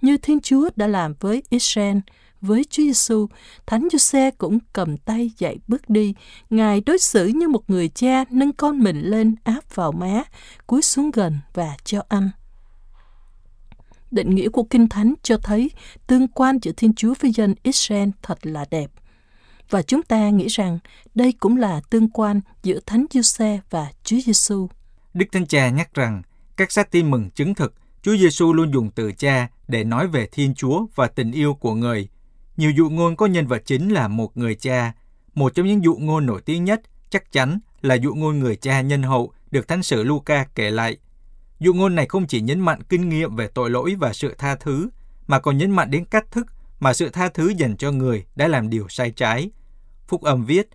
Như 0.00 0.16
Thiên 0.16 0.40
Chúa 0.40 0.70
đã 0.76 0.86
làm 0.86 1.14
với 1.20 1.42
Israel, 1.48 1.96
với 2.40 2.64
Chúa 2.70 2.82
Giêsu, 2.82 3.26
Thánh 3.66 3.88
Giuse 3.92 4.30
cũng 4.30 4.58
cầm 4.72 4.96
tay 4.96 5.30
dạy 5.38 5.58
bước 5.68 5.90
đi. 5.90 6.14
Ngài 6.50 6.80
đối 6.80 6.98
xử 6.98 7.26
như 7.26 7.48
một 7.48 7.70
người 7.70 7.88
cha 7.88 8.24
nâng 8.30 8.52
con 8.52 8.78
mình 8.78 9.00
lên 9.00 9.34
áp 9.44 9.74
vào 9.74 9.92
má, 9.92 10.22
cúi 10.66 10.82
xuống 10.82 11.10
gần 11.10 11.38
và 11.54 11.76
cho 11.84 12.02
ăn. 12.08 12.30
Định 14.10 14.34
nghĩa 14.34 14.48
của 14.48 14.62
Kinh 14.62 14.88
Thánh 14.88 15.14
cho 15.22 15.36
thấy 15.42 15.70
tương 16.06 16.28
quan 16.28 16.58
giữa 16.62 16.72
Thiên 16.76 16.94
Chúa 16.94 17.14
với 17.20 17.30
dân 17.30 17.54
Israel 17.62 18.08
thật 18.22 18.38
là 18.42 18.64
đẹp 18.70 18.90
và 19.70 19.82
chúng 19.82 20.02
ta 20.02 20.30
nghĩ 20.30 20.46
rằng 20.46 20.78
đây 21.14 21.32
cũng 21.32 21.56
là 21.56 21.80
tương 21.90 22.08
quan 22.08 22.40
giữa 22.62 22.80
Thánh 22.86 23.06
Giuse 23.10 23.60
và 23.70 23.86
Chúa 24.04 24.16
Giêsu. 24.24 24.68
Đức 25.14 25.26
Thánh 25.32 25.46
Cha 25.46 25.68
nhắc 25.68 25.94
rằng 25.94 26.22
các 26.56 26.72
sách 26.72 26.90
tin 26.90 27.10
mừng 27.10 27.30
chứng 27.30 27.54
thực 27.54 27.74
Chúa 28.02 28.16
Giêsu 28.16 28.52
luôn 28.52 28.72
dùng 28.72 28.90
từ 28.90 29.12
cha 29.12 29.48
để 29.68 29.84
nói 29.84 30.06
về 30.06 30.28
Thiên 30.32 30.54
Chúa 30.54 30.86
và 30.94 31.08
tình 31.08 31.32
yêu 31.32 31.54
của 31.54 31.74
người. 31.74 32.08
Nhiều 32.58 32.70
dụ 32.70 32.90
ngôn 32.90 33.16
có 33.16 33.26
nhân 33.26 33.46
vật 33.46 33.62
chính 33.64 33.88
là 33.88 34.08
một 34.08 34.36
người 34.36 34.54
cha. 34.54 34.92
Một 35.34 35.54
trong 35.54 35.66
những 35.66 35.84
dụ 35.84 35.94
ngôn 35.94 36.26
nổi 36.26 36.42
tiếng 36.44 36.64
nhất 36.64 36.82
chắc 37.10 37.32
chắn 37.32 37.58
là 37.80 37.94
dụ 37.94 38.14
ngôn 38.14 38.38
người 38.38 38.56
cha 38.56 38.80
nhân 38.80 39.02
hậu 39.02 39.32
được 39.50 39.68
Thánh 39.68 39.82
sử 39.82 40.02
Luca 40.02 40.46
kể 40.54 40.70
lại. 40.70 40.96
Dụ 41.60 41.74
ngôn 41.74 41.94
này 41.94 42.06
không 42.06 42.26
chỉ 42.26 42.40
nhấn 42.40 42.60
mạnh 42.60 42.80
kinh 42.88 43.08
nghiệm 43.08 43.36
về 43.36 43.48
tội 43.48 43.70
lỗi 43.70 43.96
và 43.98 44.12
sự 44.12 44.34
tha 44.38 44.54
thứ, 44.54 44.88
mà 45.26 45.40
còn 45.40 45.58
nhấn 45.58 45.70
mạnh 45.70 45.90
đến 45.90 46.04
cách 46.04 46.24
thức 46.30 46.46
mà 46.80 46.92
sự 46.92 47.08
tha 47.08 47.28
thứ 47.28 47.48
dành 47.48 47.76
cho 47.76 47.90
người 47.90 48.24
đã 48.36 48.48
làm 48.48 48.70
điều 48.70 48.88
sai 48.88 49.10
trái. 49.10 49.50
Phúc 50.08 50.22
âm 50.22 50.44
viết, 50.44 50.68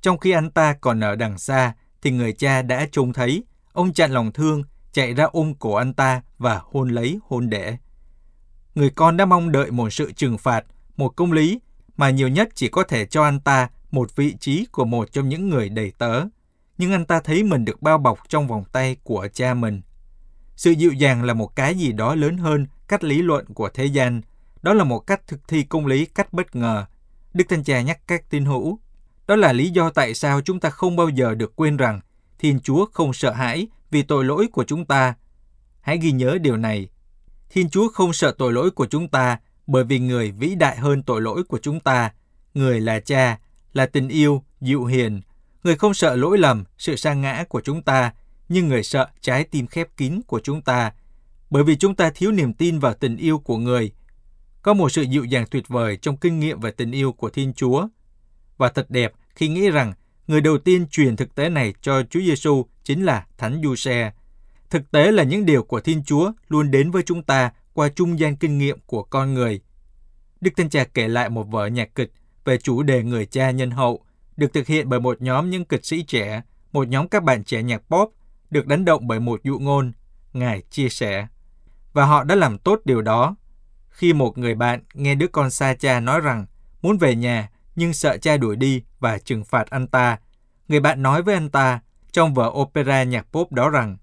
trong 0.00 0.18
khi 0.18 0.30
anh 0.30 0.50
ta 0.50 0.74
còn 0.80 1.00
ở 1.00 1.16
đằng 1.16 1.38
xa, 1.38 1.74
thì 2.02 2.10
người 2.10 2.32
cha 2.32 2.62
đã 2.62 2.86
trông 2.92 3.12
thấy, 3.12 3.44
ông 3.72 3.92
chặn 3.92 4.12
lòng 4.12 4.32
thương, 4.32 4.62
chạy 4.92 5.14
ra 5.14 5.24
ôm 5.24 5.54
cổ 5.54 5.74
anh 5.74 5.94
ta 5.94 6.22
và 6.38 6.60
hôn 6.64 6.88
lấy 6.88 7.18
hôn 7.28 7.50
đẻ. 7.50 7.76
Người 8.74 8.90
con 8.90 9.16
đã 9.16 9.24
mong 9.24 9.52
đợi 9.52 9.70
một 9.70 9.90
sự 9.90 10.12
trừng 10.12 10.38
phạt, 10.38 10.64
một 10.96 11.08
công 11.16 11.32
lý, 11.32 11.60
mà 11.96 12.10
nhiều 12.10 12.28
nhất 12.28 12.48
chỉ 12.54 12.68
có 12.68 12.84
thể 12.84 13.06
cho 13.06 13.24
anh 13.24 13.40
ta 13.40 13.68
một 13.90 14.16
vị 14.16 14.34
trí 14.40 14.66
của 14.72 14.84
một 14.84 15.12
trong 15.12 15.28
những 15.28 15.48
người 15.48 15.68
đầy 15.68 15.92
tớ. 15.98 16.24
Nhưng 16.78 16.92
anh 16.92 17.04
ta 17.04 17.20
thấy 17.20 17.42
mình 17.42 17.64
được 17.64 17.82
bao 17.82 17.98
bọc 17.98 18.18
trong 18.28 18.48
vòng 18.48 18.64
tay 18.72 18.96
của 19.02 19.28
cha 19.32 19.54
mình. 19.54 19.80
Sự 20.56 20.70
dịu 20.70 20.92
dàng 20.92 21.24
là 21.24 21.34
một 21.34 21.56
cái 21.56 21.74
gì 21.74 21.92
đó 21.92 22.14
lớn 22.14 22.36
hơn 22.36 22.66
cách 22.88 23.04
lý 23.04 23.22
luận 23.22 23.44
của 23.54 23.68
thế 23.68 23.84
gian. 23.84 24.20
Đó 24.62 24.74
là 24.74 24.84
một 24.84 24.98
cách 24.98 25.26
thực 25.26 25.48
thi 25.48 25.62
công 25.62 25.86
lý 25.86 26.06
cách 26.06 26.32
bất 26.32 26.56
ngờ. 26.56 26.84
Đức 27.34 27.44
Thanh 27.48 27.64
Cha 27.64 27.82
nhắc 27.82 28.00
các 28.06 28.30
tín 28.30 28.44
hữu. 28.44 28.78
Đó 29.26 29.36
là 29.36 29.52
lý 29.52 29.70
do 29.70 29.90
tại 29.90 30.14
sao 30.14 30.40
chúng 30.40 30.60
ta 30.60 30.70
không 30.70 30.96
bao 30.96 31.08
giờ 31.08 31.34
được 31.34 31.56
quên 31.56 31.76
rằng 31.76 32.00
Thiên 32.38 32.60
Chúa 32.60 32.86
không 32.92 33.12
sợ 33.12 33.32
hãi 33.32 33.66
vì 33.90 34.02
tội 34.02 34.24
lỗi 34.24 34.46
của 34.52 34.64
chúng 34.64 34.84
ta. 34.84 35.14
Hãy 35.80 35.98
ghi 35.98 36.12
nhớ 36.12 36.38
điều 36.40 36.56
này. 36.56 36.88
Thiên 37.50 37.70
Chúa 37.70 37.88
không 37.88 38.12
sợ 38.12 38.34
tội 38.38 38.52
lỗi 38.52 38.70
của 38.70 38.86
chúng 38.86 39.08
ta 39.08 39.38
bởi 39.66 39.84
vì 39.84 39.98
người 39.98 40.30
vĩ 40.30 40.54
đại 40.54 40.76
hơn 40.76 41.02
tội 41.02 41.20
lỗi 41.20 41.44
của 41.44 41.58
chúng 41.58 41.80
ta. 41.80 42.12
Người 42.54 42.80
là 42.80 43.00
cha, 43.00 43.38
là 43.72 43.86
tình 43.86 44.08
yêu, 44.08 44.42
dịu 44.60 44.84
hiền. 44.84 45.20
Người 45.64 45.76
không 45.76 45.94
sợ 45.94 46.16
lỗi 46.16 46.38
lầm, 46.38 46.64
sự 46.78 46.96
sa 46.96 47.14
ngã 47.14 47.44
của 47.48 47.60
chúng 47.60 47.82
ta, 47.82 48.12
nhưng 48.48 48.68
người 48.68 48.82
sợ 48.82 49.08
trái 49.20 49.44
tim 49.44 49.66
khép 49.66 49.88
kín 49.96 50.20
của 50.26 50.40
chúng 50.40 50.62
ta. 50.62 50.92
Bởi 51.50 51.64
vì 51.64 51.76
chúng 51.76 51.94
ta 51.94 52.10
thiếu 52.14 52.32
niềm 52.32 52.52
tin 52.52 52.78
vào 52.78 52.94
tình 52.94 53.16
yêu 53.16 53.38
của 53.38 53.58
người. 53.58 53.92
Có 54.62 54.74
một 54.74 54.92
sự 54.92 55.02
dịu 55.02 55.24
dàng 55.24 55.46
tuyệt 55.50 55.68
vời 55.68 55.96
trong 55.96 56.16
kinh 56.16 56.40
nghiệm 56.40 56.60
về 56.60 56.70
tình 56.70 56.92
yêu 56.92 57.12
của 57.12 57.30
Thiên 57.30 57.52
Chúa. 57.54 57.88
Và 58.56 58.68
thật 58.68 58.90
đẹp 58.90 59.12
khi 59.34 59.48
nghĩ 59.48 59.70
rằng 59.70 59.92
người 60.26 60.40
đầu 60.40 60.58
tiên 60.58 60.86
truyền 60.88 61.16
thực 61.16 61.34
tế 61.34 61.48
này 61.48 61.74
cho 61.82 62.02
Chúa 62.10 62.20
Giêsu 62.20 62.66
chính 62.84 63.04
là 63.04 63.26
Thánh 63.38 63.60
Du-xe. 63.62 64.12
Thực 64.70 64.90
tế 64.90 65.12
là 65.12 65.22
những 65.22 65.46
điều 65.46 65.62
của 65.62 65.80
Thiên 65.80 66.04
Chúa 66.04 66.32
luôn 66.48 66.70
đến 66.70 66.90
với 66.90 67.02
chúng 67.02 67.22
ta 67.22 67.52
qua 67.74 67.88
trung 67.88 68.18
gian 68.18 68.36
kinh 68.36 68.58
nghiệm 68.58 68.78
của 68.86 69.02
con 69.02 69.34
người. 69.34 69.60
Đức 70.40 70.50
Thanh 70.56 70.70
Cha 70.70 70.84
kể 70.84 71.08
lại 71.08 71.28
một 71.28 71.44
vở 71.44 71.66
nhạc 71.66 71.94
kịch 71.94 72.12
về 72.44 72.58
chủ 72.58 72.82
đề 72.82 73.02
người 73.02 73.26
cha 73.26 73.50
nhân 73.50 73.70
hậu, 73.70 74.04
được 74.36 74.52
thực 74.52 74.66
hiện 74.66 74.88
bởi 74.88 75.00
một 75.00 75.22
nhóm 75.22 75.50
những 75.50 75.64
kịch 75.64 75.86
sĩ 75.86 76.02
trẻ, 76.02 76.42
một 76.72 76.88
nhóm 76.88 77.08
các 77.08 77.22
bạn 77.22 77.44
trẻ 77.44 77.62
nhạc 77.62 77.82
pop, 77.88 78.14
được 78.50 78.66
đánh 78.66 78.84
động 78.84 79.06
bởi 79.06 79.20
một 79.20 79.40
dụ 79.44 79.58
ngôn, 79.58 79.92
Ngài 80.32 80.62
chia 80.70 80.88
sẻ. 80.88 81.26
Và 81.92 82.04
họ 82.04 82.24
đã 82.24 82.34
làm 82.34 82.58
tốt 82.58 82.80
điều 82.84 83.02
đó. 83.02 83.36
Khi 83.88 84.12
một 84.12 84.38
người 84.38 84.54
bạn 84.54 84.82
nghe 84.94 85.14
đứa 85.14 85.26
con 85.26 85.50
xa 85.50 85.74
cha 85.74 86.00
nói 86.00 86.20
rằng 86.20 86.46
muốn 86.82 86.98
về 86.98 87.14
nhà 87.14 87.50
nhưng 87.76 87.92
sợ 87.92 88.16
cha 88.16 88.36
đuổi 88.36 88.56
đi 88.56 88.82
và 89.00 89.18
trừng 89.18 89.44
phạt 89.44 89.70
anh 89.70 89.86
ta, 89.86 90.18
người 90.68 90.80
bạn 90.80 91.02
nói 91.02 91.22
với 91.22 91.34
anh 91.34 91.50
ta 91.50 91.80
trong 92.12 92.34
vở 92.34 92.46
opera 92.54 93.02
nhạc 93.02 93.26
pop 93.32 93.52
đó 93.52 93.70
rằng 93.70 93.96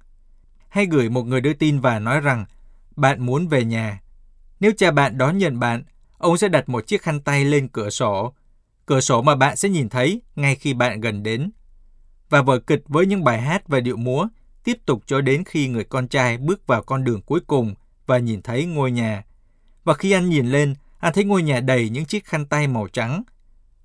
hay 0.69 0.85
gửi 0.85 1.09
một 1.09 1.23
người 1.23 1.41
đưa 1.41 1.53
tin 1.53 1.79
và 1.79 1.99
nói 1.99 2.19
rằng 2.19 2.45
bạn 2.95 3.25
muốn 3.25 3.47
về 3.47 3.65
nhà. 3.65 4.01
Nếu 4.59 4.71
cha 4.77 4.91
bạn 4.91 5.17
đón 5.17 5.37
nhận 5.37 5.59
bạn, 5.59 5.83
ông 6.17 6.37
sẽ 6.37 6.47
đặt 6.47 6.69
một 6.69 6.87
chiếc 6.87 7.01
khăn 7.01 7.21
tay 7.21 7.45
lên 7.45 7.67
cửa 7.67 7.89
sổ, 7.89 8.33
cửa 8.85 9.01
sổ 9.01 9.21
mà 9.21 9.35
bạn 9.35 9.55
sẽ 9.55 9.69
nhìn 9.69 9.89
thấy 9.89 10.21
ngay 10.35 10.55
khi 10.55 10.73
bạn 10.73 11.01
gần 11.01 11.23
đến. 11.23 11.51
Và 12.29 12.41
vở 12.41 12.59
kịch 12.59 12.81
với 12.87 13.05
những 13.05 13.23
bài 13.23 13.41
hát 13.41 13.67
và 13.67 13.79
điệu 13.79 13.97
múa 13.97 14.27
tiếp 14.63 14.77
tục 14.85 15.03
cho 15.05 15.21
đến 15.21 15.43
khi 15.43 15.67
người 15.67 15.83
con 15.83 16.07
trai 16.07 16.37
bước 16.37 16.67
vào 16.67 16.83
con 16.83 17.03
đường 17.03 17.21
cuối 17.21 17.39
cùng 17.47 17.75
và 18.05 18.17
nhìn 18.17 18.41
thấy 18.41 18.65
ngôi 18.65 18.91
nhà. 18.91 19.23
Và 19.83 19.93
khi 19.93 20.11
anh 20.11 20.29
nhìn 20.29 20.47
lên, 20.47 20.75
anh 20.99 21.13
thấy 21.13 21.23
ngôi 21.23 21.43
nhà 21.43 21.59
đầy 21.59 21.89
những 21.89 22.05
chiếc 22.05 22.25
khăn 22.25 22.45
tay 22.45 22.67
màu 22.67 22.87
trắng. 22.87 23.23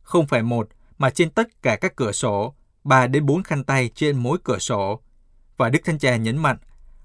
Không 0.03 0.27
phải 0.27 0.43
một, 0.43 0.69
mà 0.99 1.11
trên 1.11 1.31
tất 1.31 1.63
cả 1.63 1.77
các 1.77 1.97
cửa 1.97 2.13
sổ, 2.13 2.55
ba 2.85 3.07
đến 3.07 3.27
bốn 3.27 3.43
khăn 3.43 3.65
tay 3.65 3.91
trên 3.95 4.17
mỗi 4.17 4.39
cửa 4.45 4.59
sổ. 4.59 5.01
Và 5.57 5.69
Đức 5.69 5.79
Thanh 5.85 5.99
Cha 5.99 6.17
nhấn 6.17 6.37
mạnh, 6.37 6.57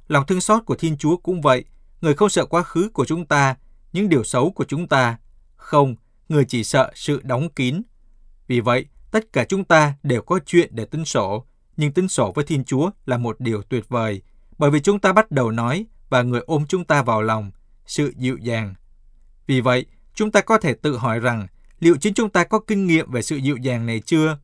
lòng 0.08 0.26
thương 0.26 0.42
xót 0.42 0.66
của 0.66 0.76
Thiên 0.76 0.98
Chúa 0.98 1.18
cũng 1.18 1.42
vậy, 1.42 1.66
người 2.02 2.14
không 2.14 2.30
sợ 2.30 2.46
quá 2.46 2.64
khứ 2.64 2.90
của 2.94 3.06
chúng 3.06 3.26
ta, 3.26 3.56
những 3.94 4.10
điều 4.10 4.24
xấu 4.24 4.52
của 4.52 4.66
chúng 4.66 4.88
ta. 4.88 5.18
Không, 5.56 5.96
người 6.30 6.46
chỉ 6.46 6.64
sợ 6.64 6.92
sự 6.96 7.22
đóng 7.24 7.50
kín. 7.50 7.82
Vì 8.48 8.60
vậy, 8.60 8.86
tất 9.12 9.34
cả 9.34 9.46
chúng 9.46 9.64
ta 9.64 9.94
đều 10.04 10.22
có 10.22 10.40
chuyện 10.46 10.70
để 10.76 10.86
tính 10.86 11.06
sổ, 11.06 11.46
nhưng 11.78 11.92
tính 11.92 12.08
sổ 12.08 12.32
với 12.36 12.46
Thiên 12.46 12.64
Chúa 12.64 12.90
là 13.06 13.18
một 13.18 13.40
điều 13.40 13.62
tuyệt 13.62 13.90
vời, 13.90 14.22
bởi 14.58 14.72
vì 14.72 14.80
chúng 14.80 15.00
ta 15.00 15.14
bắt 15.14 15.32
đầu 15.32 15.52
nói 15.52 15.86
và 16.10 16.22
người 16.22 16.42
ôm 16.46 16.66
chúng 16.68 16.86
ta 16.86 17.04
vào 17.04 17.22
lòng, 17.22 17.52
sự 17.86 18.14
dịu 18.18 18.38
dàng. 18.38 18.76
Vì 19.48 19.62
vậy, 19.62 19.86
chúng 20.14 20.32
ta 20.32 20.42
có 20.42 20.58
thể 20.58 20.74
tự 20.74 20.98
hỏi 20.98 21.20
rằng 21.20 21.48
liệu 21.80 21.96
chính 21.98 22.14
chúng 22.14 22.30
ta 22.30 22.44
có 22.44 22.60
kinh 22.60 22.88
nghiệm 22.88 23.12
về 23.12 23.22
sự 23.22 23.36
dịu 23.36 23.58
dàng 23.58 23.86
này 23.86 24.00
chưa? 24.00 24.38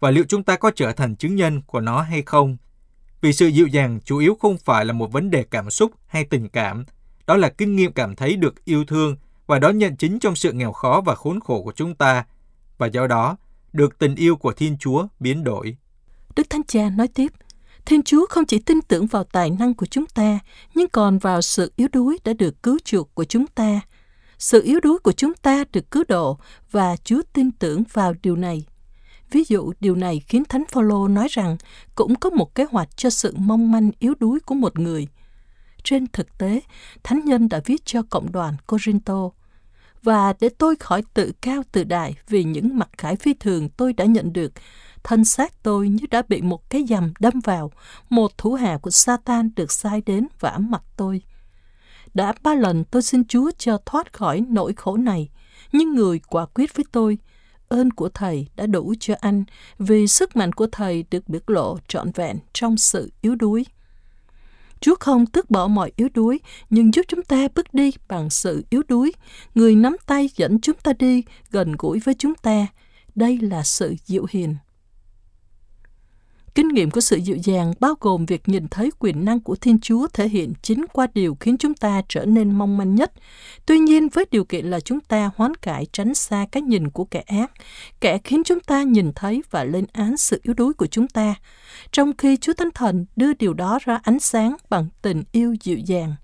Và 0.00 0.10
liệu 0.10 0.24
chúng 0.28 0.42
ta 0.42 0.56
có 0.56 0.70
trở 0.76 0.92
thành 0.92 1.16
chứng 1.16 1.36
nhân 1.36 1.62
của 1.62 1.80
nó 1.80 2.02
hay 2.02 2.22
không? 2.22 2.56
Vì 3.20 3.32
sự 3.32 3.46
dịu 3.46 3.66
dàng 3.66 4.00
chủ 4.04 4.18
yếu 4.18 4.36
không 4.40 4.58
phải 4.58 4.84
là 4.84 4.92
một 4.92 5.12
vấn 5.12 5.30
đề 5.30 5.42
cảm 5.42 5.70
xúc 5.70 5.92
hay 6.06 6.24
tình 6.24 6.48
cảm, 6.48 6.84
đó 7.26 7.36
là 7.36 7.48
kinh 7.48 7.76
nghiệm 7.76 7.92
cảm 7.92 8.16
thấy 8.16 8.36
được 8.36 8.64
yêu 8.64 8.84
thương 8.84 9.16
và 9.46 9.58
đón 9.58 9.78
nhận 9.78 9.96
chính 9.96 10.18
trong 10.18 10.36
sự 10.36 10.52
nghèo 10.52 10.72
khó 10.72 11.02
và 11.06 11.14
khốn 11.14 11.40
khổ 11.40 11.62
của 11.62 11.72
chúng 11.76 11.94
ta, 11.94 12.24
và 12.78 12.86
do 12.86 13.06
đó 13.06 13.36
được 13.72 13.98
tình 13.98 14.14
yêu 14.14 14.36
của 14.36 14.52
Thiên 14.52 14.76
Chúa 14.78 15.06
biến 15.20 15.44
đổi. 15.44 15.76
Đức 16.36 16.50
Thánh 16.50 16.64
Cha 16.68 16.90
nói 16.90 17.08
tiếp, 17.08 17.32
Thiên 17.84 18.02
Chúa 18.02 18.26
không 18.26 18.44
chỉ 18.44 18.58
tin 18.58 18.80
tưởng 18.88 19.06
vào 19.06 19.24
tài 19.24 19.50
năng 19.50 19.74
của 19.74 19.86
chúng 19.86 20.06
ta, 20.06 20.38
nhưng 20.74 20.88
còn 20.88 21.18
vào 21.18 21.42
sự 21.42 21.72
yếu 21.76 21.88
đuối 21.92 22.18
đã 22.24 22.32
được 22.32 22.62
cứu 22.62 22.78
chuộc 22.84 23.14
của 23.14 23.24
chúng 23.24 23.46
ta. 23.46 23.80
Sự 24.38 24.62
yếu 24.62 24.80
đuối 24.80 24.98
của 24.98 25.12
chúng 25.12 25.34
ta 25.34 25.64
được 25.72 25.90
cứu 25.90 26.04
độ 26.08 26.38
và 26.70 26.96
Chúa 26.96 27.22
tin 27.32 27.50
tưởng 27.50 27.82
vào 27.92 28.14
điều 28.22 28.36
này. 28.36 28.64
Ví 29.30 29.44
dụ, 29.48 29.72
điều 29.80 29.94
này 29.94 30.22
khiến 30.26 30.44
Thánh 30.48 30.64
Phaolô 30.72 31.08
nói 31.08 31.28
rằng 31.30 31.56
cũng 31.94 32.14
có 32.14 32.30
một 32.30 32.54
kế 32.54 32.64
hoạch 32.70 32.96
cho 32.96 33.10
sự 33.10 33.34
mong 33.36 33.72
manh 33.72 33.90
yếu 33.98 34.14
đuối 34.20 34.40
của 34.40 34.54
một 34.54 34.78
người. 34.78 35.06
Trên 35.86 36.06
thực 36.06 36.38
tế, 36.38 36.60
Thánh 37.02 37.20
Nhân 37.24 37.48
đã 37.48 37.60
viết 37.64 37.84
cho 37.84 38.02
cộng 38.10 38.32
đoàn 38.32 38.56
Corinto 38.66 39.30
và 40.02 40.34
để 40.40 40.48
tôi 40.48 40.76
khỏi 40.76 41.02
tự 41.14 41.32
cao 41.40 41.62
tự 41.72 41.84
đại 41.84 42.14
vì 42.28 42.44
những 42.44 42.78
mặt 42.78 42.88
khải 42.98 43.16
phi 43.16 43.34
thường 43.34 43.68
tôi 43.68 43.92
đã 43.92 44.04
nhận 44.04 44.32
được, 44.32 44.52
thân 45.04 45.24
xác 45.24 45.62
tôi 45.62 45.88
như 45.88 46.06
đã 46.10 46.22
bị 46.28 46.42
một 46.42 46.70
cái 46.70 46.84
dầm 46.88 47.12
đâm 47.20 47.40
vào, 47.44 47.72
một 48.08 48.38
thủ 48.38 48.54
hạ 48.54 48.78
của 48.82 48.90
Satan 48.90 49.50
được 49.56 49.72
sai 49.72 50.02
đến 50.06 50.26
vả 50.40 50.58
mặt 50.58 50.82
tôi. 50.96 51.22
Đã 52.14 52.34
ba 52.42 52.54
lần 52.54 52.84
tôi 52.84 53.02
xin 53.02 53.24
Chúa 53.24 53.50
cho 53.58 53.78
thoát 53.86 54.12
khỏi 54.12 54.40
nỗi 54.48 54.72
khổ 54.76 54.96
này, 54.96 55.28
nhưng 55.72 55.94
người 55.94 56.18
quả 56.18 56.46
quyết 56.46 56.76
với 56.76 56.84
tôi– 56.92 57.18
ơn 57.68 57.90
của 57.90 58.08
Thầy 58.08 58.46
đã 58.56 58.66
đủ 58.66 58.94
cho 59.00 59.14
anh 59.20 59.44
vì 59.78 60.06
sức 60.06 60.36
mạnh 60.36 60.52
của 60.52 60.66
Thầy 60.72 61.04
được 61.10 61.28
biểu 61.28 61.40
lộ 61.46 61.78
trọn 61.88 62.12
vẹn 62.12 62.38
trong 62.52 62.76
sự 62.76 63.12
yếu 63.20 63.34
đuối. 63.34 63.66
Chúa 64.80 64.94
không 65.00 65.26
tước 65.26 65.50
bỏ 65.50 65.66
mọi 65.68 65.92
yếu 65.96 66.08
đuối, 66.14 66.40
nhưng 66.70 66.94
giúp 66.94 67.02
chúng 67.08 67.22
ta 67.22 67.48
bước 67.54 67.74
đi 67.74 67.90
bằng 68.08 68.30
sự 68.30 68.64
yếu 68.70 68.82
đuối. 68.88 69.12
Người 69.54 69.74
nắm 69.74 69.96
tay 70.06 70.30
dẫn 70.36 70.60
chúng 70.60 70.76
ta 70.82 70.92
đi 70.92 71.22
gần 71.50 71.72
gũi 71.78 71.98
với 71.98 72.14
chúng 72.14 72.34
ta. 72.34 72.66
Đây 73.14 73.38
là 73.38 73.62
sự 73.62 73.94
dịu 74.04 74.26
hiền. 74.30 74.56
Kinh 76.56 76.68
nghiệm 76.68 76.90
của 76.90 77.00
sự 77.00 77.16
dịu 77.16 77.36
dàng 77.36 77.72
bao 77.80 77.94
gồm 78.00 78.26
việc 78.26 78.48
nhìn 78.48 78.68
thấy 78.68 78.90
quyền 78.98 79.24
năng 79.24 79.40
của 79.40 79.56
Thiên 79.56 79.80
Chúa 79.80 80.06
thể 80.06 80.28
hiện 80.28 80.52
chính 80.62 80.84
qua 80.92 81.06
điều 81.14 81.36
khiến 81.40 81.56
chúng 81.58 81.74
ta 81.74 82.02
trở 82.08 82.24
nên 82.24 82.58
mong 82.58 82.76
manh 82.76 82.94
nhất. 82.94 83.12
Tuy 83.66 83.78
nhiên 83.78 84.08
với 84.08 84.24
điều 84.30 84.44
kiện 84.44 84.66
là 84.66 84.80
chúng 84.80 85.00
ta 85.00 85.30
hoán 85.36 85.54
cải 85.54 85.86
tránh 85.92 86.14
xa 86.14 86.46
cái 86.52 86.62
nhìn 86.62 86.90
của 86.90 87.04
kẻ 87.04 87.20
ác, 87.20 87.52
kẻ 88.00 88.18
khiến 88.24 88.42
chúng 88.44 88.60
ta 88.60 88.82
nhìn 88.82 89.12
thấy 89.12 89.42
và 89.50 89.64
lên 89.64 89.84
án 89.92 90.16
sự 90.16 90.40
yếu 90.42 90.54
đuối 90.54 90.72
của 90.72 90.86
chúng 90.86 91.08
ta, 91.08 91.34
trong 91.92 92.16
khi 92.18 92.36
Chúa 92.36 92.52
Thánh 92.52 92.70
Thần 92.74 93.06
đưa 93.16 93.34
điều 93.34 93.54
đó 93.54 93.78
ra 93.84 94.00
ánh 94.02 94.20
sáng 94.20 94.56
bằng 94.70 94.88
tình 95.02 95.22
yêu 95.32 95.56
dịu 95.62 95.78
dàng. 95.78 96.14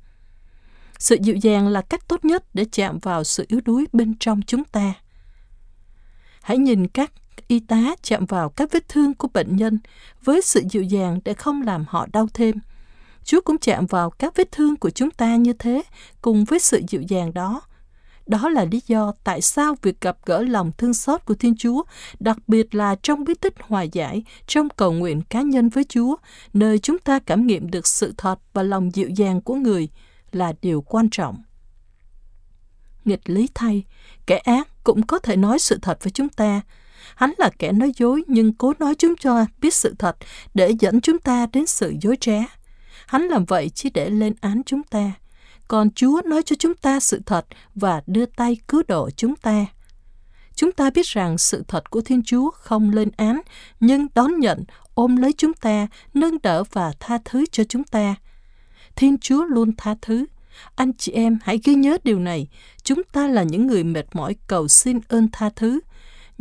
Sự 0.99 1.17
dịu 1.23 1.37
dàng 1.37 1.69
là 1.69 1.83
cách 1.83 2.09
tốt 2.09 2.25
nhất 2.25 2.45
để 2.55 2.65
chạm 2.73 2.99
vào 2.99 3.25
sự 3.25 3.45
yếu 3.49 3.61
đuối 3.65 3.87
bên 3.93 4.15
trong 4.21 4.41
chúng 4.47 4.65
ta. 4.65 4.95
Hãy 6.43 6.59
nhìn 6.59 6.89
các 6.89 7.13
y 7.49 7.61
tá 7.61 7.95
chạm 8.03 8.27
vào 8.27 8.49
các 8.49 8.73
vết 8.73 8.89
thương 8.89 9.15
của 9.15 9.29
bệnh 9.35 9.57
nhân 9.57 9.79
với 10.25 10.43
sự 10.43 10.63
dịu 10.71 10.83
dàng 10.83 11.21
để 11.25 11.35
không 11.35 11.63
làm 11.63 11.85
họ 11.89 12.07
đau 12.13 12.29
thêm. 12.35 12.57
Chúa 13.25 13.41
cũng 13.41 13.59
chạm 13.59 13.87
vào 13.87 14.11
các 14.11 14.37
vết 14.37 14.53
thương 14.53 14.77
của 14.77 14.91
chúng 14.91 15.11
ta 15.11 15.37
như 15.37 15.53
thế, 15.53 15.83
cùng 16.23 16.45
với 16.45 16.59
sự 16.59 16.81
dịu 16.89 17.03
dàng 17.03 17.35
đó. 17.35 17.61
Đó 18.27 18.49
là 18.49 18.65
lý 18.65 18.81
do 18.87 19.13
tại 19.25 19.41
sao 19.41 19.75
việc 19.83 20.01
gặp 20.01 20.17
gỡ 20.27 20.43
lòng 20.43 20.73
thương 20.79 20.95
xót 20.95 21.25
của 21.25 21.35
Thiên 21.35 21.57
Chúa, 21.57 21.83
đặc 22.21 22.37
biệt 22.47 22.75
là 22.75 22.97
trong 23.03 23.25
bí 23.25 23.35
tích 23.35 23.55
hòa 23.61 23.83
giải, 23.83 24.23
trong 24.47 24.69
cầu 24.69 24.93
nguyện 24.93 25.23
cá 25.23 25.43
nhân 25.43 25.69
với 25.69 25.85
Chúa, 25.85 26.17
nơi 26.53 26.79
chúng 26.79 26.99
ta 26.99 27.19
cảm 27.19 27.47
nghiệm 27.47 27.71
được 27.71 27.87
sự 27.87 28.15
thật 28.17 28.39
và 28.53 28.63
lòng 28.63 28.95
dịu 28.95 29.09
dàng 29.09 29.41
của 29.41 29.55
người, 29.55 29.89
là 30.33 30.53
điều 30.63 30.81
quan 30.81 31.11
trọng. 31.11 31.43
Nghịch 33.05 33.31
lý 33.31 33.49
thay, 33.55 33.85
kẻ 34.27 34.37
ác 34.39 34.69
cũng 34.85 35.07
có 35.07 35.19
thể 35.19 35.37
nói 35.37 35.59
sự 35.59 35.79
thật 35.83 35.99
với 36.03 36.11
chúng 36.11 36.29
ta, 36.29 36.61
Hắn 37.17 37.33
là 37.39 37.51
kẻ 37.59 37.73
nói 37.73 37.93
dối 37.97 38.23
nhưng 38.27 38.55
cố 38.55 38.73
nói 38.79 38.95
chúng 38.95 39.17
cho 39.17 39.45
biết 39.61 39.75
sự 39.75 39.95
thật 39.99 40.17
để 40.55 40.75
dẫn 40.81 41.01
chúng 41.01 41.19
ta 41.19 41.47
đến 41.53 41.67
sự 41.67 41.95
dối 42.01 42.17
trá. 42.21 42.39
Hắn 43.07 43.23
làm 43.23 43.45
vậy 43.45 43.71
chỉ 43.75 43.91
để 43.91 44.11
lên 44.11 44.35
án 44.41 44.63
chúng 44.67 44.83
ta. 44.83 45.13
còn 45.69 45.91
Chúa 45.91 46.23
nói 46.25 46.43
cho 46.43 46.57
chúng 46.59 46.75
ta 46.75 47.01
sự 47.01 47.21
thật 47.27 47.47
và 47.75 48.03
đưa 48.07 48.27
tay 48.27 48.57
cứu 48.69 48.83
độ 48.89 49.11
chúng 49.17 49.37
ta. 49.37 49.67
Chúng 50.55 50.73
ta 50.73 50.91
biết 50.91 51.07
rằng 51.07 51.39
sự 51.39 51.65
thật 51.69 51.91
của 51.91 52.01
Thiên 52.01 52.23
Chúa 52.23 52.51
không 52.51 52.91
lên 52.91 53.11
án, 53.17 53.41
nhưng 53.81 54.07
đón 54.15 54.41
nhận, 54.41 54.65
ôm 54.95 55.17
lấy 55.17 55.33
chúng 55.33 55.53
ta, 55.55 55.87
nâng 56.15 56.39
đỡ 56.43 56.65
và 56.73 56.93
tha 57.01 57.19
thứ 57.25 57.45
cho 57.53 57.65
chúng 57.65 57.85
ta. 57.85 58.15
Thiên 58.97 59.19
Chúa 59.19 59.45
luôn 59.45 59.77
tha 59.77 59.95
thứ. 60.03 60.27
Anh 60.75 60.93
chị 60.93 61.13
em 61.13 61.39
hãy 61.43 61.61
ghi 61.65 61.75
nhớ 61.75 61.99
điều 62.05 62.19
này. 62.19 62.49
Chúng 62.83 63.03
ta 63.13 63.29
là 63.29 63.43
những 63.43 63.67
người 63.67 63.85
mệt 63.85 64.07
mỏi 64.13 64.37
cầu 64.47 64.69
xin 64.69 65.01
ơn 65.09 65.29
tha 65.33 65.51
thứ, 65.57 65.81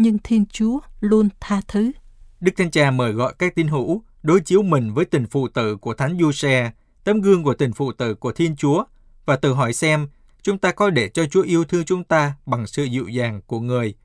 nhưng 0.02 0.18
Thiên 0.24 0.46
Chúa 0.46 0.80
luôn 1.00 1.30
tha 1.40 1.62
thứ. 1.68 1.92
Đức 2.40 2.52
Thánh 2.58 2.72
Cha 2.72 2.92
mời 2.92 3.12
gọi 3.12 3.34
các 3.40 3.56
tín 3.56 3.68
hữu 3.68 4.04
đối 4.24 4.42
chiếu 4.42 4.62
mình 4.62 4.94
với 4.94 5.06
tình 5.06 5.26
phụ 5.26 5.48
tử 5.48 5.76
của 5.76 5.94
Thánh 5.94 6.18
Du 6.20 6.32
Xe, 6.32 6.72
tấm 7.04 7.22
gương 7.22 7.44
của 7.44 7.54
tình 7.54 7.74
phụ 7.74 7.92
tử 7.92 8.16
của 8.16 8.32
Thiên 8.32 8.56
Chúa 8.56 8.84
và 9.26 9.36
tự 9.36 9.54
hỏi 9.54 9.74
xem 9.74 10.08
chúng 10.42 10.58
ta 10.58 10.72
có 10.72 10.90
để 10.90 11.10
cho 11.10 11.26
Chúa 11.26 11.42
yêu 11.42 11.64
thương 11.64 11.86
chúng 11.86 12.04
ta 12.04 12.34
bằng 12.46 12.68
sự 12.68 12.84
dịu 12.84 13.08
dàng 13.08 13.42
của 13.48 13.60
người. 13.60 13.96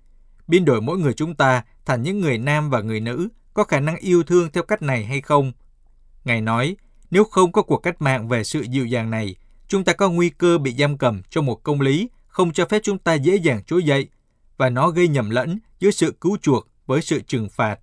Biến 0.48 0.64
đổi 0.64 0.80
mỗi 0.80 0.98
người 0.98 1.12
chúng 1.12 1.35
ta 1.35 1.64
thành 1.85 2.02
những 2.02 2.20
người 2.20 2.38
nam 2.38 2.70
và 2.70 2.80
người 2.80 3.00
nữ 3.00 3.28
có 3.54 3.64
khả 3.64 3.80
năng 3.80 3.96
yêu 3.96 4.22
thương 4.22 4.50
theo 4.52 4.62
cách 4.62 4.82
này 4.82 5.04
hay 5.04 5.20
không? 5.20 5.52
Ngài 6.24 6.40
nói, 6.40 6.76
nếu 7.11 7.24
không 7.24 7.52
có 7.52 7.62
cuộc 7.62 7.78
cách 7.78 8.02
mạng 8.02 8.28
về 8.28 8.44
sự 8.44 8.61
dịu 8.61 8.87
dàng 8.87 9.11
này, 9.11 9.37
chúng 9.68 9.85
ta 9.85 9.92
có 9.92 10.11
nguy 10.11 10.30
cơ 10.30 10.59
bị 10.59 10.74
giam 10.78 10.98
cầm 10.98 11.22
trong 11.30 11.46
một 11.46 11.62
công 11.62 11.80
lý 11.80 12.09
không 12.26 12.52
cho 12.52 12.66
phép 12.66 12.80
chúng 12.82 12.98
ta 12.98 13.14
dễ 13.14 13.37
dàng 13.37 13.64
trỗi 13.66 13.82
dậy 13.82 14.09
và 14.56 14.70
nó 14.70 14.88
gây 14.90 15.08
nhầm 15.08 15.30
lẫn 15.30 15.58
giữa 15.80 15.90
sự 15.90 16.14
cứu 16.20 16.36
chuộc 16.42 16.68
với 16.86 17.02
sự 17.02 17.20
trừng 17.20 17.48
phạt. 17.48 17.80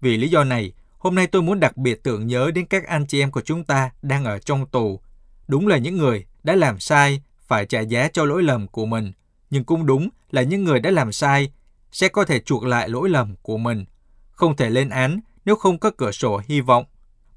Vì 0.00 0.16
lý 0.16 0.28
do 0.28 0.44
này, 0.44 0.72
hôm 0.98 1.14
nay 1.14 1.26
tôi 1.26 1.42
muốn 1.42 1.60
đặc 1.60 1.76
biệt 1.76 2.02
tưởng 2.02 2.26
nhớ 2.26 2.50
đến 2.54 2.66
các 2.66 2.86
anh 2.86 3.06
chị 3.06 3.20
em 3.20 3.30
của 3.30 3.40
chúng 3.40 3.64
ta 3.64 3.90
đang 4.02 4.24
ở 4.24 4.38
trong 4.38 4.66
tù. 4.66 5.00
Đúng 5.48 5.66
là 5.66 5.78
những 5.78 5.96
người 5.96 6.24
đã 6.42 6.54
làm 6.54 6.80
sai 6.80 7.22
phải 7.46 7.66
trả 7.66 7.80
giá 7.80 8.08
cho 8.12 8.24
lỗi 8.24 8.42
lầm 8.42 8.68
của 8.68 8.86
mình, 8.86 9.12
nhưng 9.50 9.64
cũng 9.64 9.86
đúng 9.86 10.08
là 10.30 10.42
những 10.42 10.64
người 10.64 10.80
đã 10.80 10.90
làm 10.90 11.12
sai 11.12 11.52
sẽ 11.92 12.08
có 12.08 12.24
thể 12.24 12.40
chuộc 12.40 12.64
lại 12.64 12.88
lỗi 12.88 13.08
lầm 13.08 13.36
của 13.42 13.56
mình. 13.56 13.84
Không 14.30 14.56
thể 14.56 14.70
lên 14.70 14.88
án 14.88 15.20
nếu 15.44 15.56
không 15.56 15.78
có 15.78 15.90
cửa 15.96 16.12
sổ 16.12 16.42
hy 16.46 16.60
vọng. 16.60 16.84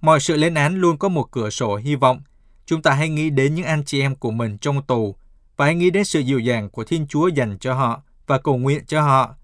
Mọi 0.01 0.19
sự 0.19 0.38
lên 0.38 0.54
án 0.54 0.75
luôn 0.75 0.97
có 0.97 1.10
một 1.10 1.32
cửa 1.32 1.49
sổ 1.49 1.75
hy 1.75 1.95
vọng. 1.95 2.21
Chúng 2.65 2.82
ta 2.82 2.91
hãy 2.91 3.10
nghĩ 3.10 3.30
đến 3.30 3.56
những 3.56 3.65
anh 3.65 3.84
chị 3.86 4.01
em 4.01 4.15
của 4.15 4.32
mình 4.32 4.58
trong 4.58 4.84
tù 4.84 5.15
và 5.58 5.65
hãy 5.65 5.75
nghĩ 5.75 5.89
đến 5.89 6.06
sự 6.06 6.19
dịu 6.19 6.39
dàng 6.39 6.69
của 6.69 6.84
Thiên 6.84 7.08
Chúa 7.08 7.28
dành 7.28 7.58
cho 7.60 7.73
họ 7.73 8.01
và 8.28 8.38
cầu 8.38 8.58
nguyện 8.58 8.86
cho 8.86 9.02
họ 9.02 9.36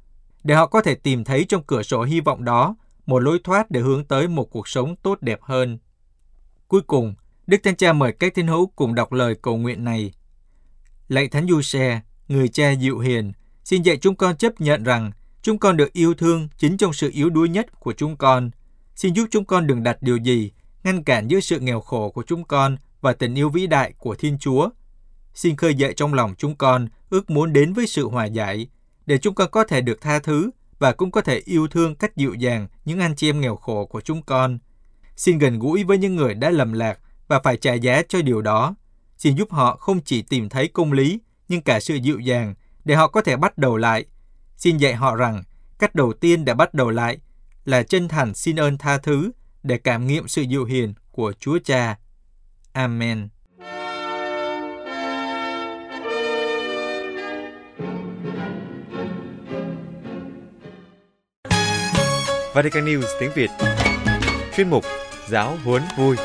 để 0.43 0.55
họ 0.55 0.65
có 0.65 0.81
thể 0.81 0.95
tìm 0.95 1.23
thấy 1.23 1.45
trong 1.49 1.63
cửa 1.63 1.83
sổ 1.83 2.03
hy 2.03 2.19
vọng 2.19 2.45
đó 2.45 2.75
một 3.05 3.19
lối 3.19 3.39
thoát 3.43 3.71
để 3.71 3.79
hướng 3.79 4.05
tới 4.05 4.27
một 4.27 4.43
cuộc 4.51 4.67
sống 4.67 4.95
tốt 4.95 5.21
đẹp 5.21 5.39
hơn. 5.41 5.79
Cuối 6.67 6.81
cùng, 6.81 7.15
Đức 7.47 7.57
Thánh 7.63 7.75
Cha 7.75 7.93
mời 7.93 8.11
các 8.11 8.35
tín 8.35 8.47
hữu 8.47 8.67
cùng 8.75 8.95
đọc 8.95 9.11
lời 9.11 9.35
cầu 9.41 9.57
nguyện 9.57 9.83
này. 9.83 10.13
Lạy 11.07 11.27
Thánh 11.27 11.47
Du 11.47 11.61
Xe, 11.61 12.01
người 12.27 12.47
cha 12.47 12.71
dịu 12.71 12.99
hiền, 12.99 13.31
xin 13.63 13.81
dạy 13.81 13.97
chúng 13.97 14.15
con 14.15 14.37
chấp 14.37 14.61
nhận 14.61 14.83
rằng 14.83 15.11
chúng 15.41 15.57
con 15.57 15.77
được 15.77 15.93
yêu 15.93 16.13
thương 16.13 16.47
chính 16.57 16.77
trong 16.77 16.93
sự 16.93 17.09
yếu 17.13 17.29
đuối 17.29 17.49
nhất 17.49 17.79
của 17.79 17.93
chúng 17.93 18.15
con. 18.15 18.51
Xin 18.95 19.13
giúp 19.13 19.27
chúng 19.31 19.45
con 19.45 19.67
đừng 19.67 19.83
đặt 19.83 19.97
điều 20.01 20.17
gì 20.17 20.51
ngăn 20.83 21.03
cản 21.03 21.27
giữa 21.27 21.39
sự 21.39 21.59
nghèo 21.59 21.81
khổ 21.81 22.09
của 22.09 22.23
chúng 22.27 22.43
con 22.43 22.77
và 23.01 23.13
tình 23.13 23.35
yêu 23.35 23.49
vĩ 23.49 23.67
đại 23.67 23.93
của 23.97 24.15
Thiên 24.15 24.37
Chúa. 24.39 24.69
Xin 25.33 25.55
khơi 25.55 25.75
dậy 25.75 25.93
trong 25.95 26.13
lòng 26.13 26.35
chúng 26.37 26.55
con 26.55 26.87
ước 27.11 27.29
muốn 27.29 27.53
đến 27.53 27.73
với 27.73 27.87
sự 27.87 28.07
hòa 28.07 28.25
giải, 28.25 28.67
để 29.05 29.17
chúng 29.17 29.35
con 29.35 29.51
có 29.51 29.63
thể 29.63 29.81
được 29.81 30.01
tha 30.01 30.19
thứ 30.19 30.51
và 30.79 30.91
cũng 30.91 31.11
có 31.11 31.21
thể 31.21 31.41
yêu 31.45 31.67
thương 31.67 31.95
cách 31.95 32.15
dịu 32.15 32.33
dàng 32.33 32.67
những 32.85 32.99
anh 32.99 33.15
chị 33.15 33.29
em 33.29 33.41
nghèo 33.41 33.55
khổ 33.55 33.85
của 33.85 34.01
chúng 34.01 34.21
con. 34.21 34.59
Xin 35.15 35.37
gần 35.37 35.59
gũi 35.59 35.83
với 35.83 35.97
những 35.97 36.15
người 36.15 36.33
đã 36.33 36.49
lầm 36.49 36.73
lạc 36.73 36.99
và 37.27 37.39
phải 37.43 37.57
trả 37.57 37.73
giá 37.73 38.01
cho 38.09 38.21
điều 38.21 38.41
đó. 38.41 38.75
Xin 39.17 39.35
giúp 39.35 39.51
họ 39.51 39.75
không 39.75 40.01
chỉ 40.01 40.21
tìm 40.21 40.49
thấy 40.49 40.67
công 40.67 40.91
lý, 40.91 41.19
nhưng 41.47 41.61
cả 41.61 41.79
sự 41.79 41.95
dịu 41.95 42.19
dàng 42.19 42.55
để 42.85 42.95
họ 42.95 43.07
có 43.07 43.21
thể 43.21 43.37
bắt 43.37 43.57
đầu 43.57 43.77
lại. 43.77 44.05
Xin 44.57 44.77
dạy 44.77 44.95
họ 44.95 45.15
rằng 45.15 45.43
cách 45.79 45.95
đầu 45.95 46.13
tiên 46.13 46.45
để 46.45 46.53
bắt 46.53 46.73
đầu 46.73 46.89
lại 46.89 47.17
là 47.65 47.83
chân 47.83 48.07
thành 48.07 48.33
xin 48.33 48.59
ơn 48.59 48.77
tha 48.77 48.97
thứ 48.97 49.31
để 49.63 49.77
cảm 49.77 50.07
nghiệm 50.07 50.27
sự 50.27 50.41
dịu 50.41 50.65
hiền 50.65 50.93
của 51.11 51.33
Chúa 51.39 51.59
Cha. 51.63 51.97
Amen. 52.73 53.29
Vatican 62.53 62.85
News 62.85 63.05
tiếng 63.19 63.31
Việt 63.35 63.49
Chuyên 64.55 64.69
mục 64.69 64.83
Giáo 65.27 65.57
huấn 65.63 65.81
vui 65.97 66.15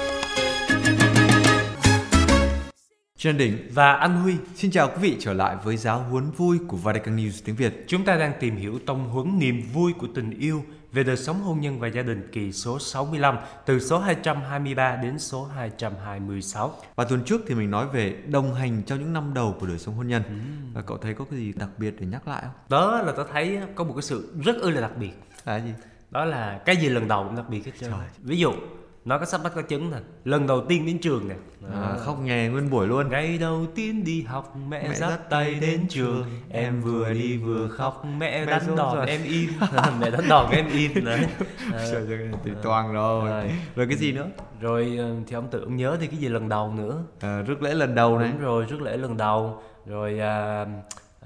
Trần 3.16 3.38
Đình 3.38 3.68
và 3.74 3.92
anh 3.92 4.22
Huy. 4.22 4.34
Xin 4.54 4.70
chào 4.70 4.88
quý 4.88 4.94
vị 5.00 5.16
trở 5.20 5.32
lại 5.32 5.56
với 5.64 5.76
giáo 5.76 5.98
huấn 5.98 6.30
vui 6.30 6.58
của 6.68 6.76
Vatican 6.76 7.16
News 7.16 7.42
tiếng 7.44 7.56
Việt. 7.56 7.84
Chúng 7.86 8.04
ta 8.04 8.16
đang 8.16 8.32
tìm 8.40 8.56
hiểu 8.56 8.78
tông 8.86 9.08
huấn 9.08 9.38
niềm 9.38 9.62
vui 9.72 9.92
của 9.98 10.06
tình 10.14 10.30
yêu 10.30 10.62
về 10.92 11.02
đời 11.02 11.16
sống 11.16 11.40
hôn 11.40 11.60
nhân 11.60 11.80
và 11.80 11.88
gia 11.88 12.02
đình 12.02 12.28
kỳ 12.32 12.52
số 12.52 12.78
65 12.78 13.36
từ 13.66 13.80
số 13.80 13.98
223 13.98 14.96
đến 14.96 15.18
số 15.18 15.44
226. 15.44 16.74
Và 16.96 17.04
tuần 17.04 17.24
trước 17.24 17.40
thì 17.46 17.54
mình 17.54 17.70
nói 17.70 17.86
về 17.92 18.16
đồng 18.26 18.54
hành 18.54 18.82
trong 18.86 18.98
những 18.98 19.12
năm 19.12 19.34
đầu 19.34 19.56
của 19.60 19.66
đời 19.66 19.78
sống 19.78 19.94
hôn 19.94 20.08
nhân. 20.08 20.22
Ừ. 20.28 20.34
Và 20.72 20.82
cậu 20.82 20.98
thấy 20.98 21.14
có 21.14 21.24
cái 21.30 21.38
gì 21.38 21.52
đặc 21.52 21.68
biệt 21.78 21.94
để 22.00 22.06
nhắc 22.06 22.28
lại 22.28 22.42
không? 22.42 22.54
Đó 22.68 23.02
là 23.02 23.12
tao 23.12 23.26
thấy 23.32 23.58
có 23.74 23.84
một 23.84 23.92
cái 23.96 24.02
sự 24.02 24.34
rất 24.44 24.56
ư 24.56 24.70
là 24.70 24.80
đặc 24.80 24.96
biệt. 24.96 25.12
Là 25.44 25.56
gì? 25.56 25.72
Đó 26.10 26.24
là 26.24 26.60
cái 26.64 26.76
gì 26.76 26.88
lần 26.88 27.08
đầu 27.08 27.24
cũng 27.24 27.36
đặc 27.36 27.48
biệt 27.48 27.66
hết 27.66 27.72
trơn. 27.80 27.92
Ví 28.18 28.38
dụ 28.38 28.52
nó 29.06 29.18
có 29.18 29.24
sắp 29.24 29.40
bắt 29.44 29.52
có 29.54 29.62
chứng 29.62 29.90
nè. 29.90 29.96
Lần 30.24 30.46
đầu 30.46 30.64
tiên 30.68 30.86
đến 30.86 30.98
trường 30.98 31.28
nè. 31.28 31.34
À, 31.74 31.96
khóc 31.98 32.20
nhè 32.20 32.48
nguyên 32.48 32.70
buổi 32.70 32.86
luôn. 32.86 33.10
Ngày 33.10 33.38
đầu 33.38 33.66
tiên 33.74 34.04
đi 34.04 34.22
học 34.22 34.56
mẹ, 34.68 34.88
mẹ 34.88 34.94
dắt 34.94 35.30
tay 35.30 35.54
đến 35.54 35.86
trường. 35.88 36.26
em 36.50 36.80
vừa 36.80 37.12
đi 37.12 37.36
vừa 37.36 37.68
khóc. 37.68 38.04
mẹ, 38.18 38.44
mẹ 38.44 38.46
đánh 38.46 38.76
đòn 38.76 38.96
rồi. 38.96 39.08
em 39.08 39.20
im. 39.24 39.50
Mẹ 40.00 40.10
đánh 40.10 40.28
đòn 40.28 40.50
em 40.50 40.66
im 40.72 41.04
đấy 41.04 41.20
à, 41.72 41.86
thì 42.44 42.50
toàn 42.62 42.92
rồi. 42.92 43.28
rồi. 43.28 43.50
Rồi 43.76 43.86
cái 43.86 43.96
gì 43.96 44.12
nữa? 44.12 44.26
Rồi 44.60 44.96
ờ, 44.98 45.14
thì 45.26 45.34
ông 45.34 45.48
tự 45.50 45.60
ông 45.60 45.76
nhớ 45.76 45.96
thì 46.00 46.06
cái 46.06 46.16
gì 46.16 46.28
lần 46.28 46.48
đầu 46.48 46.72
nữa? 46.72 47.02
À, 47.20 47.42
rước 47.42 47.62
lễ 47.62 47.74
lần 47.74 47.94
đầu 47.94 48.18
này. 48.18 48.28
Đúng 48.32 48.40
rồi 48.40 48.64
rước 48.64 48.82
lễ 48.82 48.96
lần 48.96 49.16
đầu. 49.16 49.62
Rồi 49.86 50.18
à, 50.18 50.66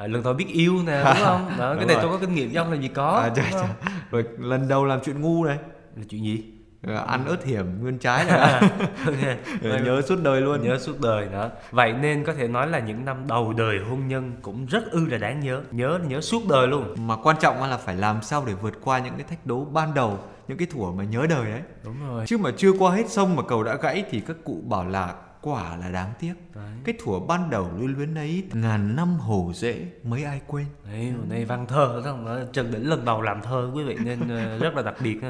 À, 0.00 0.06
lần 0.06 0.22
đầu 0.22 0.34
biết 0.34 0.48
yêu 0.48 0.74
nè 0.86 1.02
đúng 1.04 1.14
không? 1.24 1.52
Đó 1.58 1.74
cái 1.76 1.86
này 1.86 1.94
rồi. 1.94 2.02
tôi 2.02 2.12
có 2.12 2.18
kinh 2.18 2.34
nghiệm 2.34 2.54
trong 2.54 2.70
làm 2.70 2.80
gì 2.80 2.88
có 2.88 3.10
à, 3.10 3.28
chà, 3.36 3.50
chà. 3.52 3.68
rồi 4.10 4.24
lần 4.38 4.68
đầu 4.68 4.84
làm 4.84 5.00
chuyện 5.04 5.20
ngu 5.20 5.44
này. 5.44 5.58
Là 5.96 6.02
chuyện 6.08 6.24
gì? 6.24 6.44
Ờ, 6.86 7.04
ăn 7.06 7.26
ớt 7.26 7.44
hiểm 7.44 7.82
nguyên 7.82 7.98
trái 7.98 8.24
này. 8.24 8.62
Okay. 9.06 9.36
nhớ 9.84 10.02
suốt 10.02 10.16
đời 10.22 10.40
luôn. 10.40 10.62
Nhớ 10.62 10.78
suốt 10.78 11.00
đời 11.00 11.28
đó. 11.32 11.48
Vậy 11.70 11.92
nên 11.92 12.24
có 12.24 12.34
thể 12.34 12.48
nói 12.48 12.68
là 12.68 12.78
những 12.78 13.04
năm 13.04 13.16
đầu 13.28 13.52
đời 13.52 13.78
hôn 13.90 14.08
nhân 14.08 14.32
cũng 14.42 14.66
rất 14.66 14.90
ư 14.90 15.06
là 15.06 15.18
đáng 15.18 15.40
nhớ. 15.40 15.60
Nhớ 15.70 15.98
nhớ 16.08 16.20
suốt 16.20 16.42
đời 16.48 16.66
luôn. 16.66 16.94
Mà 17.06 17.16
quan 17.16 17.36
trọng 17.40 17.70
là 17.70 17.76
phải 17.76 17.96
làm 17.96 18.22
sao 18.22 18.44
để 18.46 18.52
vượt 18.52 18.74
qua 18.84 18.98
những 18.98 19.14
cái 19.14 19.24
thách 19.28 19.46
đố 19.46 19.64
ban 19.64 19.94
đầu 19.94 20.18
những 20.48 20.58
cái 20.58 20.68
thủa 20.70 20.92
mà 20.92 21.04
nhớ 21.04 21.26
đời 21.30 21.50
đấy 21.50 21.60
đúng 21.84 22.08
rồi. 22.08 22.24
Chứ 22.26 22.38
mà 22.38 22.50
chưa 22.56 22.72
qua 22.78 22.92
hết 22.94 23.10
sông 23.10 23.36
mà 23.36 23.42
cầu 23.42 23.64
đã 23.64 23.76
gãy 23.76 24.04
thì 24.10 24.20
các 24.20 24.36
cụ 24.44 24.62
bảo 24.68 24.84
là 24.88 25.14
quả 25.42 25.76
là 25.76 25.88
đáng 25.90 26.12
tiếc. 26.20 26.34
Đấy. 26.54 26.64
cái 26.84 26.94
thủa 26.98 27.20
ban 27.20 27.50
đầu 27.50 27.70
lưu 27.78 27.88
luyến 27.88 28.14
ấy 28.14 28.44
ngàn 28.52 28.96
năm 28.96 29.18
hồ 29.18 29.52
dễ 29.54 29.86
mấy 30.04 30.24
ai 30.24 30.40
quên. 30.46 30.66
Đấy, 30.84 31.10
hôm 31.10 31.28
nay 31.28 31.44
văn 31.44 31.66
thơ 31.66 32.02
trần 32.52 32.72
đỉnh 32.72 32.88
lần 32.88 33.04
đầu 33.04 33.22
làm 33.22 33.42
thơ 33.42 33.70
quý 33.74 33.84
vị 33.84 33.96
nên 34.04 34.28
ờ, 34.28 34.58
rất 34.60 34.74
là 34.74 34.82
đặc 34.82 34.94
biệt. 35.02 35.20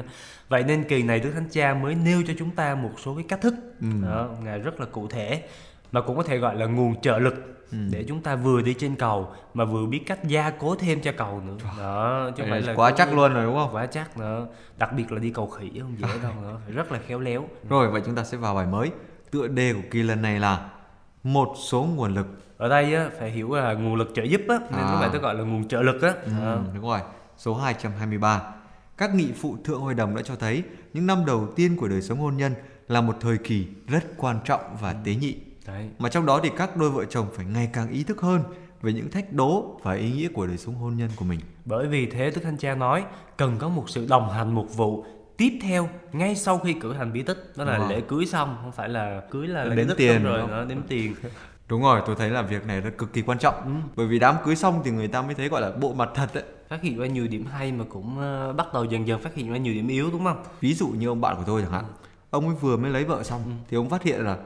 Vậy 0.49 0.63
nên 0.63 0.83
kỳ 0.83 1.03
này 1.03 1.19
đức 1.19 1.31
thánh 1.33 1.49
cha 1.51 1.73
mới 1.73 1.95
nêu 1.95 2.23
cho 2.27 2.33
chúng 2.39 2.51
ta 2.51 2.75
một 2.75 2.91
số 3.03 3.15
cái 3.15 3.25
cách 3.27 3.41
thức. 3.41 3.53
Ừ. 3.81 3.87
đó 4.03 4.29
ngài 4.43 4.59
rất 4.59 4.79
là 4.79 4.85
cụ 4.85 5.07
thể 5.07 5.43
mà 5.91 6.01
cũng 6.01 6.17
có 6.17 6.23
thể 6.23 6.37
gọi 6.37 6.55
là 6.55 6.65
nguồn 6.65 7.01
trợ 7.01 7.19
lực 7.19 7.65
ừ. 7.71 7.77
để 7.91 8.05
chúng 8.07 8.21
ta 8.21 8.35
vừa 8.35 8.61
đi 8.61 8.73
trên 8.73 8.95
cầu 8.95 9.27
mà 9.53 9.65
vừa 9.65 9.85
biết 9.85 9.99
cách 10.05 10.23
gia 10.23 10.49
cố 10.49 10.75
thêm 10.75 11.01
cho 11.01 11.11
cầu 11.17 11.41
nữa. 11.47 11.57
Đó 11.79 12.29
chứ 12.37 12.43
phải 12.49 12.61
là 12.61 12.73
quá 12.75 12.91
chắc 12.91 13.13
luôn 13.13 13.33
rồi 13.33 13.45
đúng 13.45 13.55
không? 13.55 13.75
quá 13.75 13.85
chắc 13.85 14.17
nữa. 14.17 14.47
Đặc 14.77 14.93
biệt 14.93 15.11
là 15.11 15.19
đi 15.19 15.31
cầu 15.31 15.47
khỉ 15.47 15.71
không 15.79 15.95
dễ 15.97 16.07
đâu 16.23 16.33
nữa 16.41 16.57
rất 16.67 16.91
là 16.91 16.99
khéo 17.07 17.19
léo. 17.19 17.47
Rồi 17.69 17.91
vậy 17.91 18.01
chúng 18.05 18.15
ta 18.15 18.23
sẽ 18.23 18.37
vào 18.37 18.55
bài 18.55 18.65
mới 18.65 18.91
tựa 19.31 19.47
đề 19.47 19.73
của 19.73 19.81
kỳ 19.91 20.03
lần 20.03 20.21
này 20.21 20.39
là 20.39 20.69
một 21.23 21.53
số 21.69 21.83
nguồn 21.83 22.13
lực 22.13 22.27
ở 22.57 22.69
đây 22.69 22.95
á, 22.95 23.09
phải 23.19 23.31
hiểu 23.31 23.53
là 23.55 23.73
nguồn 23.73 23.95
lực 23.95 24.11
trợ 24.15 24.23
giúp 24.23 24.41
á 24.49 24.59
nên 24.59 24.79
à. 24.79 24.97
vậy 24.99 25.09
tôi 25.11 25.21
gọi 25.21 25.35
là 25.35 25.43
nguồn 25.43 25.67
trợ 25.67 25.81
lực 25.81 26.01
á 26.01 26.13
ừ, 26.25 26.31
à. 26.41 26.57
đúng 26.73 26.83
rồi 26.83 26.99
số 27.37 27.53
223 27.53 28.41
các 28.97 29.15
nghị 29.15 29.31
phụ 29.41 29.57
thượng 29.63 29.81
hội 29.81 29.93
đồng 29.93 30.15
đã 30.15 30.21
cho 30.21 30.35
thấy 30.35 30.63
những 30.93 31.07
năm 31.07 31.25
đầu 31.25 31.47
tiên 31.55 31.77
của 31.77 31.87
đời 31.87 32.01
sống 32.01 32.19
hôn 32.19 32.37
nhân 32.37 32.53
là 32.87 33.01
một 33.01 33.15
thời 33.21 33.37
kỳ 33.37 33.67
rất 33.87 34.03
quan 34.17 34.39
trọng 34.45 34.61
và 34.81 34.93
tế 34.93 35.15
nhị 35.15 35.35
Đấy. 35.67 35.89
mà 35.99 36.09
trong 36.09 36.25
đó 36.25 36.39
thì 36.43 36.49
các 36.57 36.77
đôi 36.77 36.89
vợ 36.89 37.05
chồng 37.05 37.27
phải 37.33 37.45
ngày 37.45 37.69
càng 37.73 37.89
ý 37.89 38.03
thức 38.03 38.21
hơn 38.21 38.43
về 38.81 38.93
những 38.93 39.11
thách 39.11 39.33
đố 39.33 39.79
và 39.83 39.93
ý 39.93 40.11
nghĩa 40.11 40.27
của 40.27 40.47
đời 40.47 40.57
sống 40.57 40.75
hôn 40.75 40.97
nhân 40.97 41.09
của 41.15 41.25
mình. 41.25 41.39
Bởi 41.65 41.87
vì 41.87 42.05
thế 42.05 42.31
Đức 42.35 42.41
Thanh 42.43 42.57
Cha 42.57 42.75
nói 42.75 43.03
cần 43.37 43.57
có 43.57 43.69
một 43.69 43.89
sự 43.89 44.05
đồng 44.09 44.29
hành 44.29 44.55
một 44.55 44.65
vụ 44.75 45.05
tiếp 45.41 45.59
theo 45.61 45.89
ngay 46.11 46.35
sau 46.35 46.57
khi 46.57 46.73
cử 46.73 46.93
hành 46.93 47.13
bí 47.13 47.23
tích 47.23 47.53
đó 47.55 47.63
là 47.63 47.77
wow. 47.77 47.89
lễ 47.89 48.01
cưới 48.01 48.25
xong 48.25 48.57
không 48.61 48.71
phải 48.71 48.89
là 48.89 49.21
cưới 49.31 49.47
là 49.47 49.65
đếm 49.65 49.87
tiền 49.97 50.23
rồi 50.23 50.41
nó 50.49 50.65
đếm 50.65 50.81
tiền 50.87 51.15
đúng 51.69 51.81
rồi 51.81 52.01
tôi 52.05 52.15
thấy 52.15 52.29
là 52.29 52.41
việc 52.41 52.65
này 52.65 52.81
rất 52.81 52.91
cực 52.97 53.13
kỳ 53.13 53.21
quan 53.21 53.37
trọng 53.37 53.55
ừ. 53.55 53.71
bởi 53.95 54.07
vì 54.07 54.19
đám 54.19 54.35
cưới 54.45 54.55
xong 54.55 54.81
thì 54.83 54.91
người 54.91 55.07
ta 55.07 55.21
mới 55.21 55.35
thấy 55.35 55.49
gọi 55.49 55.61
là 55.61 55.71
bộ 55.71 55.93
mặt 55.93 56.09
thật 56.15 56.29
đấy 56.33 56.43
phát 56.69 56.81
hiện 56.81 56.99
ra 56.99 57.07
nhiều 57.07 57.27
điểm 57.27 57.45
hay 57.45 57.71
mà 57.71 57.85
cũng 57.89 58.17
uh, 58.49 58.55
bắt 58.55 58.73
đầu 58.73 58.85
dần 58.85 59.07
dần 59.07 59.21
phát 59.21 59.35
hiện 59.35 59.51
ra 59.51 59.57
nhiều 59.57 59.73
điểm 59.73 59.87
yếu 59.87 60.09
đúng 60.11 60.23
không 60.23 60.43
ví 60.61 60.73
dụ 60.73 60.87
như 60.87 61.07
ông 61.07 61.21
bạn 61.21 61.35
của 61.35 61.43
tôi 61.45 61.61
chẳng 61.61 61.71
hạn 61.71 61.83
ừ. 61.83 62.07
ông 62.29 62.47
ấy 62.47 62.55
vừa 62.61 62.77
mới 62.77 62.91
lấy 62.91 63.03
vợ 63.03 63.23
xong 63.23 63.41
ừ. 63.45 63.51
thì 63.69 63.77
ông 63.77 63.89
phát 63.89 64.03
hiện 64.03 64.25
là 64.25 64.37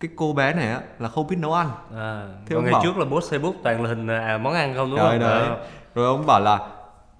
cái 0.00 0.10
cô 0.16 0.32
bé 0.32 0.54
này 0.54 0.72
á 0.72 0.80
là 0.98 1.08
không 1.08 1.26
biết 1.26 1.36
nấu 1.38 1.52
ăn 1.52 1.70
à, 1.96 2.28
thế 2.46 2.56
ông 2.56 2.64
ngày 2.64 2.72
bảo, 2.72 2.82
trước 2.84 2.96
là 2.96 3.04
post 3.04 3.32
facebook 3.32 3.54
toàn 3.64 3.82
là 3.82 3.88
hình 3.88 4.06
à, 4.06 4.38
món 4.38 4.54
ăn 4.54 4.74
không 4.74 4.90
đúng 4.90 4.98
không 4.98 5.18
đấy. 5.18 5.42
À. 5.42 5.56
rồi 5.94 6.06
ông 6.06 6.26
bảo 6.26 6.40
là 6.40 6.58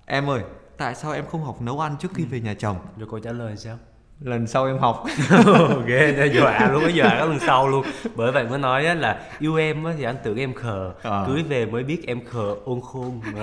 em 0.07 0.31
ơi 0.31 0.43
tại 0.83 0.95
sao 0.95 1.13
em 1.13 1.25
không 1.27 1.45
học 1.45 1.63
nấu 1.63 1.81
ăn 1.81 1.97
trước 2.01 2.09
khi 2.15 2.23
ừ. 2.23 2.29
về 2.31 2.41
nhà 2.41 2.55
chồng? 2.55 2.77
Rồi 2.99 3.09
cô 3.11 3.19
trả 3.19 3.33
lời 3.33 3.57
sao? 3.57 3.79
Lần 4.21 4.47
sau 4.47 4.67
em 4.67 4.79
học. 4.79 5.05
Ghê 5.87 6.13
okay, 6.13 6.31
dọa 6.35 6.71
luôn 6.73 6.83
cái 6.85 6.95
dọa 6.95 7.17
có 7.19 7.25
lần 7.25 7.39
sau 7.41 7.69
luôn. 7.69 7.87
Bởi 8.17 8.33
vậy 8.33 8.47
mới 8.49 8.59
nói 8.59 8.87
á 8.87 8.95
là 8.95 9.21
yêu 9.39 9.57
em 9.57 9.85
á 9.85 9.93
thì 9.99 10.05
anh 10.05 10.17
tưởng 10.25 10.37
em 10.37 10.55
khờ. 10.55 10.93
À. 11.03 11.25
cưới 11.27 11.43
về 11.43 11.67
mới 11.67 11.85
biết 11.85 12.07
em 12.07 12.25
khờ 12.25 12.57
ôn 12.65 12.81
khôn. 12.81 13.21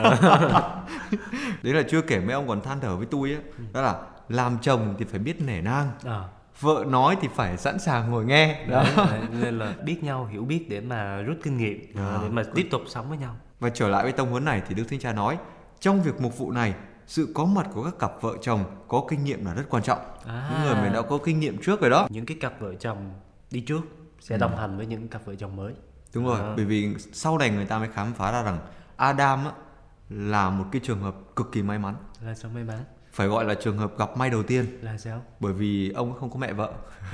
Đấy 1.63 1.73
là 1.73 1.83
chưa 1.89 2.01
kể 2.01 2.19
mấy 2.19 2.33
ông 2.33 2.47
còn 2.47 2.61
than 2.61 2.79
thở 2.79 2.95
với 2.95 3.05
tôi 3.11 3.31
á. 3.31 3.37
Đó 3.73 3.81
là 3.81 3.95
làm 4.29 4.57
chồng 4.61 4.95
thì 4.99 5.05
phải 5.05 5.19
biết 5.19 5.41
nể 5.41 5.61
nang. 5.61 5.91
À 6.05 6.21
vợ 6.59 6.85
nói 6.87 7.17
thì 7.21 7.27
phải 7.35 7.57
sẵn 7.57 7.79
sàng 7.79 8.11
ngồi 8.11 8.25
nghe. 8.25 8.65
Đó. 8.67 8.85
Đấy, 8.97 9.21
nên 9.41 9.59
là 9.59 9.73
biết 9.85 10.03
nhau 10.03 10.25
hiểu 10.31 10.45
biết 10.45 10.65
để 10.69 10.81
mà 10.81 11.21
rút 11.21 11.37
kinh 11.43 11.57
nghiệm 11.57 11.93
à, 11.95 12.19
để 12.23 12.29
mà 12.29 12.43
tiếp 12.55 12.67
tục 12.71 12.81
sống 12.87 13.09
với 13.09 13.17
nhau. 13.17 13.35
Và 13.59 13.69
trở 13.69 13.87
lại 13.87 14.03
với 14.03 14.11
tông 14.11 14.29
huấn 14.29 14.45
này 14.45 14.61
thì 14.67 14.75
đức 14.75 14.83
thánh 14.89 14.99
cha 14.99 15.13
nói 15.13 15.37
trong 15.79 16.03
việc 16.03 16.21
mục 16.21 16.37
vụ 16.37 16.51
này 16.51 16.73
sự 17.09 17.27
có 17.33 17.45
mặt 17.45 17.67
của 17.73 17.83
các 17.83 17.99
cặp 17.99 18.21
vợ 18.21 18.35
chồng 18.41 18.65
có 18.87 19.03
kinh 19.09 19.23
nghiệm 19.23 19.45
là 19.45 19.53
rất 19.53 19.63
quan 19.69 19.83
trọng 19.83 19.99
à. 20.25 20.49
những 20.51 20.61
người 20.61 20.83
mình 20.83 20.93
đã 20.93 21.01
có 21.01 21.17
kinh 21.25 21.39
nghiệm 21.39 21.57
trước 21.57 21.81
rồi 21.81 21.89
đó 21.89 22.07
những 22.09 22.25
cái 22.25 22.37
cặp 22.39 22.53
vợ 22.59 22.75
chồng 22.75 23.13
đi 23.51 23.61
trước 23.61 23.81
sẽ 24.19 24.35
ừ. 24.35 24.39
đồng 24.39 24.57
hành 24.57 24.77
với 24.77 24.85
những 24.85 25.07
cặp 25.07 25.25
vợ 25.25 25.35
chồng 25.35 25.55
mới 25.55 25.73
đúng 26.13 26.25
rồi 26.25 26.39
à. 26.39 26.53
bởi 26.55 26.65
vì 26.65 26.95
sau 27.13 27.37
này 27.37 27.49
người 27.49 27.65
ta 27.65 27.79
mới 27.79 27.87
khám 27.93 28.13
phá 28.13 28.31
ra 28.31 28.43
rằng 28.43 28.59
Adam 28.95 29.45
á, 29.45 29.51
là 30.09 30.49
một 30.49 30.65
cái 30.71 30.81
trường 30.85 31.01
hợp 31.01 31.15
cực 31.35 31.51
kỳ 31.51 31.61
may 31.61 31.79
mắn 31.79 31.95
là 32.21 32.35
sao 32.35 32.51
may 32.53 32.63
mắn 32.63 32.79
phải 33.11 33.27
gọi 33.27 33.45
là 33.45 33.53
trường 33.53 33.77
hợp 33.77 33.97
gặp 33.97 34.17
may 34.17 34.29
đầu 34.29 34.43
tiên. 34.43 34.65
Là 34.81 34.97
sao? 34.97 35.21
Bởi 35.39 35.53
vì 35.53 35.91
ông 35.91 36.13
không 36.19 36.29
có 36.29 36.39
mẹ 36.39 36.53
vợ. 36.53 36.71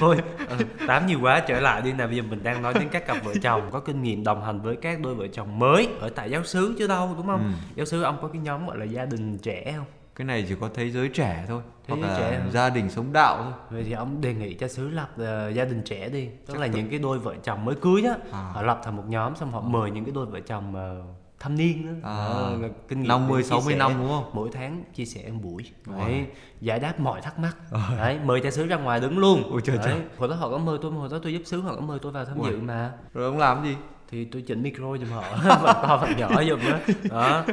Thôi 0.00 0.16
ừ, 0.48 0.56
tám 0.86 1.06
nhiều 1.06 1.18
quá 1.22 1.40
trở 1.40 1.60
lại 1.60 1.82
đi. 1.82 1.92
Nào 1.92 2.06
bây 2.06 2.16
giờ 2.16 2.22
mình 2.22 2.42
đang 2.42 2.62
nói 2.62 2.74
đến 2.74 2.88
các 2.92 3.06
cặp 3.06 3.24
vợ 3.24 3.34
chồng 3.42 3.68
có 3.70 3.80
kinh 3.80 4.02
nghiệm 4.02 4.24
đồng 4.24 4.44
hành 4.44 4.60
với 4.60 4.76
các 4.76 5.00
đôi 5.00 5.14
vợ 5.14 5.26
chồng 5.32 5.58
mới 5.58 5.88
ở 6.00 6.08
tại 6.08 6.30
giáo 6.30 6.44
xứ 6.44 6.74
chứ 6.78 6.86
đâu 6.86 7.14
đúng 7.16 7.26
không? 7.26 7.42
Ừ. 7.44 7.50
giáo 7.74 7.86
xứ 7.86 8.02
ông 8.02 8.18
có 8.22 8.28
cái 8.28 8.42
nhóm 8.42 8.66
gọi 8.66 8.78
là 8.78 8.84
gia 8.84 9.04
đình 9.04 9.38
trẻ 9.38 9.74
không? 9.76 9.86
Cái 10.14 10.24
này 10.24 10.44
chỉ 10.48 10.54
có 10.60 10.68
thế 10.74 10.90
giới 10.90 11.08
trẻ 11.08 11.44
thôi 11.48 11.62
thế 11.88 11.94
hoặc 11.94 12.08
là 12.08 12.18
trẻ 12.18 12.38
không? 12.38 12.52
gia 12.52 12.70
đình 12.70 12.90
sống 12.90 13.12
đạo 13.12 13.42
thôi. 13.42 13.52
Vậy 13.70 13.84
thì 13.84 13.92
ông 13.92 14.20
đề 14.20 14.34
nghị 14.34 14.54
cho 14.54 14.68
xứ 14.68 14.88
lập 14.88 15.10
uh, 15.14 15.54
gia 15.54 15.64
đình 15.64 15.82
trẻ 15.84 16.08
đi. 16.08 16.26
Tức 16.26 16.52
Chắc 16.52 16.60
là 16.60 16.66
tự... 16.66 16.74
những 16.74 16.90
cái 16.90 16.98
đôi 16.98 17.18
vợ 17.18 17.34
chồng 17.44 17.64
mới 17.64 17.74
cưới 17.74 18.02
á 18.04 18.16
à. 18.32 18.50
họ 18.54 18.62
lập 18.62 18.80
thành 18.84 18.96
một 18.96 19.04
nhóm 19.08 19.36
xong 19.36 19.52
họ 19.52 19.60
mời 19.60 19.90
những 19.90 20.04
cái 20.04 20.12
đôi 20.14 20.26
vợ 20.26 20.40
chồng 20.40 20.74
uh, 21.00 21.21
thâm 21.42 21.56
niên 21.56 21.86
đó. 21.86 22.08
À, 22.08 22.16
à, 22.62 22.68
kinh 22.88 23.00
nghiệm 23.00 23.08
50 23.08 23.42
60 23.42 23.74
năm 23.74 23.92
đúng 23.98 24.08
không? 24.08 24.30
Mỗi 24.32 24.48
tháng 24.52 24.84
chia 24.94 25.04
sẻ 25.04 25.30
một 25.30 25.40
buổi. 25.42 25.70
Đấy, 25.86 26.26
giải 26.60 26.78
đáp 26.78 27.00
mọi 27.00 27.20
thắc 27.20 27.38
mắc. 27.38 27.56
À. 27.72 27.90
Đấy, 27.96 28.18
mời 28.24 28.40
cha 28.40 28.50
xứ 28.50 28.66
ra 28.66 28.76
ngoài 28.76 29.00
đứng 29.00 29.18
luôn. 29.18 29.42
Ôi 29.50 29.60
trời 29.64 29.78
trời. 29.84 30.00
Hồi 30.18 30.28
đó 30.28 30.34
họ 30.34 30.50
có 30.50 30.58
mời 30.58 30.78
tôi, 30.82 30.92
hồi 30.92 31.08
đó 31.12 31.18
tôi 31.22 31.32
giúp 31.32 31.42
xứ 31.44 31.60
họ 31.60 31.74
có 31.74 31.80
mời 31.80 31.98
tôi 32.02 32.12
vào 32.12 32.24
tham 32.24 32.38
dự 32.44 32.60
mà. 32.60 32.92
Rồi 33.14 33.24
ông 33.24 33.38
làm 33.38 33.64
gì? 33.64 33.76
thì 34.12 34.24
tôi 34.24 34.42
chỉnh 34.42 34.62
micro 34.62 34.96
giùm 34.98 35.08
họ 35.10 35.24
và 35.62 35.72
to 35.72 35.98
phần 36.00 36.16
nhỏ 36.16 36.42
giùm 36.48 36.60
đó. 36.70 36.78
đó 37.10 37.44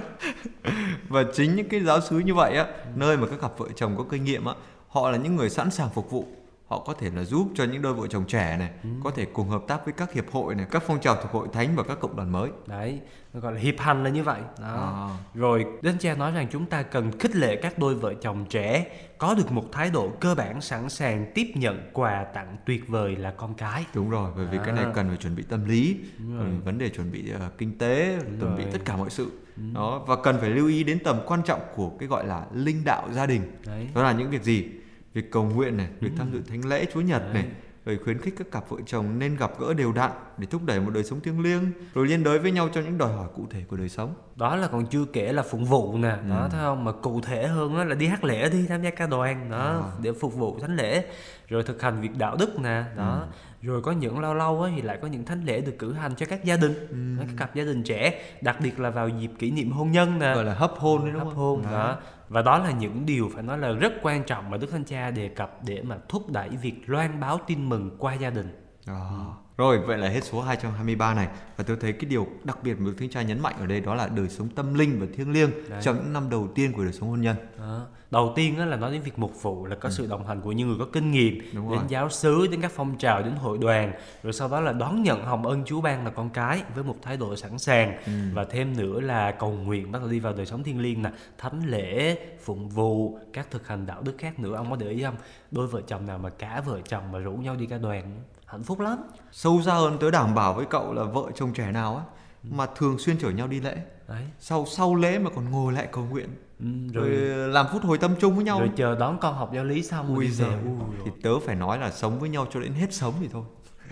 và 1.10 1.24
chính 1.34 1.56
những 1.56 1.70
cái 1.70 1.80
giáo 1.80 2.02
sứ 2.02 2.20
như 2.20 2.34
vậy 2.34 2.56
á 2.56 2.66
nơi 2.96 3.18
mà 3.18 3.28
các 3.28 3.42
cặp 3.42 3.58
vợ 3.58 3.68
chồng 3.76 3.96
có 3.98 4.04
kinh 4.10 4.24
nghiệm 4.24 4.46
á 4.46 4.54
họ 4.88 5.12
là 5.12 5.18
những 5.18 5.36
người 5.36 5.50
sẵn 5.50 5.72
sàng 5.72 5.90
phục 5.90 6.12
vụ 6.12 6.26
họ 6.70 6.80
có 6.80 6.94
thể 6.94 7.10
là 7.16 7.24
giúp 7.24 7.48
cho 7.56 7.64
những 7.64 7.82
đôi 7.82 7.94
vợ 7.94 8.08
chồng 8.08 8.26
trẻ 8.28 8.58
này 8.58 8.70
ừ. 8.84 8.90
có 9.04 9.12
thể 9.12 9.26
cùng 9.26 9.50
hợp 9.50 9.64
tác 9.68 9.86
với 9.86 9.94
các 9.94 10.14
hiệp 10.14 10.32
hội 10.32 10.56
này 10.56 10.68
các 10.72 10.84
phong 10.88 11.00
trào 11.00 11.16
thuộc 11.16 11.32
hội 11.32 11.48
thánh 11.54 11.76
và 11.76 11.84
các 11.84 12.00
cộng 12.00 12.16
đoàn 12.16 12.32
mới 12.32 12.50
đấy 12.68 13.00
gọi 13.34 13.54
là 13.54 13.60
hiệp 13.60 13.80
hành 13.80 14.04
là 14.04 14.10
như 14.10 14.24
vậy 14.24 14.42
đó 14.60 15.10
à. 15.10 15.18
rồi 15.34 15.66
đến 15.82 15.96
cha 16.00 16.16
nói 16.16 16.32
rằng 16.32 16.48
chúng 16.52 16.66
ta 16.66 16.82
cần 16.82 17.20
khích 17.20 17.36
lệ 17.36 17.56
các 17.56 17.80
đôi 17.80 17.96
vợ 17.96 18.14
chồng 18.22 18.46
trẻ 18.50 18.86
có 19.18 19.34
được 19.34 19.52
một 19.52 19.66
thái 19.72 19.90
độ 19.90 20.10
cơ 20.20 20.36
bản 20.36 20.62
sẵn 20.62 20.90
sàng 20.90 21.32
tiếp 21.36 21.52
nhận 21.56 21.90
quà 21.94 22.24
tặng 22.34 22.58
tuyệt 22.66 22.88
vời 22.88 23.16
là 23.16 23.32
con 23.32 23.54
cái 23.54 23.86
đúng 23.94 24.10
rồi 24.10 24.32
bởi 24.36 24.46
vì 24.46 24.58
à. 24.58 24.64
cái 24.66 24.76
này 24.76 24.86
cần 24.94 25.08
phải 25.08 25.18
chuẩn 25.18 25.36
bị 25.36 25.44
tâm 25.44 25.66
lý 25.66 25.98
vấn 26.66 26.78
đề 26.78 26.90
chuẩn 26.90 27.12
bị 27.12 27.34
uh, 27.36 27.58
kinh 27.58 27.78
tế 27.78 28.16
đúng 28.16 28.40
chuẩn 28.40 28.56
rồi. 28.56 28.58
bị 28.58 28.72
tất 28.72 28.80
cả 28.86 28.96
mọi 28.96 29.10
sự 29.10 29.32
ừ. 29.58 29.64
đó 29.74 30.04
và 30.08 30.16
cần 30.24 30.38
phải 30.40 30.50
lưu 30.50 30.68
ý 30.68 30.84
đến 30.84 31.00
tầm 31.04 31.20
quan 31.26 31.42
trọng 31.46 31.62
của 31.76 31.90
cái 31.90 32.08
gọi 32.08 32.28
là 32.28 32.46
linh 32.54 32.84
đạo 32.86 33.10
gia 33.12 33.26
đình 33.26 33.42
đấy. 33.66 33.88
đó 33.96 34.04
là 34.04 34.12
những 34.12 34.30
việc 34.30 34.44
gì 34.44 34.66
việc 35.14 35.32
cầu 35.32 35.44
nguyện 35.44 35.78
này 35.78 35.88
việc 36.00 36.12
ừ. 36.12 36.16
tham 36.18 36.32
dự 36.34 36.42
thánh 36.50 36.66
lễ 36.66 36.86
chúa 36.94 37.02
nhật 37.02 37.24
này 37.34 37.46
rồi 37.86 38.00
khuyến 38.04 38.22
khích 38.22 38.34
các 38.38 38.52
cặp 38.52 38.70
vợ 38.70 38.78
chồng 38.86 39.20
nên 39.20 39.36
gặp 39.36 39.52
gỡ 39.60 39.74
đều 39.74 39.94
đặn 39.94 40.12
để 40.38 40.48
thúc 40.50 40.62
đẩy 40.66 40.80
một 40.80 40.92
đời 40.94 41.04
sống 41.04 41.20
thiêng 41.20 41.42
liêng 41.42 41.72
rồi 41.94 42.08
liên 42.08 42.24
đới 42.24 42.40
với 42.40 42.52
nhau 42.52 42.70
cho 42.74 42.82
những 42.82 42.98
đòi 42.98 43.14
hỏi 43.14 43.28
cụ 43.36 43.48
thể 43.50 43.64
của 43.68 43.78
đời 43.78 43.90
sống 43.90 44.14
đó 44.36 44.56
là 44.56 44.68
còn 44.68 44.86
chưa 44.86 45.06
kể 45.14 45.34
là 45.34 45.44
phục 45.44 45.62
vụ 45.70 45.98
nè 45.98 46.10
ừ. 46.10 46.30
đó 46.30 46.48
thấy 46.52 46.62
không 46.62 46.84
mà 46.84 46.92
cụ 46.92 47.22
thể 47.22 47.48
hơn 47.48 47.74
đó 47.74 47.84
là 47.84 47.96
đi 47.96 48.08
hát 48.08 48.24
lễ 48.24 48.50
đi 48.50 48.66
tham 48.68 48.82
gia 48.82 48.90
ca 48.90 49.08
đoàn 49.08 49.52
đó 49.52 49.92
à. 49.94 50.00
để 50.02 50.12
phục 50.14 50.34
vụ 50.34 50.60
thánh 50.60 50.76
lễ 50.76 51.06
rồi 51.48 51.64
thực 51.64 51.82
hành 51.82 52.02
việc 52.02 52.18
đạo 52.18 52.36
đức 52.40 52.60
nè 52.60 52.84
đó 52.98 53.20
ừ 53.22 53.28
rồi 53.62 53.82
có 53.82 53.92
những 53.92 54.20
lâu 54.20 54.34
lâu 54.34 54.62
ấy, 54.62 54.72
thì 54.76 54.82
lại 54.82 54.98
có 55.02 55.08
những 55.08 55.26
thánh 55.26 55.44
lễ 55.44 55.62
được 55.62 55.76
cử 55.80 55.94
hành 55.94 56.16
cho 56.16 56.26
các 56.26 56.44
gia 56.44 56.56
đình 56.56 56.88
ừ. 56.90 56.98
các 57.20 57.28
cặp 57.38 57.56
gia 57.56 57.64
đình 57.64 57.84
trẻ 57.84 58.22
đặc 58.42 58.58
biệt 58.64 58.80
là 58.80 58.90
vào 58.90 59.10
dịp 59.10 59.32
kỷ 59.40 59.52
niệm 59.52 59.72
hôn 59.72 59.92
nhân 59.92 60.20
nè 60.20 60.34
gọi 60.34 60.44
là 60.44 60.54
hấp 60.54 60.72
hôn 60.72 61.02
đấy 61.02 61.12
đúng 61.14 61.24
hấp 61.24 61.34
hôn 61.34 61.64
đó. 61.64 61.72
đó 61.72 61.98
và 62.30 62.42
đó 62.42 62.58
là 62.60 62.72
những 62.72 63.06
điều 63.06 63.30
phải 63.34 63.44
nói 63.44 63.58
là 63.58 63.72
rất 63.72 63.94
quan 64.02 64.24
trọng 64.24 64.50
mà 64.50 64.58
đức 64.58 64.72
thánh 64.72 64.84
cha 64.84 65.12
đề 65.12 65.28
cập 65.28 65.60
để 65.66 65.82
mà 65.82 65.98
thúc 66.10 66.32
đẩy 66.32 66.50
việc 66.50 66.74
loan 66.86 67.20
báo 67.20 67.40
tin 67.48 67.70
mừng 67.70 67.96
qua 67.98 68.14
gia 68.14 68.30
đình 68.30 68.59
à. 68.86 68.96
Rồi, 69.60 69.80
vậy 69.80 69.98
là 69.98 70.10
hết 70.10 70.24
số 70.24 70.42
223 70.42 71.14
này 71.14 71.28
và 71.58 71.64
tôi 71.64 71.78
thấy 71.82 71.94
cái 71.94 72.10
điều 72.10 72.28
đặc 72.44 72.58
biệt 72.64 72.80
mà 72.80 72.86
Đức 72.86 72.96
Thánh 73.00 73.10
Cha 73.10 73.22
nhấn 73.22 73.40
mạnh 73.40 73.56
ở 73.60 73.66
đây 73.66 73.82
đó 73.82 73.96
là 73.96 74.08
đời 74.08 74.30
sống 74.30 74.50
tâm 74.50 74.74
linh 74.74 75.00
và 75.00 75.08
thiêng 75.16 75.32
liêng 75.32 75.50
Đấy. 75.70 75.82
trong 75.84 75.96
những 75.96 76.14
năm 76.14 76.30
đầu 76.30 76.48
tiên 76.56 76.74
của 76.74 76.84
đời 76.84 76.94
sống 76.94 77.10
hôn 77.10 77.22
nhân. 77.22 77.36
Đó. 77.58 77.86
Đầu 78.12 78.34
tiên 78.36 78.70
là 78.70 78.76
nói 78.76 78.92
đến 78.92 79.02
việc 79.02 79.20
mục 79.20 79.42
vụ 79.42 79.66
là 79.66 79.76
có 79.76 79.90
ừ. 79.90 79.94
sự 79.98 80.08
đồng 80.08 80.28
hành 80.28 80.42
của 80.42 80.52
những 80.52 80.68
người 80.68 80.78
có 80.80 80.86
kinh 80.94 81.12
nghiệm 81.12 81.40
Đúng 81.54 81.72
đến 81.72 81.80
rồi. 81.80 81.88
giáo 81.90 82.10
xứ, 82.10 82.48
đến 82.48 82.62
các 82.62 82.72
phong 82.76 82.98
trào, 82.98 83.24
đến 83.24 83.34
hội 83.36 83.58
đoàn, 83.58 83.94
rồi 84.24 84.34
sau 84.34 84.48
đó 84.48 84.60
là 84.60 84.72
đón 84.72 85.04
nhận 85.04 85.26
hồng 85.26 85.46
ân 85.46 85.64
Chúa 85.66 85.82
ban 85.82 86.06
là 86.06 86.12
con 86.12 86.30
cái 86.30 86.64
với 86.76 86.84
một 86.84 86.96
thái 87.02 87.18
độ 87.18 87.36
sẵn 87.36 87.60
sàng 87.60 87.98
ừ. 88.06 88.12
và 88.34 88.46
thêm 88.46 88.78
nữa 88.78 89.02
là 89.02 89.32
cầu 89.32 89.52
nguyện 89.52 89.92
bắt 89.92 90.00
đầu 90.00 90.12
đi 90.12 90.20
vào 90.20 90.34
đời 90.34 90.46
sống 90.46 90.64
thiêng 90.64 90.80
liêng 90.80 91.02
nè, 91.02 91.12
thánh 91.38 91.62
lễ, 91.66 92.18
phụng 92.44 92.70
vụ, 92.70 93.20
các 93.34 93.52
thực 93.52 93.68
hành 93.68 93.86
đạo 93.86 94.02
đức 94.02 94.16
khác 94.18 94.40
nữa. 94.40 94.56
Ông 94.56 94.70
có 94.70 94.76
để 94.76 94.90
ý 94.90 95.04
không? 95.04 95.16
Đôi 95.52 95.68
vợ 95.68 95.82
chồng 95.88 96.06
nào 96.06 96.18
mà 96.18 96.30
cả 96.30 96.62
vợ 96.66 96.80
chồng 96.88 97.12
mà 97.12 97.20
rủ 97.20 97.32
nhau 97.32 97.56
đi 97.56 97.66
ca 97.66 97.78
đoàn 97.78 98.22
hạnh 98.52 98.64
phúc 98.64 98.80
lắm. 98.80 98.98
Sâu 99.32 99.62
xa 99.66 99.74
hơn 99.74 99.98
tớ 100.00 100.12
đảm 100.12 100.36
bảo 100.36 100.54
với 100.54 100.66
cậu 100.66 100.94
là 100.94 101.04
vợ 101.04 101.24
chồng 101.36 101.54
trẻ 101.54 101.72
nào 101.72 101.96
á 101.96 102.04
ừ. 102.44 102.50
mà 102.54 102.66
thường 102.76 103.00
xuyên 103.00 103.18
chở 103.18 103.30
nhau 103.30 103.48
đi 103.48 103.60
lễ. 103.60 103.78
Đấy. 104.08 104.24
Sau 104.40 104.66
sau 104.66 104.96
lễ 104.96 105.20
mà 105.20 105.30
còn 105.36 105.52
ngồi 105.52 105.74
lại 105.74 105.88
cầu 105.92 106.06
nguyện 106.12 106.30
ừ, 106.60 106.66
rồi, 106.94 107.10
rồi 107.10 107.50
làm 107.50 107.66
phút 107.72 107.84
hồi 107.84 107.98
tâm 107.98 108.16
chung 108.20 108.36
với 108.36 108.44
nhau. 108.44 108.60
rồi 108.60 108.70
chờ 108.76 108.96
đón 108.96 109.18
con 109.22 109.36
học 109.36 109.52
giáo 109.54 109.66
lý 109.66 109.84
xong 109.84 110.16
ui 110.16 110.28
giờ 110.28 110.52
thì 111.06 111.12
tớ 111.24 111.40
phải 111.40 111.56
nói 111.56 111.78
là 111.78 111.92
sống 111.92 112.20
với 112.20 112.30
nhau 112.30 112.48
cho 112.52 112.60
đến 112.60 112.74
hết 112.74 112.94
sống 112.94 113.14
thì 113.20 113.28
thôi. 113.32 113.44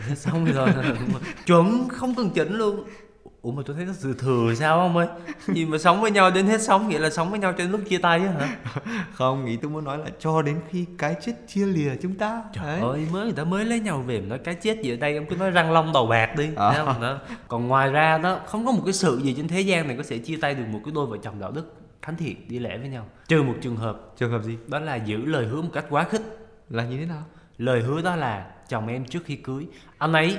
Hết 0.07 0.15
sống 0.17 0.45
thì 0.45 0.51
thôi. 0.55 0.69
Chuẩn 1.45 1.89
không 1.89 2.15
cần 2.15 2.29
chỉnh 2.29 2.53
luôn 2.53 2.83
ủa 3.47 3.53
mà 3.53 3.63
tôi 3.65 3.75
thấy 3.75 3.85
nó 3.85 3.93
dư 3.93 4.13
thừa 4.13 4.53
sao 4.55 4.77
không 4.77 4.97
ơi? 4.97 5.07
Gì 5.47 5.65
mà 5.65 5.77
sống 5.77 6.01
với 6.01 6.11
nhau 6.11 6.31
đến 6.31 6.45
hết 6.47 6.61
sống 6.61 6.87
nghĩa 6.87 6.99
là 6.99 7.09
sống 7.09 7.29
với 7.29 7.39
nhau 7.39 7.51
cho 7.51 7.57
đến 7.57 7.71
lúc 7.71 7.81
chia 7.89 7.97
tay 7.97 8.19
á 8.19 8.31
hả? 8.31 8.57
Không 9.13 9.45
nghĩ 9.45 9.57
tôi 9.57 9.71
muốn 9.71 9.83
nói 9.83 9.97
là 9.97 10.05
cho 10.19 10.41
đến 10.41 10.59
khi 10.69 10.85
cái 10.97 11.15
chết 11.21 11.33
chia 11.47 11.65
lìa 11.65 11.95
chúng 12.01 12.15
ta. 12.15 12.43
Trời 12.53 12.65
Đấy. 12.65 12.89
ơi 12.89 13.07
mới 13.11 13.23
người 13.23 13.33
ta 13.33 13.43
mới 13.43 13.65
lấy 13.65 13.79
nhau 13.79 14.03
về 14.07 14.21
mà 14.21 14.27
nói 14.27 14.37
cái 14.37 14.55
chết 14.55 14.81
gì 14.83 14.91
ở 14.91 14.95
đây 14.95 15.13
em 15.13 15.25
cứ 15.25 15.35
nói 15.35 15.51
răng 15.51 15.71
long 15.71 15.93
đầu 15.93 16.07
bạc 16.07 16.35
đi 16.37 16.49
à. 16.55 16.73
không? 16.85 17.01
Đó. 17.01 17.19
Còn 17.47 17.67
ngoài 17.67 17.91
ra 17.91 18.17
đó 18.17 18.39
không 18.45 18.65
có 18.65 18.71
một 18.71 18.81
cái 18.85 18.93
sự 18.93 19.19
gì 19.23 19.33
trên 19.37 19.47
thế 19.47 19.61
gian 19.61 19.87
này 19.87 19.97
có 19.97 20.03
thể 20.09 20.17
chia 20.17 20.37
tay 20.41 20.55
được 20.55 20.65
một 20.71 20.79
cái 20.85 20.91
đôi 20.95 21.05
vợ 21.05 21.17
chồng 21.23 21.39
đạo 21.39 21.51
đức 21.51 21.75
thánh 22.01 22.15
thiện 22.17 22.47
đi 22.47 22.59
lễ 22.59 22.77
với 22.77 22.89
nhau. 22.89 23.05
Trừ 23.27 23.43
một 23.43 23.55
trường 23.61 23.75
hợp. 23.75 24.01
Trường 24.17 24.31
hợp 24.31 24.43
gì? 24.43 24.57
Đó 24.67 24.79
là 24.79 24.95
giữ 24.95 25.25
lời 25.25 25.45
hứa 25.45 25.61
một 25.61 25.69
cách 25.73 25.85
quá 25.89 26.03
khích. 26.03 26.21
Là 26.69 26.85
như 26.85 26.97
thế 26.97 27.05
nào? 27.05 27.23
Lời 27.57 27.81
hứa 27.81 28.01
đó 28.01 28.15
là 28.15 28.47
chồng 28.69 28.87
em 28.87 29.05
trước 29.05 29.23
khi 29.25 29.35
cưới. 29.35 29.67
Anh 29.97 30.13
ấy 30.13 30.37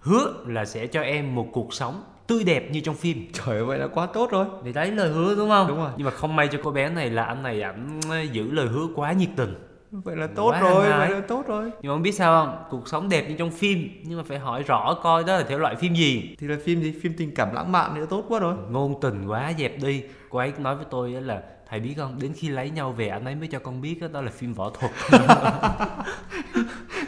hứa 0.00 0.32
là 0.46 0.64
sẽ 0.64 0.86
cho 0.86 1.00
em 1.00 1.34
một 1.34 1.48
cuộc 1.52 1.74
sống 1.74 2.02
tươi 2.26 2.44
đẹp 2.44 2.68
như 2.70 2.80
trong 2.80 2.94
phim. 2.94 3.26
Trời 3.32 3.56
ơi 3.56 3.64
vậy 3.64 3.78
là 3.78 3.86
quá 3.86 4.06
tốt 4.06 4.30
rồi. 4.30 4.46
Để 4.64 4.72
đấy 4.72 4.90
lời 4.90 5.08
hứa 5.08 5.34
đúng 5.34 5.48
không? 5.48 5.68
Đúng 5.68 5.78
rồi. 5.78 5.90
Nhưng 5.96 6.04
mà 6.04 6.10
không 6.10 6.36
may 6.36 6.48
cho 6.48 6.58
cô 6.62 6.70
bé 6.70 6.88
này 6.88 7.10
là 7.10 7.24
anh 7.24 7.42
này 7.42 7.62
ảnh 7.62 8.00
giữ 8.32 8.50
lời 8.50 8.66
hứa 8.66 8.86
quá 8.94 9.12
nhiệt 9.12 9.30
tình. 9.36 9.54
Vậy 9.92 10.16
là 10.16 10.26
tốt 10.26 10.50
quá 10.50 10.60
rồi 10.60 10.88
vậy 10.88 11.10
là 11.10 11.20
tốt 11.28 11.44
rồi. 11.46 11.70
Nhưng 11.82 11.90
mà 11.90 11.94
không 11.94 12.02
biết 12.02 12.12
sao 12.12 12.44
không? 12.44 12.64
Cuộc 12.70 12.88
sống 12.88 13.08
đẹp 13.08 13.28
như 13.28 13.34
trong 13.38 13.50
phim 13.50 13.88
nhưng 14.04 14.18
mà 14.18 14.24
phải 14.28 14.38
hỏi 14.38 14.62
rõ 14.62 14.94
coi 15.02 15.24
đó 15.24 15.36
là 15.36 15.42
thể 15.42 15.58
loại 15.58 15.76
phim 15.76 15.94
gì. 15.94 16.36
Thì 16.38 16.46
là 16.46 16.56
phim 16.64 16.82
gì? 16.82 16.94
Phim 17.02 17.12
tình 17.16 17.34
cảm 17.34 17.54
lãng 17.54 17.72
mạn 17.72 17.94
nữa 17.94 18.06
tốt 18.10 18.24
quá 18.28 18.40
rồi. 18.40 18.54
Ngôn 18.70 19.00
tình 19.00 19.26
quá 19.26 19.52
dẹp 19.58 19.82
đi. 19.82 20.02
Cô 20.30 20.38
ấy 20.38 20.52
nói 20.58 20.76
với 20.76 20.84
tôi 20.90 21.10
là 21.10 21.42
thầy 21.70 21.80
biết 21.80 21.94
không? 21.96 22.18
Đến 22.20 22.32
khi 22.36 22.48
lấy 22.48 22.70
nhau 22.70 22.92
về 22.92 23.08
anh 23.08 23.24
ấy 23.24 23.34
mới 23.34 23.48
cho 23.48 23.58
con 23.58 23.80
biết 23.80 24.00
đó, 24.00 24.08
đó 24.12 24.20
là 24.20 24.30
phim 24.30 24.54
võ 24.54 24.70
thuật. 24.70 24.92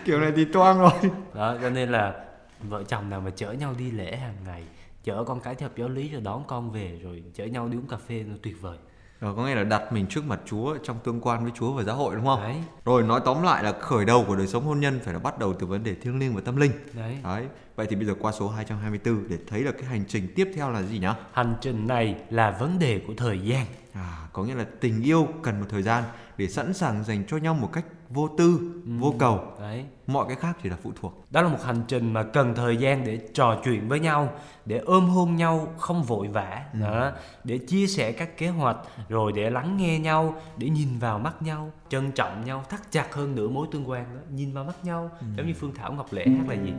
Kiểu 0.04 0.20
này 0.20 0.32
thì 0.36 0.44
toang 0.44 0.78
rồi. 0.78 0.90
Đó 1.34 1.56
cho 1.62 1.70
nên 1.70 1.88
là 1.88 2.14
vợ 2.60 2.82
chồng 2.88 3.10
nào 3.10 3.20
mà 3.20 3.30
chở 3.36 3.52
nhau 3.52 3.74
đi 3.78 3.90
lễ 3.90 4.16
hàng 4.16 4.36
ngày 4.46 4.62
chở 5.04 5.24
con 5.24 5.40
cái 5.40 5.54
theo 5.54 5.68
giáo 5.76 5.88
lý 5.88 6.08
rồi 6.08 6.20
đón 6.20 6.44
con 6.46 6.70
về 6.70 6.98
rồi 7.02 7.22
chở 7.34 7.44
nhau 7.44 7.68
đi 7.68 7.78
uống 7.78 7.86
cà 7.86 7.96
phê 7.96 8.24
nó 8.28 8.34
tuyệt 8.42 8.56
vời 8.60 8.78
rồi 9.24 9.34
có 9.36 9.46
nghĩa 9.46 9.54
là 9.54 9.64
đặt 9.64 9.92
mình 9.92 10.06
trước 10.06 10.24
mặt 10.24 10.40
Chúa 10.46 10.76
trong 10.82 10.96
tương 11.04 11.20
quan 11.20 11.42
với 11.42 11.52
Chúa 11.54 11.72
và 11.72 11.82
giáo 11.82 11.96
hội 11.96 12.14
đúng 12.16 12.24
không? 12.24 12.40
Đấy. 12.40 12.56
Rồi 12.84 13.02
nói 13.02 13.20
tóm 13.24 13.42
lại 13.42 13.64
là 13.64 13.72
khởi 13.80 14.04
đầu 14.04 14.24
của 14.28 14.36
đời 14.36 14.46
sống 14.46 14.64
hôn 14.64 14.80
nhân 14.80 15.00
phải 15.04 15.14
là 15.14 15.20
bắt 15.20 15.38
đầu 15.38 15.54
từ 15.54 15.66
vấn 15.66 15.84
đề 15.84 15.94
thiêng 15.94 16.18
liêng 16.18 16.34
và 16.34 16.40
tâm 16.40 16.56
linh. 16.56 16.70
Đấy. 16.92 17.18
Đấy. 17.24 17.46
Vậy 17.76 17.86
thì 17.90 17.96
bây 17.96 18.06
giờ 18.06 18.14
qua 18.20 18.32
số 18.32 18.48
224 18.48 19.28
để 19.28 19.38
thấy 19.46 19.60
là 19.60 19.72
cái 19.72 19.84
hành 19.84 20.04
trình 20.08 20.32
tiếp 20.34 20.50
theo 20.54 20.70
là 20.70 20.82
gì 20.82 20.98
nhá? 20.98 21.14
Hành 21.32 21.54
trình 21.60 21.86
này 21.86 22.16
là 22.30 22.50
vấn 22.50 22.78
đề 22.78 23.00
của 23.06 23.14
thời 23.16 23.40
gian. 23.40 23.66
à 23.92 24.28
có 24.32 24.44
nghĩa 24.44 24.54
là 24.54 24.66
tình 24.80 25.02
yêu 25.02 25.28
cần 25.42 25.60
một 25.60 25.66
thời 25.68 25.82
gian 25.82 26.04
để 26.36 26.48
sẵn 26.48 26.74
sàng 26.74 27.04
dành 27.04 27.24
cho 27.28 27.36
nhau 27.36 27.54
một 27.54 27.70
cách 27.72 27.84
vô 28.14 28.28
tư 28.38 28.60
ừ. 28.86 28.90
vô 28.98 29.14
cầu 29.18 29.40
đấy 29.60 29.84
mọi 30.06 30.26
cái 30.28 30.36
khác 30.36 30.56
chỉ 30.62 30.68
là 30.68 30.76
phụ 30.82 30.92
thuộc 31.00 31.24
đó 31.30 31.42
là 31.42 31.48
một 31.48 31.62
hành 31.64 31.82
trình 31.88 32.12
mà 32.12 32.22
cần 32.22 32.54
thời 32.54 32.76
gian 32.76 33.04
để 33.04 33.20
trò 33.34 33.60
chuyện 33.64 33.88
với 33.88 34.00
nhau 34.00 34.28
để 34.66 34.78
ôm 34.78 35.08
hôn 35.08 35.36
nhau 35.36 35.68
không 35.78 36.02
vội 36.02 36.28
vã 36.28 36.64
ừ. 36.72 36.80
đó 36.80 37.12
để 37.44 37.58
chia 37.58 37.86
sẻ 37.86 38.12
các 38.12 38.38
kế 38.38 38.48
hoạch 38.48 38.76
rồi 39.08 39.32
để 39.32 39.50
lắng 39.50 39.76
nghe 39.76 39.98
nhau 39.98 40.34
để 40.56 40.68
nhìn 40.68 40.88
vào 41.00 41.18
mắt 41.18 41.42
nhau 41.42 41.70
trân 41.88 42.12
trọng 42.12 42.44
nhau 42.44 42.64
thắt 42.70 42.92
chặt 42.92 43.14
hơn 43.14 43.34
nữa 43.34 43.48
mối 43.48 43.66
tương 43.72 43.88
quan 43.90 44.04
đó 44.14 44.20
nhìn 44.30 44.52
vào 44.52 44.64
mắt 44.64 44.84
nhau 44.84 45.10
ừ. 45.20 45.26
giống 45.36 45.46
như 45.46 45.54
phương 45.60 45.74
thảo 45.74 45.92
ngọc 45.92 46.12
lễ 46.12 46.26
hát 46.28 46.48
là 46.48 46.54
gì 46.54 46.72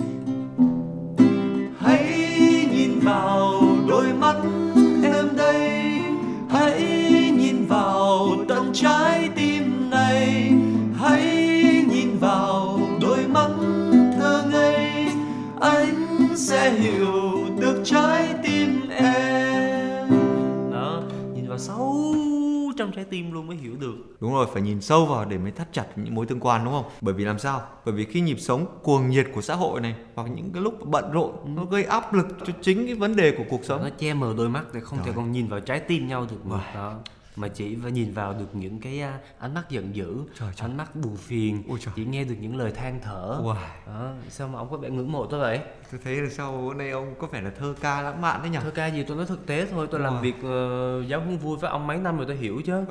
trái 22.95 23.05
tim 23.05 23.31
luôn 23.31 23.47
mới 23.47 23.57
hiểu 23.57 23.75
được. 23.79 23.95
Đúng 24.19 24.33
rồi 24.33 24.47
phải 24.53 24.61
nhìn 24.61 24.81
sâu 24.81 25.05
vào 25.05 25.25
để 25.25 25.37
mới 25.37 25.51
thắt 25.51 25.73
chặt 25.73 25.85
những 25.95 26.15
mối 26.15 26.25
tương 26.25 26.39
quan 26.39 26.65
đúng 26.65 26.73
không? 26.73 26.85
Bởi 27.01 27.13
vì 27.13 27.25
làm 27.25 27.39
sao? 27.39 27.61
Bởi 27.85 27.95
vì 27.95 28.05
khi 28.05 28.21
nhịp 28.21 28.39
sống 28.39 28.65
cuồng 28.83 29.09
nhiệt 29.09 29.27
của 29.33 29.41
xã 29.41 29.55
hội 29.55 29.81
này 29.81 29.95
hoặc 30.15 30.27
những 30.35 30.51
cái 30.53 30.63
lúc 30.63 30.87
bận 30.87 31.11
rộn 31.11 31.31
ừ. 31.31 31.49
nó 31.55 31.65
gây 31.65 31.83
áp 31.83 32.13
lực 32.13 32.27
cho 32.47 32.53
chính 32.61 32.85
cái 32.85 32.95
vấn 32.95 33.15
đề 33.15 33.31
của 33.37 33.43
cuộc 33.49 33.65
sống. 33.65 33.81
nó 33.83 33.89
che 33.97 34.13
mờ 34.13 34.33
đôi 34.37 34.49
mắt 34.49 34.63
để 34.73 34.79
không 34.79 34.99
Trời. 34.99 35.07
thể 35.07 35.13
còn 35.15 35.31
nhìn 35.31 35.47
vào 35.47 35.59
trái 35.59 35.79
tim 35.79 36.07
nhau 36.07 36.27
được 36.31 36.45
mà. 36.45 36.71
Đó 36.75 36.93
mà 37.35 37.47
chỉ 37.47 37.75
và 37.75 37.89
nhìn 37.89 38.13
vào 38.13 38.33
được 38.33 38.55
những 38.55 38.79
cái 38.79 39.03
ánh 39.39 39.53
mắt 39.53 39.63
giận 39.69 39.95
dữ 39.95 40.15
trời, 40.39 40.49
trời. 40.55 40.69
ánh 40.69 40.77
mắt 40.77 40.95
buồn 40.95 41.17
phiền 41.17 41.63
chỉ 41.95 42.05
nghe 42.05 42.23
được 42.23 42.35
những 42.39 42.57
lời 42.57 42.71
than 42.71 42.99
thở. 43.03 43.41
Wow. 43.43 43.55
đó. 43.87 44.11
sao 44.29 44.47
mà 44.47 44.59
ông 44.59 44.69
có 44.71 44.77
vẻ 44.77 44.89
ngưỡng 44.89 45.11
mộ 45.11 45.25
tôi 45.25 45.39
vậy? 45.39 45.59
Tôi 45.91 46.01
thấy 46.03 46.15
là 46.15 46.29
sao 46.29 46.65
bữa 46.67 46.73
nay 46.73 46.89
ông 46.89 47.15
có 47.19 47.27
vẻ 47.27 47.41
là 47.41 47.51
thơ 47.59 47.75
ca 47.81 48.01
lãng 48.01 48.21
mạn 48.21 48.41
đấy 48.41 48.49
nhỉ? 48.49 48.57
Thơ 48.61 48.71
ca 48.71 48.87
gì 48.87 49.03
tôi 49.03 49.17
nói 49.17 49.25
thực 49.25 49.45
tế 49.45 49.67
thôi 49.71 49.87
tôi 49.91 50.01
wow. 50.01 50.03
làm 50.03 50.21
việc 50.21 50.35
uh, 50.35 51.07
giáo 51.07 51.21
huấn 51.21 51.37
vui 51.37 51.57
với 51.57 51.69
ông 51.69 51.87
mấy 51.87 51.97
năm 51.97 52.17
rồi 52.17 52.25
tôi 52.27 52.35
hiểu 52.35 52.61
chứ. 52.65 52.85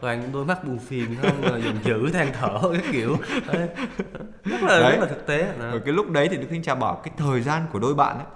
Toàn 0.00 0.32
đôi 0.32 0.44
mắt 0.44 0.64
buồn 0.64 0.78
phiền 0.78 1.16
không 1.22 1.42
giận 1.42 1.76
dữ 1.84 2.10
than 2.12 2.32
thở 2.32 2.60
cái 2.72 2.82
kiểu. 2.92 3.16
Rất 4.44 4.62
là 4.62 4.80
đấy. 4.80 4.92
rất 4.92 5.00
là 5.00 5.06
thực 5.06 5.26
tế. 5.26 5.54
Rồi 5.58 5.80
cái 5.84 5.94
lúc 5.94 6.10
đấy 6.10 6.28
thì 6.30 6.36
đức 6.36 6.46
thanh 6.50 6.62
trà 6.62 6.74
bảo 6.74 7.00
cái 7.04 7.14
thời 7.16 7.42
gian 7.42 7.62
của 7.72 7.78
đôi 7.78 7.94
bạn 7.94 8.16
ấy 8.16 8.26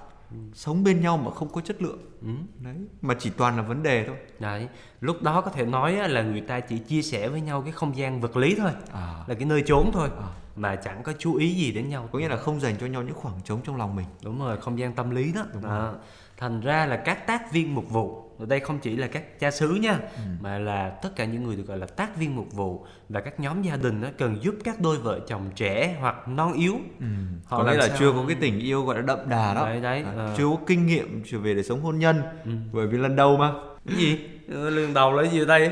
sống 0.54 0.84
bên 0.84 1.00
nhau 1.00 1.16
mà 1.16 1.30
không 1.30 1.48
có 1.52 1.60
chất 1.60 1.82
lượng 1.82 1.98
ừ. 2.22 2.28
đấy 2.60 2.74
mà 3.02 3.14
chỉ 3.18 3.30
toàn 3.30 3.56
là 3.56 3.62
vấn 3.62 3.82
đề 3.82 4.04
thôi 4.06 4.16
đấy 4.38 4.68
lúc 5.00 5.22
đó 5.22 5.40
có 5.40 5.50
thể 5.50 5.66
nói 5.66 6.08
là 6.08 6.22
người 6.22 6.40
ta 6.40 6.60
chỉ 6.60 6.78
chia 6.78 7.02
sẻ 7.02 7.28
với 7.28 7.40
nhau 7.40 7.62
cái 7.62 7.72
không 7.72 7.96
gian 7.96 8.20
vật 8.20 8.36
lý 8.36 8.54
thôi 8.58 8.70
à. 8.92 9.24
là 9.26 9.34
cái 9.34 9.44
nơi 9.44 9.62
trốn 9.66 9.90
thôi 9.92 10.08
à. 10.18 10.28
mà 10.56 10.76
chẳng 10.76 11.02
có 11.02 11.12
chú 11.18 11.34
ý 11.34 11.54
gì 11.54 11.72
đến 11.72 11.88
nhau 11.88 12.08
có 12.12 12.18
nghĩa 12.18 12.28
là 12.28 12.36
không 12.36 12.60
dành 12.60 12.74
cho 12.80 12.86
nhau 12.86 13.02
những 13.02 13.14
khoảng 13.14 13.40
trống 13.44 13.60
trong 13.64 13.76
lòng 13.76 13.96
mình 13.96 14.06
đúng 14.24 14.40
rồi 14.40 14.60
không 14.60 14.78
gian 14.78 14.92
tâm 14.92 15.10
lý 15.10 15.32
đó 15.32 15.44
đúng 15.52 15.64
à. 15.64 15.92
thành 16.36 16.60
ra 16.60 16.86
là 16.86 16.96
các 16.96 17.26
tác 17.26 17.52
viên 17.52 17.74
mục 17.74 17.90
vụ 17.90 18.30
ở 18.40 18.46
đây 18.46 18.60
không 18.60 18.78
chỉ 18.78 18.96
là 18.96 19.06
các 19.06 19.40
cha 19.40 19.50
xứ 19.50 19.68
nha 19.68 19.98
ừ. 20.14 20.20
mà 20.40 20.58
là 20.58 20.88
tất 21.02 21.16
cả 21.16 21.24
những 21.24 21.44
người 21.44 21.56
được 21.56 21.66
gọi 21.66 21.78
là 21.78 21.86
tác 21.86 22.16
viên 22.16 22.36
mục 22.36 22.52
vụ 22.52 22.86
và 23.08 23.20
các 23.20 23.40
nhóm 23.40 23.62
gia 23.62 23.76
đình 23.76 24.00
đó 24.00 24.08
cần 24.18 24.42
giúp 24.42 24.54
các 24.64 24.80
đôi 24.80 24.98
vợ 24.98 25.20
chồng 25.28 25.50
trẻ 25.54 25.96
hoặc 26.00 26.28
non 26.28 26.52
yếu 26.52 26.74
ừ. 27.00 27.06
họ 27.44 27.58
có 27.58 27.70
nghĩa 27.70 27.78
là 27.78 27.88
sao... 27.88 27.96
chưa 27.98 28.12
có 28.12 28.24
cái 28.28 28.36
tình 28.40 28.58
yêu 28.58 28.84
gọi 28.84 28.96
là 28.96 29.02
đậm 29.02 29.18
đà 29.28 29.54
đó 29.54 29.64
đấy, 29.64 29.80
đấy, 29.80 30.04
à, 30.16 30.30
uh... 30.32 30.38
chưa 30.38 30.44
có 30.44 30.56
kinh 30.66 30.86
nghiệm 30.86 31.22
trở 31.30 31.38
về 31.38 31.54
để 31.54 31.62
sống 31.62 31.80
hôn 31.80 31.98
nhân 31.98 32.09
ừ. 32.44 32.50
bởi 32.72 32.86
vì 32.86 32.98
lần 32.98 33.16
đầu 33.16 33.36
mà. 33.36 33.52
Cái 33.86 33.96
gì? 33.96 34.18
Ờ, 34.52 34.70
lần 34.70 34.94
đầu 34.94 35.12
là 35.12 35.28
gì 35.28 35.40
ở 35.40 35.44
đây? 35.44 35.70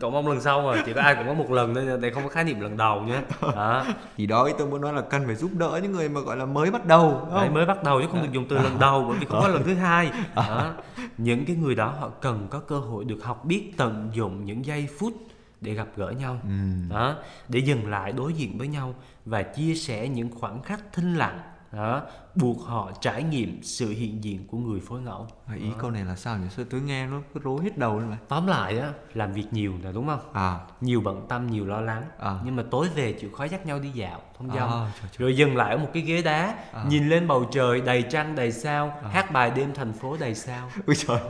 Cậu 0.00 0.10
mong 0.10 0.28
lần 0.28 0.40
sau 0.40 0.62
mà 0.62 0.82
chỉ 0.86 0.92
có 0.92 1.00
ai 1.00 1.14
cũng 1.14 1.26
có 1.26 1.34
một 1.34 1.50
lần 1.50 1.74
thôi 1.74 1.98
đây 2.00 2.10
không 2.10 2.22
có 2.22 2.28
khái 2.28 2.44
niệm 2.44 2.60
lần 2.60 2.76
đầu 2.76 3.00
nhé. 3.00 3.20
Đó. 3.42 3.84
Thì 4.16 4.26
đó 4.26 4.48
tôi 4.58 4.66
muốn 4.66 4.80
nói 4.80 4.92
là 4.92 5.00
cần 5.00 5.26
phải 5.26 5.34
giúp 5.34 5.50
đỡ 5.58 5.80
những 5.82 5.92
người 5.92 6.08
mà 6.08 6.20
gọi 6.20 6.36
là 6.36 6.44
mới 6.44 6.70
bắt 6.70 6.86
đầu 6.86 7.28
Đấy, 7.34 7.50
mới 7.50 7.66
bắt 7.66 7.82
đầu 7.82 8.00
chứ 8.00 8.08
không 8.10 8.22
được 8.22 8.32
dùng 8.32 8.48
từ 8.48 8.56
lần 8.56 8.78
đầu 8.78 9.04
bởi 9.08 9.18
vì 9.20 9.26
không 9.26 9.40
có 9.42 9.48
lần 9.48 9.62
thứ 9.64 9.74
hai. 9.74 10.10
Đó. 10.36 10.74
những 11.18 11.44
cái 11.44 11.56
người 11.56 11.74
đó 11.74 11.94
họ 12.00 12.08
cần 12.08 12.46
có 12.50 12.58
cơ 12.60 12.78
hội 12.78 13.04
được 13.04 13.24
học 13.24 13.44
biết 13.44 13.72
tận 13.76 14.10
dụng 14.12 14.44
những 14.44 14.64
giây 14.64 14.88
phút 14.98 15.12
để 15.60 15.74
gặp 15.74 15.88
gỡ 15.96 16.10
nhau. 16.10 16.40
Ừ. 16.42 16.94
đó. 16.94 17.14
Để 17.48 17.60
dừng 17.60 17.90
lại 17.90 18.12
đối 18.12 18.32
diện 18.32 18.58
với 18.58 18.68
nhau 18.68 18.94
và 19.24 19.42
chia 19.42 19.74
sẻ 19.74 20.08
những 20.08 20.30
khoảnh 20.40 20.62
khắc 20.62 20.80
thinh 20.92 21.14
lặng 21.14 21.38
đó 21.72 22.02
buộc 22.34 22.60
họ 22.60 22.92
trải 23.00 23.22
nghiệm 23.22 23.62
sự 23.62 23.88
hiện 23.88 24.24
diện 24.24 24.46
của 24.46 24.58
người 24.58 24.80
phối 24.80 25.00
ngẫu 25.00 25.26
à, 25.46 25.54
ý 25.54 25.70
đó. 25.70 25.76
câu 25.78 25.90
này 25.90 26.04
là 26.04 26.16
sao 26.16 26.38
nhỉ 26.38 26.46
sao 26.50 26.64
tôi 26.70 26.80
nghe 26.80 27.06
nó 27.06 27.20
cứ 27.34 27.40
rối 27.40 27.62
hết 27.62 27.78
đầu 27.78 27.98
lên 27.98 28.12
tóm 28.28 28.46
lại 28.46 28.78
á 28.78 28.92
làm 29.14 29.32
việc 29.32 29.46
nhiều 29.50 29.72
là 29.82 29.92
đúng 29.92 30.06
không 30.06 30.20
à 30.32 30.58
nhiều 30.80 31.00
bận 31.00 31.26
tâm 31.28 31.46
nhiều 31.46 31.66
lo 31.66 31.80
lắng 31.80 32.02
à. 32.18 32.38
nhưng 32.44 32.56
mà 32.56 32.62
tối 32.70 32.88
về 32.94 33.12
chịu 33.12 33.30
khó 33.30 33.44
dắt 33.44 33.66
nhau 33.66 33.78
đi 33.78 33.90
dạo 33.90 34.20
thông 34.38 34.48
dong 34.48 34.70
à, 34.70 34.92
trời, 35.00 35.10
trời. 35.12 35.18
rồi 35.18 35.36
dừng 35.36 35.56
lại 35.56 35.70
ở 35.70 35.78
một 35.78 35.88
cái 35.94 36.02
ghế 36.02 36.22
đá 36.22 36.54
à. 36.72 36.84
nhìn 36.88 37.08
lên 37.08 37.28
bầu 37.28 37.44
trời 37.52 37.80
đầy 37.80 38.02
trăng 38.02 38.36
đầy 38.36 38.52
sao 38.52 38.98
à. 39.02 39.08
hát 39.08 39.32
bài 39.32 39.52
đêm 39.56 39.74
thành 39.74 39.92
phố 39.92 40.16
đầy 40.20 40.34
sao 40.34 40.70
ui 40.86 40.96
trời 40.96 41.20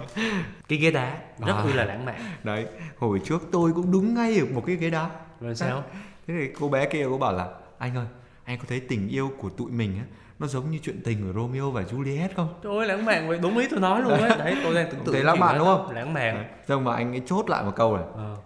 cái 0.68 0.78
ghế 0.78 0.90
đá 0.90 1.18
rất 1.38 1.52
à. 1.52 1.64
là 1.74 1.84
lãng 1.84 2.04
mạn 2.04 2.20
đấy 2.44 2.66
hồi 2.98 3.20
trước 3.24 3.42
tôi 3.52 3.72
cũng 3.72 3.92
đúng 3.92 4.14
ngay 4.14 4.38
ở 4.38 4.46
một 4.54 4.62
cái 4.66 4.76
ghế 4.76 4.90
đá 4.90 5.10
rồi 5.40 5.54
sao 5.54 5.82
thế 6.26 6.34
thì 6.40 6.48
cô 6.60 6.68
bé 6.68 6.88
kia 6.88 7.06
cô 7.10 7.18
bảo 7.18 7.32
là 7.32 7.48
anh 7.78 7.96
ơi 7.96 8.06
anh 8.44 8.58
có 8.58 8.64
thấy 8.68 8.80
tình 8.80 9.08
yêu 9.08 9.32
của 9.38 9.50
tụi 9.50 9.70
mình 9.70 9.98
á 9.98 10.04
nó 10.38 10.46
giống 10.46 10.70
như 10.70 10.78
chuyện 10.82 11.00
tình 11.04 11.26
của 11.26 11.40
Romeo 11.40 11.70
và 11.70 11.82
Juliet 11.82 12.28
không? 12.36 12.54
Trời 12.62 12.76
ơi 12.76 12.86
lãng 12.86 13.04
mạn 13.04 13.28
vậy, 13.28 13.38
đúng 13.42 13.58
ý 13.58 13.66
tôi 13.70 13.80
nói 13.80 14.02
luôn 14.02 14.12
á. 14.12 14.36
Đấy, 14.38 14.56
tôi 14.62 14.74
đang 14.74 14.90
tưởng 14.90 15.00
tượng 15.04 15.14
Thấy 15.14 15.24
lãng 15.24 15.40
mạn 15.40 15.58
đúng 15.58 15.66
không? 15.66 15.90
Lãng 15.94 16.14
mạn. 16.14 16.44
Xong 16.68 16.84
mà 16.84 16.94
anh 16.94 17.12
ấy 17.12 17.22
chốt 17.26 17.48
lại 17.48 17.64
một 17.64 17.72
câu 17.76 17.96
này. 17.96 18.06
Ờ. 18.14 18.36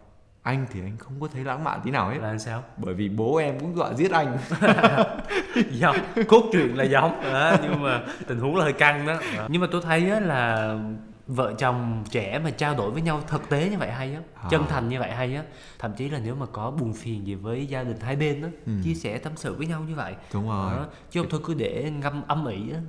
Anh 0.42 0.66
thì 0.72 0.80
anh 0.80 0.96
không 0.98 1.20
có 1.20 1.28
thấy 1.34 1.44
lãng 1.44 1.64
mạn 1.64 1.80
tí 1.84 1.90
nào 1.90 2.10
hết. 2.10 2.18
Là 2.22 2.38
sao? 2.38 2.62
Bởi 2.76 2.94
vì 2.94 3.08
bố 3.08 3.36
em 3.36 3.60
cũng 3.60 3.76
dọa 3.76 3.92
giết 3.94 4.10
anh. 4.10 4.38
giống, 5.70 5.96
cốt 6.28 6.42
truyện 6.52 6.76
là 6.76 6.84
giống, 6.84 7.22
đó, 7.32 7.56
nhưng 7.62 7.82
mà 7.82 8.00
tình 8.26 8.38
huống 8.38 8.56
là 8.56 8.64
hơi 8.64 8.72
căng 8.72 9.06
đó. 9.06 9.16
Nhưng 9.48 9.60
mà 9.60 9.68
tôi 9.72 9.82
thấy 9.84 10.10
á 10.10 10.20
là 10.20 10.74
vợ 11.34 11.54
chồng 11.58 12.04
trẻ 12.10 12.38
mà 12.38 12.50
trao 12.50 12.74
đổi 12.74 12.90
với 12.90 13.02
nhau 13.02 13.22
thực 13.28 13.48
tế 13.48 13.68
như 13.70 13.78
vậy 13.78 13.90
hay 13.90 14.14
á 14.14 14.20
à. 14.34 14.48
chân 14.50 14.62
thành 14.68 14.88
như 14.88 15.00
vậy 15.00 15.10
hay 15.10 15.34
á. 15.34 15.42
Thậm 15.78 15.92
chí 15.92 16.08
là 16.08 16.18
nếu 16.24 16.34
mà 16.34 16.46
có 16.52 16.70
buồn 16.70 16.92
phiền 16.92 17.26
gì 17.26 17.34
với 17.34 17.66
gia 17.66 17.82
đình 17.82 18.00
hai 18.00 18.16
bên 18.16 18.42
á 18.42 18.48
ừ. 18.66 18.72
chia 18.84 18.94
sẻ 18.94 19.18
tâm 19.18 19.32
sự 19.36 19.54
với 19.54 19.66
nhau 19.66 19.80
như 19.88 19.94
vậy. 19.94 20.14
Đúng 20.32 20.48
rồi. 20.48 20.76
Đó. 20.76 20.86
chứ 21.10 21.20
không 21.20 21.30
thôi 21.30 21.40
cứ 21.44 21.54
để 21.54 21.90
ngâm 22.00 22.22
âm 22.26 22.46
ỉ 22.46 22.72
á. 22.72 22.80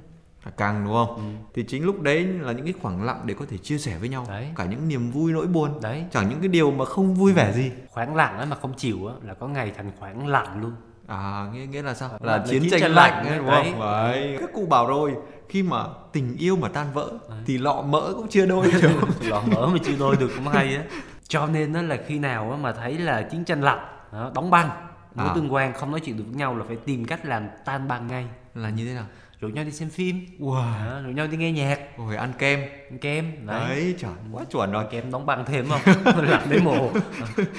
Càng 0.57 0.85
đúng 0.85 0.93
không? 0.93 1.15
Ừ. 1.15 1.21
thì 1.53 1.63
chính 1.63 1.85
lúc 1.85 2.01
đấy 2.01 2.23
là 2.23 2.51
những 2.51 2.65
cái 2.65 2.73
khoảng 2.81 3.03
lặng 3.03 3.21
để 3.25 3.33
có 3.33 3.45
thể 3.49 3.57
chia 3.57 3.77
sẻ 3.77 3.97
với 3.97 4.09
nhau. 4.09 4.25
Đấy. 4.29 4.47
cả 4.55 4.65
những 4.65 4.87
niềm 4.87 5.11
vui 5.11 5.31
nỗi 5.31 5.47
buồn. 5.47 5.81
Đấy. 5.81 6.05
Chẳng 6.11 6.29
những 6.29 6.39
cái 6.39 6.47
điều 6.47 6.71
mà 6.71 6.85
không 6.85 7.15
vui 7.15 7.33
vẻ 7.33 7.53
gì. 7.53 7.71
Khoảng 7.89 8.15
lặng 8.15 8.37
ấy 8.37 8.45
mà 8.45 8.55
không 8.55 8.73
chịu 8.73 9.07
á 9.07 9.13
là 9.21 9.33
có 9.33 9.47
ngày 9.47 9.71
thành 9.77 9.91
khoảng 9.99 10.27
lặng 10.27 10.61
luôn. 10.61 10.71
À 11.07 11.49
nghĩa 11.53 11.65
nghĩa 11.65 11.81
là 11.81 11.93
sao? 11.93 12.09
Là, 12.21 12.37
là 12.37 12.45
chiến, 12.47 12.61
chiến 12.61 12.79
tranh, 12.79 12.91
lạnh, 12.91 13.13
lạnh 13.13 13.25
ấy, 13.27 13.37
đúng 13.37 13.49
không? 13.49 13.79
đấy. 13.79 14.37
Các 14.39 14.49
cụ 14.53 14.65
bảo 14.65 14.87
rồi 14.87 15.15
khi 15.53 15.63
mà 15.63 15.83
tình 16.11 16.37
yêu 16.37 16.55
mà 16.55 16.67
tan 16.67 16.87
vỡ 16.93 17.11
đấy. 17.29 17.39
thì 17.45 17.57
lọ 17.57 17.81
mỡ 17.81 18.13
cũng 18.15 18.27
chưa 18.29 18.45
đôi 18.45 18.71
được 18.81 18.89
lọ 19.21 19.43
mỡ 19.51 19.67
mà 19.67 19.77
chưa 19.85 19.93
đôi 19.99 20.15
được 20.15 20.31
cũng 20.35 20.47
hay 20.47 20.75
á. 20.75 20.83
Cho 21.27 21.47
nên 21.47 21.73
đó 21.73 21.81
là 21.81 21.97
khi 22.07 22.19
nào 22.19 22.59
mà 22.61 22.71
thấy 22.71 22.97
là 22.97 23.21
chiến 23.21 23.45
tranh 23.45 23.61
lạnh 23.61 23.87
đóng 24.35 24.49
băng 24.49 24.69
mối 25.15 25.27
à. 25.27 25.31
tương 25.35 25.53
quan 25.53 25.73
không 25.73 25.91
nói 25.91 25.99
chuyện 26.05 26.17
được 26.17 26.23
với 26.27 26.35
nhau 26.35 26.57
là 26.57 26.65
phải 26.67 26.75
tìm 26.75 27.05
cách 27.05 27.25
làm 27.25 27.47
tan 27.65 27.87
băng 27.87 28.07
ngay. 28.07 28.25
Là 28.55 28.69
như 28.69 28.87
thế 28.87 28.93
nào? 28.93 29.05
Rủ 29.39 29.47
nhau 29.47 29.63
đi 29.63 29.71
xem 29.71 29.89
phim. 29.89 30.25
Wow. 30.39 31.03
rủ 31.03 31.09
nhau 31.09 31.27
đi 31.27 31.37
nghe 31.37 31.51
nhạc. 31.51 31.79
Rồi 31.97 32.15
ăn 32.15 32.33
kem. 32.37 32.59
Ăn 32.89 32.99
kem 32.99 33.45
đấy, 33.45 33.69
đấy 33.69 33.95
trời 33.99 34.11
quá 34.31 34.43
chuẩn 34.51 34.71
rồi. 34.71 34.85
Kem 34.91 35.11
đóng 35.11 35.25
băng 35.25 35.45
thêm 35.45 35.65
không? 35.69 35.81
Lạnh 36.29 36.47
đến 36.49 36.63
mồ 36.63 36.91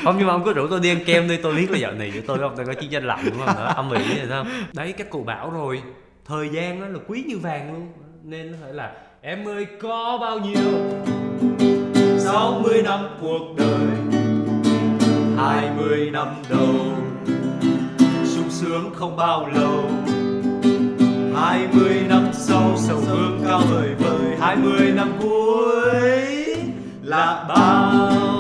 không 0.04 0.16
nhưng 0.18 0.26
mà 0.26 0.33
ông 0.33 0.44
cứ 0.44 0.52
rủ 0.52 0.66
tôi 0.70 0.80
đi 0.80 0.88
ăn 0.88 1.04
kem 1.07 1.28
đi 1.28 1.37
tôi 1.42 1.54
biết 1.54 1.70
là 1.70 1.78
dạo 1.78 1.92
này 1.92 2.11
với 2.11 2.22
tôi 2.26 2.38
không 2.38 2.66
có 2.66 2.74
chiến 2.80 2.90
tranh 2.90 3.04
lạnh 3.04 3.24
đúng 3.24 3.46
không? 3.46 3.57
Đó, 3.57 3.64
âm 3.64 3.90
ỉ 3.90 4.18
rồi 4.18 4.28
không? 4.28 4.48
Đấy 4.72 4.92
các 4.92 5.11
cụ 5.11 5.24
bảo 5.24 5.50
rồi 5.50 5.83
thời 6.24 6.48
gian 6.48 6.80
đó 6.80 6.87
là 6.87 6.98
quý 7.06 7.24
như 7.28 7.38
vàng 7.38 7.72
luôn. 7.72 7.88
Nên 8.22 8.52
nó 8.52 8.58
phải 8.62 8.72
là, 8.72 8.92
em 9.20 9.48
ơi, 9.48 9.66
có 9.82 10.18
bao 10.20 10.38
nhiêu? 10.38 10.70
60 12.18 12.82
năm 12.82 13.00
cuộc 13.20 13.56
đời 13.56 14.20
20 15.37 16.10
năm 16.10 16.28
đầu, 16.50 16.74
sung 18.24 18.51
sướng 18.51 18.90
không 18.94 19.16
bao 19.16 19.49
lâu 19.49 19.84
20 21.36 22.03
năm 22.09 22.28
sau, 22.32 22.76
sầu 22.76 22.99
hương 22.99 23.42
cao 23.46 23.61
vời 23.70 23.94
vời 23.99 24.36
20 24.40 24.92
năm 24.96 25.12
cuối 25.22 26.57
là 27.03 27.44
bao 27.49 28.34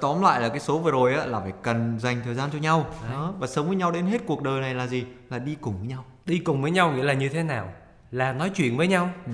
tóm 0.00 0.22
lại 0.22 0.40
là 0.40 0.48
cái 0.48 0.60
số 0.60 0.78
vừa 0.78 0.90
rồi 0.90 1.14
á 1.14 1.26
là 1.26 1.40
phải 1.40 1.52
cần 1.62 1.98
dành 1.98 2.20
thời 2.24 2.34
gian 2.34 2.50
cho 2.52 2.58
nhau. 2.58 2.86
Đó 3.12 3.34
và 3.38 3.46
sống 3.46 3.66
với 3.66 3.76
nhau 3.76 3.90
đến 3.90 4.06
hết 4.06 4.18
cuộc 4.26 4.42
đời 4.42 4.60
này 4.60 4.74
là 4.74 4.86
gì? 4.86 5.04
Là 5.30 5.38
đi 5.38 5.56
cùng 5.60 5.78
với 5.78 5.86
nhau. 5.86 6.04
Đi 6.26 6.38
cùng 6.38 6.62
với 6.62 6.70
nhau 6.70 6.92
nghĩa 6.92 7.02
là 7.02 7.12
như 7.12 7.28
thế 7.28 7.42
nào? 7.42 7.72
Là 8.10 8.32
nói 8.32 8.50
chuyện 8.54 8.76
với 8.76 8.88
nhau 8.88 9.10
ừ. 9.26 9.32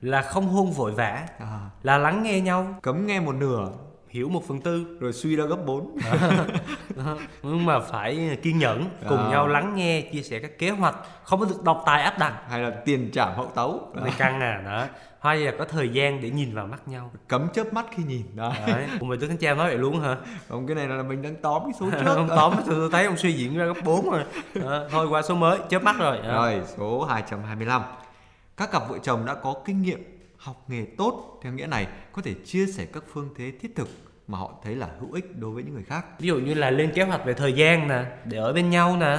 là 0.00 0.22
không 0.22 0.48
hôn 0.48 0.72
vội 0.72 0.92
vã 0.92 1.26
à. 1.38 1.70
là 1.82 1.98
lắng 1.98 2.22
nghe 2.22 2.40
nhau. 2.40 2.74
Cấm 2.82 3.06
nghe 3.06 3.20
một 3.20 3.34
nửa 3.34 3.68
hiểu 4.08 4.28
một 4.28 4.48
phần 4.48 4.60
tư 4.60 4.96
rồi 5.00 5.12
suy 5.12 5.36
ra 5.36 5.44
gấp 5.44 5.66
4 5.66 5.98
nhưng 7.42 7.66
mà 7.66 7.80
phải 7.80 8.38
kiên 8.42 8.58
nhẫn 8.58 8.84
cùng 9.08 9.18
à. 9.18 9.30
nhau 9.30 9.48
lắng 9.48 9.72
nghe 9.76 10.00
chia 10.12 10.22
sẻ 10.22 10.38
các 10.38 10.58
kế 10.58 10.70
hoạch 10.70 10.96
không 11.22 11.40
có 11.40 11.46
được 11.46 11.62
độc 11.64 11.82
tài 11.86 12.02
áp 12.02 12.18
đặt. 12.18 12.42
Hay 12.48 12.60
là 12.60 12.70
tiền 12.70 13.10
trảm 13.12 13.34
hậu 13.36 13.46
tấu. 13.54 13.92
Này 13.94 14.12
căng 14.18 14.40
à 14.40 14.62
đó. 14.64 14.86
Hay 15.20 15.36
là 15.36 15.52
có 15.58 15.64
thời 15.64 15.88
gian 15.88 16.20
để 16.20 16.30
nhìn 16.30 16.54
vào 16.54 16.66
mắt 16.66 16.88
nhau. 16.88 17.10
Cấm 17.28 17.48
chớp 17.52 17.72
mắt 17.72 17.86
khi 17.96 18.02
nhìn 18.02 18.22
đó. 18.34 18.52
Đấy 18.66 18.86
cùng 19.00 19.08
với 19.08 19.18
tướng 19.18 19.28
khánh 19.28 19.38
cha 19.38 19.54
nói 19.54 19.68
vậy 19.68 19.78
luôn 19.78 20.00
hả? 20.00 20.16
Ông 20.48 20.66
cái 20.66 20.76
này 20.76 20.88
là 20.88 21.02
mình 21.02 21.22
đang 21.22 21.36
tóm 21.36 21.62
cái 21.64 21.72
số 21.80 21.90
trước. 21.90 22.06
Ông 22.16 22.28
tóm 22.28 22.54
tôi 22.66 22.88
thấy 22.92 23.04
ông 23.04 23.16
suy 23.16 23.32
diễn 23.32 23.58
ra 23.58 23.64
gấp 23.64 23.76
4 23.84 24.10
rồi. 24.10 24.24
À, 24.54 24.80
thôi 24.90 25.06
qua 25.10 25.22
số 25.22 25.34
mới 25.34 25.58
chớp 25.70 25.82
mắt 25.82 25.96
rồi. 25.98 26.18
À. 26.18 26.34
rồi 26.34 26.60
số 26.76 27.04
225 27.04 27.82
các 28.56 28.70
cặp 28.72 28.88
vợ 28.88 28.98
chồng 29.02 29.26
đã 29.26 29.34
có 29.34 29.54
kinh 29.64 29.82
nghiệm 29.82 30.15
học 30.46 30.64
nghề 30.68 30.84
tốt 30.84 31.40
theo 31.42 31.52
nghĩa 31.52 31.66
này 31.66 31.86
có 32.12 32.22
thể 32.22 32.34
chia 32.34 32.66
sẻ 32.66 32.86
các 32.92 33.04
phương 33.12 33.28
thế 33.36 33.52
thiết 33.60 33.76
thực 33.76 33.88
mà 34.28 34.38
họ 34.38 34.54
thấy 34.64 34.76
là 34.76 34.88
hữu 35.00 35.12
ích 35.12 35.38
đối 35.38 35.50
với 35.50 35.62
những 35.62 35.74
người 35.74 35.82
khác 35.82 36.20
ví 36.20 36.28
dụ 36.28 36.38
như 36.38 36.54
là 36.54 36.70
lên 36.70 36.92
kế 36.94 37.02
hoạch 37.02 37.24
về 37.24 37.34
thời 37.34 37.52
gian 37.52 37.88
nè 37.88 38.04
để 38.24 38.38
ở 38.38 38.52
bên 38.52 38.70
nhau 38.70 38.96
nè 38.96 39.18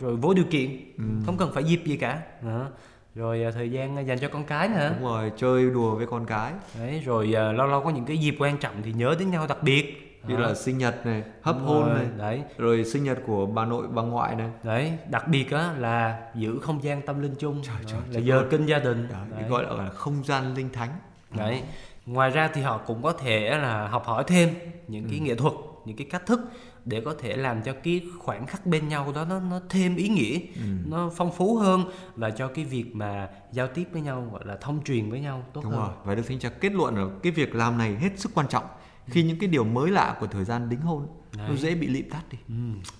rồi 0.00 0.16
vô 0.16 0.34
điều 0.34 0.44
kiện 0.50 0.70
ừ. 0.98 1.04
không 1.26 1.36
cần 1.36 1.50
phải 1.54 1.64
dịp 1.64 1.82
gì 1.84 1.96
cả 1.96 2.22
đó. 2.42 2.66
rồi 3.14 3.44
à, 3.44 3.50
thời 3.50 3.70
gian 3.70 4.06
dành 4.06 4.18
cho 4.18 4.28
con 4.28 4.44
cái 4.44 4.68
nữa 4.68 4.92
đúng 4.94 5.08
rồi 5.08 5.32
chơi 5.36 5.70
đùa 5.70 5.94
với 5.94 6.06
con 6.06 6.26
cái 6.26 6.52
đấy 6.78 7.02
rồi 7.04 7.34
à, 7.36 7.52
lâu 7.52 7.66
lâu 7.66 7.82
có 7.84 7.90
những 7.90 8.04
cái 8.04 8.18
dịp 8.18 8.36
quan 8.38 8.58
trọng 8.58 8.74
thì 8.82 8.92
nhớ 8.92 9.16
đến 9.18 9.30
nhau 9.30 9.46
đặc 9.46 9.62
biệt 9.62 10.03
như 10.28 10.36
là 10.36 10.54
sinh 10.54 10.78
nhật 10.78 11.06
này 11.06 11.22
hấp 11.42 11.56
Đúng 11.58 11.66
hôn 11.66 11.86
rồi, 11.88 11.98
này 11.98 12.06
đấy. 12.18 12.42
rồi 12.58 12.84
sinh 12.84 13.04
nhật 13.04 13.18
của 13.26 13.46
bà 13.46 13.64
nội 13.64 13.86
bà 13.88 14.02
ngoại 14.02 14.36
này. 14.36 14.50
Đấy 14.62 14.92
đặc 15.10 15.28
biệt 15.28 15.50
á 15.50 15.72
là 15.78 16.30
giữ 16.34 16.58
không 16.62 16.84
gian 16.84 17.02
tâm 17.06 17.22
linh 17.22 17.34
chung. 17.38 17.62
Trời, 17.62 17.76
đó, 17.82 17.88
trời, 17.90 18.00
là 18.10 18.20
giờ 18.20 18.38
ơi. 18.38 18.46
kinh 18.50 18.66
gia 18.66 18.78
đình. 18.78 19.08
Đấy, 19.10 19.20
đấy. 19.40 19.48
gọi 19.50 19.64
là 19.78 19.90
không 19.90 20.24
gian 20.24 20.54
linh 20.54 20.68
thánh. 20.72 20.90
Đấy. 21.36 21.62
Ngoài 22.06 22.30
ra 22.30 22.50
thì 22.54 22.62
họ 22.62 22.78
cũng 22.78 23.02
có 23.02 23.12
thể 23.12 23.58
là 23.58 23.88
học 23.88 24.04
hỏi 24.06 24.24
thêm 24.26 24.48
những 24.88 25.06
cái 25.10 25.18
nghệ 25.18 25.34
thuật 25.34 25.52
những 25.84 25.96
cái 25.96 26.06
cách 26.10 26.26
thức 26.26 26.40
để 26.84 27.02
có 27.04 27.14
thể 27.18 27.36
làm 27.36 27.62
cho 27.62 27.72
cái 27.84 28.02
khoảnh 28.18 28.46
khắc 28.46 28.66
bên 28.66 28.88
nhau 28.88 29.12
đó 29.14 29.24
nó 29.24 29.40
nó 29.40 29.60
thêm 29.68 29.96
ý 29.96 30.08
nghĩa 30.08 30.38
nó 30.86 31.10
phong 31.16 31.32
phú 31.32 31.56
hơn 31.56 31.84
và 32.14 32.30
cho 32.30 32.48
cái 32.48 32.64
việc 32.64 32.84
mà 32.92 33.28
giao 33.52 33.66
tiếp 33.66 33.84
với 33.92 34.02
nhau 34.02 34.28
gọi 34.32 34.42
là 34.44 34.56
thông 34.56 34.84
truyền 34.84 35.10
với 35.10 35.20
nhau 35.20 35.42
tốt 35.52 35.60
đúng 35.64 35.72
hơn. 35.72 35.80
rồi. 35.80 35.90
Và 36.04 36.14
đức 36.14 36.22
thánh 36.28 36.38
cha 36.38 36.48
kết 36.48 36.72
luận 36.72 36.96
là 36.96 37.06
cái 37.22 37.32
việc 37.32 37.54
làm 37.54 37.78
này 37.78 37.96
hết 37.96 38.10
sức 38.16 38.30
quan 38.34 38.48
trọng 38.48 38.64
khi 39.06 39.22
những 39.22 39.38
cái 39.38 39.48
điều 39.48 39.64
mới 39.64 39.90
lạ 39.90 40.16
của 40.20 40.26
thời 40.26 40.44
gian 40.44 40.68
đính 40.68 40.80
hôn 40.80 41.06
nó 41.38 41.46
Đấy. 41.48 41.56
dễ 41.56 41.74
bị 41.74 41.86
lịm 41.86 42.10
tắt 42.10 42.22
đi 42.30 42.38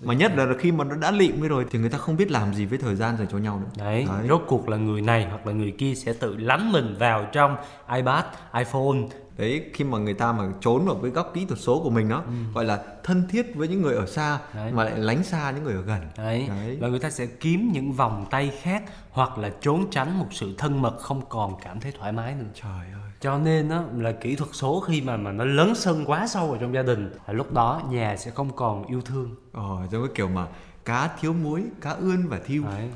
mà 0.03 0.15
nhất 0.15 0.33
là 0.37 0.47
khi 0.59 0.73
mà 0.73 0.85
nó 0.85 0.97
đã 0.97 1.11
lịm 1.11 1.41
rồi 1.41 1.67
thì 1.71 1.79
người 1.79 1.91
ta 1.91 1.99
không 1.99 2.17
biết 2.17 2.31
làm 2.31 2.55
gì 2.55 2.67
với 2.67 2.79
thời 2.79 2.95
gian 2.95 3.17
dành 3.17 3.27
cho 3.33 3.39
nhau 3.39 3.59
nữa 3.61 3.85
Đấy, 3.85 4.07
Đấy. 4.09 4.27
rốt 4.29 4.43
cuộc 4.49 4.69
là 4.69 4.77
người 4.77 5.01
này 5.03 5.27
hoặc 5.31 5.47
là 5.47 5.53
người 5.53 5.71
kia 5.79 5.95
sẽ 5.95 6.13
tự 6.13 6.37
lánh 6.37 6.73
mình 6.73 6.97
vào 6.99 7.27
trong 7.33 7.57
iPad, 7.95 8.25
iPhone 8.59 8.99
đấy 9.39 9.71
khi 9.75 9.85
mà 9.85 9.99
người 9.99 10.15
ta 10.15 10.33
mà 10.33 10.45
trốn 10.61 10.85
vào 10.87 10.97
cái 11.03 11.11
góc 11.11 11.31
kỹ 11.35 11.45
thuật 11.45 11.61
số 11.61 11.81
của 11.83 11.91
mình 11.91 12.09
đó 12.09 12.23
gọi 12.55 12.65
là 12.65 12.83
thân 13.05 13.23
thiết 13.29 13.55
với 13.55 13.69
những 13.69 13.83
người 13.83 13.95
ở 13.95 14.07
xa 14.07 14.39
Đấy. 14.55 14.73
mà 14.73 14.85
lại 14.85 14.99
lánh 14.99 15.25
xa 15.25 15.51
những 15.51 15.65
người 15.65 15.75
ở 15.75 15.81
gần 15.83 16.01
Đấy. 16.19 16.47
Đấy. 16.49 16.79
Và 16.81 16.89
người 16.89 16.99
ta 16.99 17.11
sẽ 17.11 17.27
kiếm 17.27 17.71
những 17.73 17.93
vòng 17.93 18.27
tay 18.31 18.53
khác 18.63 18.83
hoặc 19.11 19.39
là 19.39 19.51
trốn 19.61 19.91
tránh 19.91 20.19
một 20.19 20.27
sự 20.31 20.55
thân 20.59 20.83
mật 20.83 20.99
không 20.99 21.23
còn 21.29 21.55
cảm 21.65 21.81
thấy 21.81 21.93
thoải 21.99 22.13
mái 22.13 22.35
nữa. 22.35 22.45
trời 22.55 22.87
ơi 23.03 23.11
Cho 23.21 23.39
nên 23.39 23.69
đó 23.69 23.83
là 23.97 24.13
kỹ 24.13 24.37
thuật 24.37 24.51
số 24.53 24.81
khi 24.81 25.01
mà 25.01 25.17
mà 25.17 25.33
nó 25.33 25.45
lấn 25.45 25.75
sân 25.75 26.05
quá 26.07 26.27
sâu 26.27 26.47
vào 26.47 26.59
trong 26.61 26.75
gia 26.75 26.83
đình, 26.83 27.11
lúc 27.29 27.53
đó 27.53 27.83
nhà 27.91 28.17
sẽ 28.25 28.31
không 28.31 28.57
còn 28.57 28.87
yêu 28.87 29.01
thương. 29.01 29.35
ờ 29.53 29.87
giống 29.91 30.03
cái 30.03 30.13
kiểu 30.15 30.29
mà 30.29 30.49
cá 30.85 31.09
thiếu 31.21 31.33
muối 31.33 31.65
cá 31.81 31.91
ươn 31.91 32.29
và 32.29 32.39
thiêu 32.47 32.63
Đấy. 32.65 32.91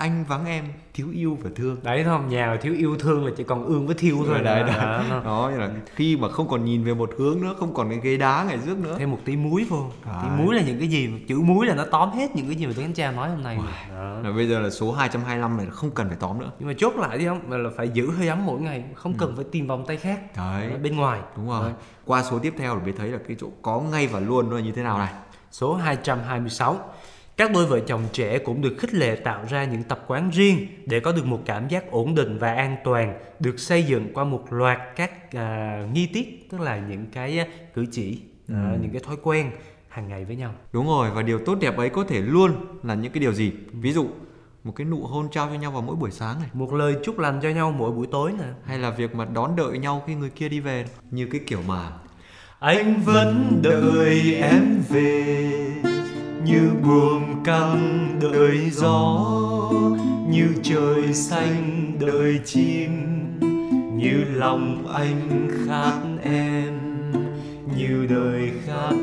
Anh 0.00 0.24
vắng 0.28 0.44
em 0.46 0.64
thiếu 0.94 1.06
yêu 1.12 1.38
và 1.42 1.50
thương 1.56 1.76
Đấy 1.82 2.04
không? 2.04 2.28
Nhà 2.28 2.46
mà 2.46 2.56
thiếu 2.62 2.74
yêu 2.74 2.96
thương 2.98 3.26
là 3.26 3.32
chỉ 3.36 3.44
còn 3.44 3.64
ương 3.64 3.86
với 3.86 3.94
thiêu 3.98 4.16
thôi. 4.26 4.40
đấy, 4.44 4.60
Đó, 4.60 4.66
đấy. 4.66 4.76
đó, 4.78 5.02
đó. 5.10 5.20
đó 5.24 5.50
như 5.52 5.58
là 5.58 5.70
khi 5.94 6.16
mà 6.16 6.28
không 6.28 6.48
còn 6.48 6.64
nhìn 6.64 6.84
về 6.84 6.94
một 6.94 7.10
hướng 7.18 7.40
nữa 7.40 7.54
không 7.58 7.74
còn 7.74 7.90
cái 7.90 8.00
ghế 8.02 8.16
đá 8.16 8.44
ngày 8.48 8.58
trước 8.66 8.78
nữa 8.78 8.96
Thêm 8.98 9.10
một 9.10 9.18
tí 9.24 9.36
muối 9.36 9.64
vô. 9.68 9.90
Tí 10.04 10.28
muối 10.38 10.54
là 10.54 10.62
những 10.62 10.78
cái 10.78 10.88
gì? 10.88 11.08
Chữ 11.28 11.40
muối 11.40 11.66
là 11.66 11.74
nó 11.74 11.84
tóm 11.90 12.10
hết 12.10 12.36
những 12.36 12.46
cái 12.46 12.54
gì 12.56 12.66
mà 12.66 12.72
Tuấn 12.76 12.92
Cha 12.92 13.10
nói 13.12 13.28
hôm 13.30 13.42
nay. 13.42 13.56
rồi. 13.56 13.66
Đó. 13.98 14.20
là 14.30 14.36
bây 14.36 14.48
giờ 14.48 14.60
là 14.60 14.70
số 14.70 14.92
225 14.92 15.56
này 15.56 15.66
là 15.66 15.72
không 15.72 15.90
cần 15.90 16.08
phải 16.08 16.16
tóm 16.20 16.38
nữa 16.40 16.50
nhưng 16.58 16.68
mà 16.68 16.74
chốt 16.78 16.92
lại 16.96 17.18
đi 17.18 17.24
không 17.26 17.50
là 17.52 17.70
phải 17.76 17.88
giữ 17.88 18.10
hơi 18.10 18.28
ấm 18.28 18.46
mỗi 18.46 18.60
ngày 18.60 18.84
không 18.94 19.14
cần 19.18 19.36
phải 19.36 19.44
tìm 19.52 19.66
vòng 19.66 19.84
tay 19.86 19.96
khác 19.96 20.36
Đấy. 20.36 20.70
ở 20.72 20.78
bên 20.78 20.96
ngoài 20.96 21.20
đúng 21.36 21.48
rồi 21.48 21.62
Đấy. 21.64 21.72
qua 22.04 22.22
số 22.30 22.38
tiếp 22.38 22.54
theo 22.58 22.76
để 22.76 22.82
mới 22.84 22.92
thấy 22.92 23.08
là 23.08 23.18
cái 23.28 23.36
chỗ 23.40 23.46
có 23.62 23.80
ngay 23.80 24.06
và 24.06 24.20
luôn 24.20 24.50
nó 24.50 24.56
là 24.56 24.62
như 24.62 24.72
thế 24.72 24.82
nào 24.82 24.98
này 24.98 25.12
số 25.50 25.74
226 25.74 26.78
các 27.40 27.52
đôi 27.52 27.66
vợ 27.66 27.80
chồng 27.80 28.02
trẻ 28.12 28.38
cũng 28.38 28.60
được 28.60 28.76
khích 28.78 28.94
lệ 28.94 29.16
tạo 29.16 29.44
ra 29.48 29.64
những 29.64 29.82
tập 29.82 30.04
quán 30.06 30.30
riêng 30.30 30.66
để 30.86 31.00
có 31.00 31.12
được 31.12 31.26
một 31.26 31.42
cảm 31.44 31.68
giác 31.68 31.90
ổn 31.90 32.14
định 32.14 32.38
và 32.38 32.54
an 32.54 32.76
toàn 32.84 33.18
được 33.38 33.60
xây 33.60 33.82
dựng 33.82 34.12
qua 34.14 34.24
một 34.24 34.52
loạt 34.52 34.78
các 34.96 35.32
à, 35.32 35.82
nghi 35.92 36.06
tiết 36.06 36.50
tức 36.50 36.60
là 36.60 36.78
những 36.78 37.06
cái 37.12 37.38
à, 37.38 37.46
cử 37.74 37.86
chỉ 37.92 38.20
à, 38.48 38.76
những 38.82 38.90
cái 38.92 39.02
thói 39.06 39.16
quen 39.22 39.50
hàng 39.88 40.08
ngày 40.08 40.24
với 40.24 40.36
nhau. 40.36 40.54
Đúng 40.72 40.86
rồi 40.86 41.10
và 41.10 41.22
điều 41.22 41.38
tốt 41.38 41.58
đẹp 41.60 41.76
ấy 41.76 41.90
có 41.90 42.04
thể 42.04 42.20
luôn 42.20 42.52
là 42.82 42.94
những 42.94 43.12
cái 43.12 43.20
điều 43.20 43.32
gì? 43.32 43.52
Ví 43.72 43.92
dụ 43.92 44.06
một 44.64 44.72
cái 44.76 44.84
nụ 44.84 45.06
hôn 45.06 45.28
trao 45.30 45.48
cho 45.48 45.54
nhau 45.54 45.70
vào 45.70 45.82
mỗi 45.82 45.96
buổi 45.96 46.10
sáng 46.10 46.40
này. 46.40 46.48
Một 46.52 46.72
lời 46.72 46.96
chúc 47.04 47.18
lành 47.18 47.40
cho 47.42 47.48
nhau 47.48 47.74
mỗi 47.78 47.92
buổi 47.92 48.06
tối 48.10 48.32
nè 48.38 48.46
hay 48.64 48.78
là 48.78 48.90
việc 48.90 49.14
mà 49.14 49.24
đón 49.24 49.56
đợi 49.56 49.78
nhau 49.78 50.02
khi 50.06 50.14
người 50.14 50.30
kia 50.30 50.48
đi 50.48 50.60
về 50.60 50.84
như 51.10 51.28
cái 51.32 51.40
kiểu 51.46 51.60
mà 51.66 51.90
anh 52.58 53.02
vẫn 53.04 53.60
đợi 53.62 54.34
em 54.34 54.82
về 54.88 55.89
như 56.44 56.70
buồm 56.82 57.44
căng 57.44 58.06
đợi 58.20 58.70
gió, 58.70 59.30
như 60.28 60.48
trời 60.62 61.14
xanh 61.14 61.92
đợi 62.00 62.40
chim, 62.44 62.90
như 63.96 64.24
lòng 64.34 64.86
anh 64.94 65.48
khát 65.66 66.00
em, 66.22 66.78
như 67.76 68.06
đời 68.10 68.50
khát 68.66 68.94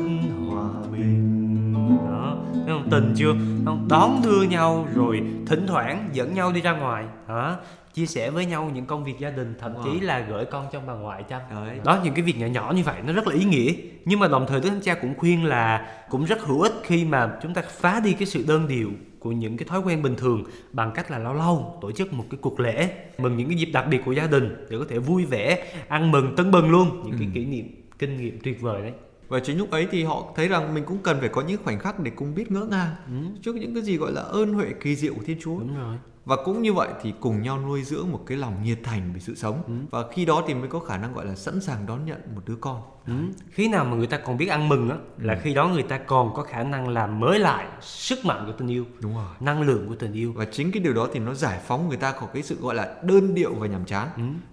hòa 0.48 0.70
bình. 0.92 1.74
Đó, 2.06 2.36
thấy 2.52 2.64
không? 2.66 2.88
Tình 2.90 3.14
chưa? 3.16 3.32
Không, 3.64 3.88
đón 3.88 4.20
đưa 4.24 4.42
nhau 4.42 4.86
rồi 4.94 5.22
thỉnh 5.46 5.66
thoảng 5.66 6.08
dẫn 6.12 6.34
nhau 6.34 6.52
đi 6.52 6.60
ra 6.60 6.72
ngoài. 6.72 7.04
Hả 7.28 7.56
chia 7.98 8.06
sẻ 8.06 8.30
với 8.30 8.46
nhau 8.46 8.70
những 8.74 8.86
công 8.86 9.04
việc 9.04 9.18
gia 9.18 9.30
đình 9.30 9.54
thậm 9.58 9.74
chí 9.84 10.00
là 10.00 10.26
gửi 10.30 10.44
con 10.44 10.66
cho 10.72 10.80
bà 10.86 10.92
ngoại 10.92 11.22
chăm. 11.22 11.40
Đấy. 11.50 11.80
đó 11.84 12.00
những 12.04 12.14
cái 12.14 12.22
việc 12.22 12.38
nhỏ 12.38 12.46
nhỏ 12.46 12.72
như 12.76 12.82
vậy 12.84 13.00
nó 13.06 13.12
rất 13.12 13.28
là 13.28 13.34
ý 13.34 13.44
nghĩa. 13.44 13.72
Nhưng 14.04 14.20
mà 14.20 14.28
đồng 14.28 14.46
thời 14.48 14.60
đức 14.60 14.68
thánh 14.68 14.80
cha 14.80 14.94
cũng 14.94 15.14
khuyên 15.18 15.44
là 15.44 15.92
cũng 16.10 16.24
rất 16.24 16.40
hữu 16.42 16.60
ích 16.60 16.72
khi 16.82 17.04
mà 17.04 17.38
chúng 17.42 17.54
ta 17.54 17.62
phá 17.68 18.00
đi 18.00 18.12
cái 18.12 18.26
sự 18.26 18.44
đơn 18.48 18.68
điệu 18.68 18.90
của 19.18 19.32
những 19.32 19.56
cái 19.56 19.68
thói 19.68 19.80
quen 19.80 20.02
bình 20.02 20.16
thường 20.16 20.44
bằng 20.72 20.92
cách 20.94 21.10
là 21.10 21.18
lâu 21.18 21.34
lâu 21.34 21.78
tổ 21.80 21.92
chức 21.92 22.12
một 22.12 22.24
cái 22.30 22.38
cuộc 22.42 22.60
lễ 22.60 22.90
mừng 23.18 23.36
những 23.36 23.48
cái 23.48 23.58
dịp 23.58 23.70
đặc 23.72 23.84
biệt 23.90 24.00
của 24.04 24.12
gia 24.12 24.26
đình 24.26 24.66
để 24.70 24.78
có 24.78 24.84
thể 24.88 24.98
vui 24.98 25.24
vẻ 25.24 25.72
ăn 25.88 26.10
mừng 26.10 26.36
tưng 26.36 26.50
bừng 26.50 26.70
luôn. 26.70 27.02
Những 27.04 27.18
cái 27.18 27.28
kỷ 27.34 27.44
niệm 27.44 27.66
kinh 27.98 28.16
nghiệm 28.16 28.38
tuyệt 28.42 28.60
vời 28.60 28.82
đấy. 28.82 28.92
Và 29.28 29.40
chính 29.40 29.58
lúc 29.58 29.70
ấy 29.70 29.86
thì 29.90 30.04
họ 30.04 30.32
thấy 30.36 30.48
rằng 30.48 30.74
mình 30.74 30.84
cũng 30.86 30.98
cần 31.02 31.16
phải 31.20 31.28
có 31.28 31.42
những 31.42 31.62
khoảnh 31.64 31.78
khắc 31.78 32.00
để 32.00 32.10
cùng 32.16 32.34
biết 32.34 32.50
ngỡ 32.50 32.64
ngàng 32.64 32.94
trước 33.42 33.56
những 33.56 33.74
cái 33.74 33.82
gì 33.82 33.96
gọi 33.96 34.12
là 34.12 34.22
ơn 34.22 34.52
huệ 34.54 34.66
kỳ 34.80 34.96
diệu 34.96 35.14
của 35.14 35.22
Thiên 35.26 35.38
Chúa. 35.40 35.58
Đúng 35.58 35.76
rồi 35.76 35.96
và 36.28 36.36
cũng 36.44 36.62
như 36.62 36.72
vậy 36.72 36.88
thì 37.02 37.14
cùng 37.20 37.42
nhau 37.42 37.58
nuôi 37.66 37.84
dưỡng 37.84 38.12
một 38.12 38.20
cái 38.26 38.38
lòng 38.38 38.62
nhiệt 38.62 38.78
thành 38.82 39.12
về 39.14 39.20
sự 39.20 39.34
sống. 39.34 39.86
Và 39.90 40.04
khi 40.12 40.24
đó 40.24 40.44
thì 40.46 40.54
mới 40.54 40.68
có 40.68 40.78
khả 40.78 40.98
năng 40.98 41.12
gọi 41.12 41.26
là 41.26 41.34
sẵn 41.34 41.60
sàng 41.60 41.86
đón 41.86 42.04
nhận 42.04 42.20
một 42.34 42.40
đứa 42.46 42.56
con 42.60 42.82
Ừ. 43.08 43.14
Khi 43.50 43.68
nào 43.68 43.84
mà 43.84 43.96
người 43.96 44.06
ta 44.06 44.16
còn 44.16 44.36
biết 44.36 44.46
ăn 44.46 44.68
mừng 44.68 44.90
á 44.90 44.96
là 45.18 45.38
khi 45.42 45.54
đó 45.54 45.68
người 45.68 45.82
ta 45.82 45.98
còn 45.98 46.34
có 46.34 46.42
khả 46.42 46.62
năng 46.62 46.88
làm 46.88 47.20
mới 47.20 47.38
lại 47.38 47.66
sức 47.80 48.24
mạnh 48.24 48.42
của 48.46 48.52
tình 48.52 48.68
yêu, 48.68 48.84
đúng 49.00 49.14
rồi. 49.14 49.24
năng 49.40 49.62
lượng 49.62 49.88
của 49.88 49.94
tình 49.94 50.12
yêu. 50.12 50.32
và 50.36 50.44
chính 50.44 50.72
cái 50.72 50.82
điều 50.82 50.94
đó 50.94 51.08
thì 51.12 51.20
nó 51.20 51.34
giải 51.34 51.58
phóng 51.66 51.88
người 51.88 51.96
ta 51.96 52.12
khỏi 52.12 52.28
cái 52.34 52.42
sự 52.42 52.56
gọi 52.60 52.74
là 52.74 52.94
đơn 53.02 53.34
điệu 53.34 53.54
và 53.54 53.66
nhàm 53.66 53.84
chán. 53.84 54.08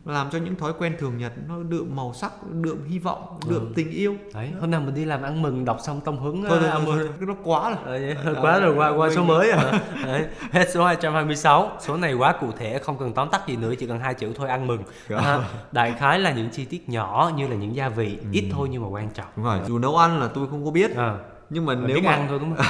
Nó 0.06 0.14
làm 0.14 0.30
cho 0.32 0.40
những 0.40 0.56
thói 0.56 0.74
quen 0.80 0.96
thường 1.00 1.18
nhật 1.18 1.34
nó 1.48 1.64
đượm 1.64 1.96
màu 1.96 2.14
sắc 2.14 2.32
đượm 2.52 2.78
hy 2.88 3.00
vọng 3.00 3.40
đượm 3.50 3.74
tình 3.76 3.92
yêu. 3.92 4.16
Đấy, 4.34 4.52
hôm 4.62 4.72
nào 4.72 4.82
mình 4.82 4.96
đi 4.96 5.06
làm 5.06 5.22
ăn 5.22 5.42
mừng 5.42 5.66
đọc 5.66 5.78
xong 5.84 6.02
tông 6.02 6.20
hứng 6.20 6.44
thôi, 6.44 6.58
à, 6.58 6.62
thôi, 6.62 6.70
ăn 6.70 6.82
thôi, 6.86 6.98
thôi, 6.98 7.28
nó 7.28 7.36
quá 7.44 7.70
rồi. 7.70 7.80
Ờ, 7.86 8.34
vậy, 8.34 8.36
quá 8.42 8.60
rồi 8.60 8.76
qua 8.76 8.90
qua 8.90 9.10
số 9.16 9.24
mới 9.24 9.52
à. 9.52 9.80
Đấy, 10.06 10.26
hết 10.52 10.68
số 10.74 10.86
226 10.86 11.72
Số 11.80 11.98
này 11.98 12.14
quá 12.14 12.36
cụ 12.42 12.48
thể 12.60 12.80
không 12.80 12.98
cần 12.98 13.14
tóm 13.14 13.30
tắt 13.30 13.48
gì 13.48 13.56
nữa 13.56 13.74
Chỉ 13.80 13.88
cần 13.88 14.00
hai 14.00 14.14
chữ 14.14 14.34
thôi 14.36 14.50
ăn 14.50 14.68
mừng. 14.68 14.84
À, 15.10 15.40
Đại 15.72 15.94
khái 16.00 16.20
là 16.20 16.34
những 16.34 16.50
chi 16.50 16.66
tiết 16.66 16.90
nhỏ 16.90 17.32
như 17.38 17.48
là 17.48 17.56
những 17.56 17.76
gia 17.76 17.90
vị 17.90 18.18
Ít 18.32 18.45
thôi 18.52 18.68
nhưng 18.72 18.82
mà 18.82 18.88
quan 18.88 19.10
trọng. 19.14 19.28
Đúng 19.36 19.46
rồi 19.46 19.60
dù 19.68 19.78
nấu 19.78 19.98
ăn 19.98 20.20
là 20.20 20.28
tôi 20.28 20.48
không 20.48 20.66
có 20.66 20.72
biết. 20.72 20.96
À, 20.96 21.18
nhưng 21.50 21.66
mà 21.66 21.76
nếu 21.76 21.88
nếu 21.88 21.96
biết 21.96 22.04
mà 22.06 22.12
ăn 22.12 22.26
thôi 22.30 22.40
đúng 22.42 22.56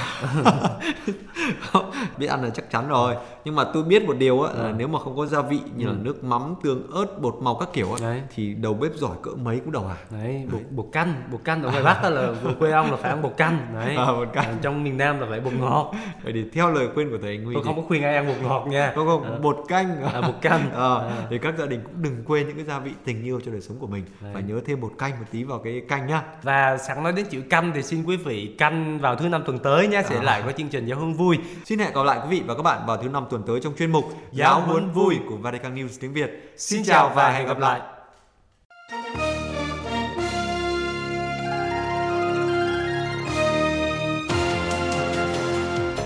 không? 1.62 1.92
biết 2.18 2.28
ăn 2.28 2.44
là 2.44 2.50
chắc 2.50 2.70
chắn 2.72 2.88
rồi 2.88 3.16
nhưng 3.46 3.56
mà 3.56 3.64
tôi 3.74 3.84
biết 3.84 4.04
một 4.04 4.18
điều 4.18 4.42
á 4.42 4.54
là 4.58 4.72
nếu 4.78 4.88
mà 4.88 5.00
không 5.00 5.18
có 5.18 5.26
gia 5.26 5.42
vị 5.42 5.60
như 5.76 5.88
là 5.88 5.94
nước 6.02 6.24
mắm 6.24 6.56
tương 6.64 6.92
ớt 6.92 7.22
bột 7.22 7.36
màu 7.42 7.56
các 7.56 7.70
kiểu 7.74 7.94
á 8.02 8.20
thì 8.36 8.54
đầu 8.54 8.74
bếp 8.74 8.92
giỏi 8.96 9.16
cỡ 9.22 9.32
mấy 9.32 9.60
cũng 9.60 9.72
đầu 9.72 9.84
hàng 9.88 9.98
Đấy, 10.12 10.48
bột, 10.52 10.62
bột 10.72 10.86
canh, 10.92 11.14
bột 11.32 11.42
canh 11.44 11.64
ở 11.64 11.72
ngoài 11.72 11.84
Bắc 11.84 12.04
đó 12.04 12.10
là 12.10 12.30
quê 12.60 12.72
ông 12.72 12.92
là 12.92 12.98
phải 12.98 13.10
ăn 13.10 13.22
bột 13.22 13.34
canh. 13.38 13.58
Đấy. 13.74 13.96
À, 13.96 14.06
bột 14.06 14.28
canh. 14.34 14.46
À, 14.46 14.54
Trong 14.62 14.84
miền 14.84 14.98
Nam 14.98 15.20
là 15.20 15.28
phải 15.30 15.40
bột 15.40 15.54
ngọt. 15.54 15.94
vậy 16.24 16.34
thì 16.34 16.46
theo 16.54 16.72
lời 16.72 16.88
khuyên 16.94 17.10
của 17.10 17.18
thầy 17.22 17.32
anh 17.32 17.46
Huy 17.46 17.54
Tôi 17.54 17.64
thì- 17.64 17.68
không 17.68 17.76
có 17.76 17.88
khuyên 17.88 18.04
ai 18.04 18.16
ăn 18.16 18.28
bột 18.28 18.36
ngọt 18.50 18.66
nha. 18.68 18.92
không 18.96 19.08
không 19.08 19.42
bột 19.42 19.58
canh 19.68 20.04
À, 20.14 20.22
bột 20.22 20.36
canh. 20.42 20.70
Ờ, 20.74 20.98
À. 21.08 21.28
thì 21.30 21.38
các 21.38 21.54
gia 21.58 21.66
đình 21.66 21.82
cũng 21.84 22.02
đừng 22.04 22.24
quên 22.28 22.48
những 22.48 22.56
cái 22.56 22.66
gia 22.66 22.80
vị 22.80 22.92
tình 23.06 23.24
yêu 23.24 23.40
cho 23.46 23.52
đời 23.52 23.62
sống 23.62 23.78
của 23.80 23.88
mình 23.88 24.04
Đấy. 24.22 24.32
và 24.34 24.40
nhớ 24.40 24.60
thêm 24.66 24.82
bột 24.82 24.92
canh 24.98 25.12
một 25.12 25.26
tí 25.32 25.44
vào 25.44 25.60
cái 25.60 25.82
canh 25.90 26.08
nhá 26.08 26.22
Và 26.44 26.78
sẵn 26.78 27.04
nói 27.04 27.12
đến 27.16 27.26
chữ 27.30 27.42
canh 27.50 27.72
thì 27.76 27.82
xin 27.84 28.04
quý 28.04 28.18
vị 28.18 28.56
canh 28.58 28.65
canh 28.70 29.00
vào 29.00 29.16
thứ 29.16 29.30
năm 29.30 29.44
tuần 29.46 29.60
tới 29.60 29.88
nhé 29.88 30.02
sẽ 30.10 30.16
à. 30.16 30.24
lại 30.24 30.42
có 30.46 30.52
chương 30.52 30.70
trình 30.70 30.86
giáo 30.86 31.00
huấn 31.00 31.14
vui 31.14 31.38
xin 31.66 31.80
hẹn 31.80 31.94
gặp 31.94 32.04
lại 32.06 32.20
quý 32.24 32.28
vị 32.30 32.44
và 32.48 32.56
các 32.56 32.62
bạn 32.62 32.86
vào 32.88 32.98
thứ 32.98 33.10
năm 33.10 33.26
tuần 33.30 33.44
tới 33.48 33.60
trong 33.64 33.74
chuyên 33.78 33.92
mục 33.92 34.06
giáo 34.32 34.62
huấn 34.62 34.92
vui 34.92 35.16
của 35.30 35.38
Vatican 35.38 35.76
News 35.76 35.98
tiếng 36.00 36.14
Việt 36.14 36.54
xin 36.58 36.84
chào 36.84 37.12
và 37.16 37.32
hẹn 37.32 37.48
gặp 37.48 37.60
lại 37.60 37.82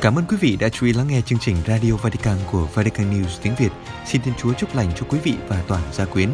Cảm 0.02 0.16
ơn 0.16 0.26
quý 0.30 0.38
vị 0.42 0.58
đã 0.60 0.70
chú 0.70 0.86
ý 0.86 0.94
lắng 0.94 1.08
nghe 1.08 1.22
chương 1.22 1.40
trình 1.40 1.56
Radio 1.68 1.96
Vatican 1.96 2.38
của 2.52 2.68
Vatican 2.74 3.12
News 3.14 3.40
tiếng 3.42 3.54
Việt. 3.60 3.70
Xin 4.06 4.22
Thiên 4.22 4.34
Chúa 4.38 4.54
chúc 4.54 4.76
lành 4.76 4.88
cho 4.96 5.06
quý 5.10 5.20
vị 5.24 5.34
và 5.48 5.64
toàn 5.68 5.82
gia 5.92 6.06
quyến. 6.06 6.30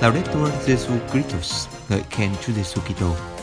Laudetur 0.00 0.48
Jesu 0.66 0.92
Christus, 1.12 1.73
ngợi 1.88 2.02
khen 2.10 2.30
Chúa 2.42 2.52
Giêsu 2.54 2.80
Kitô. 2.88 3.33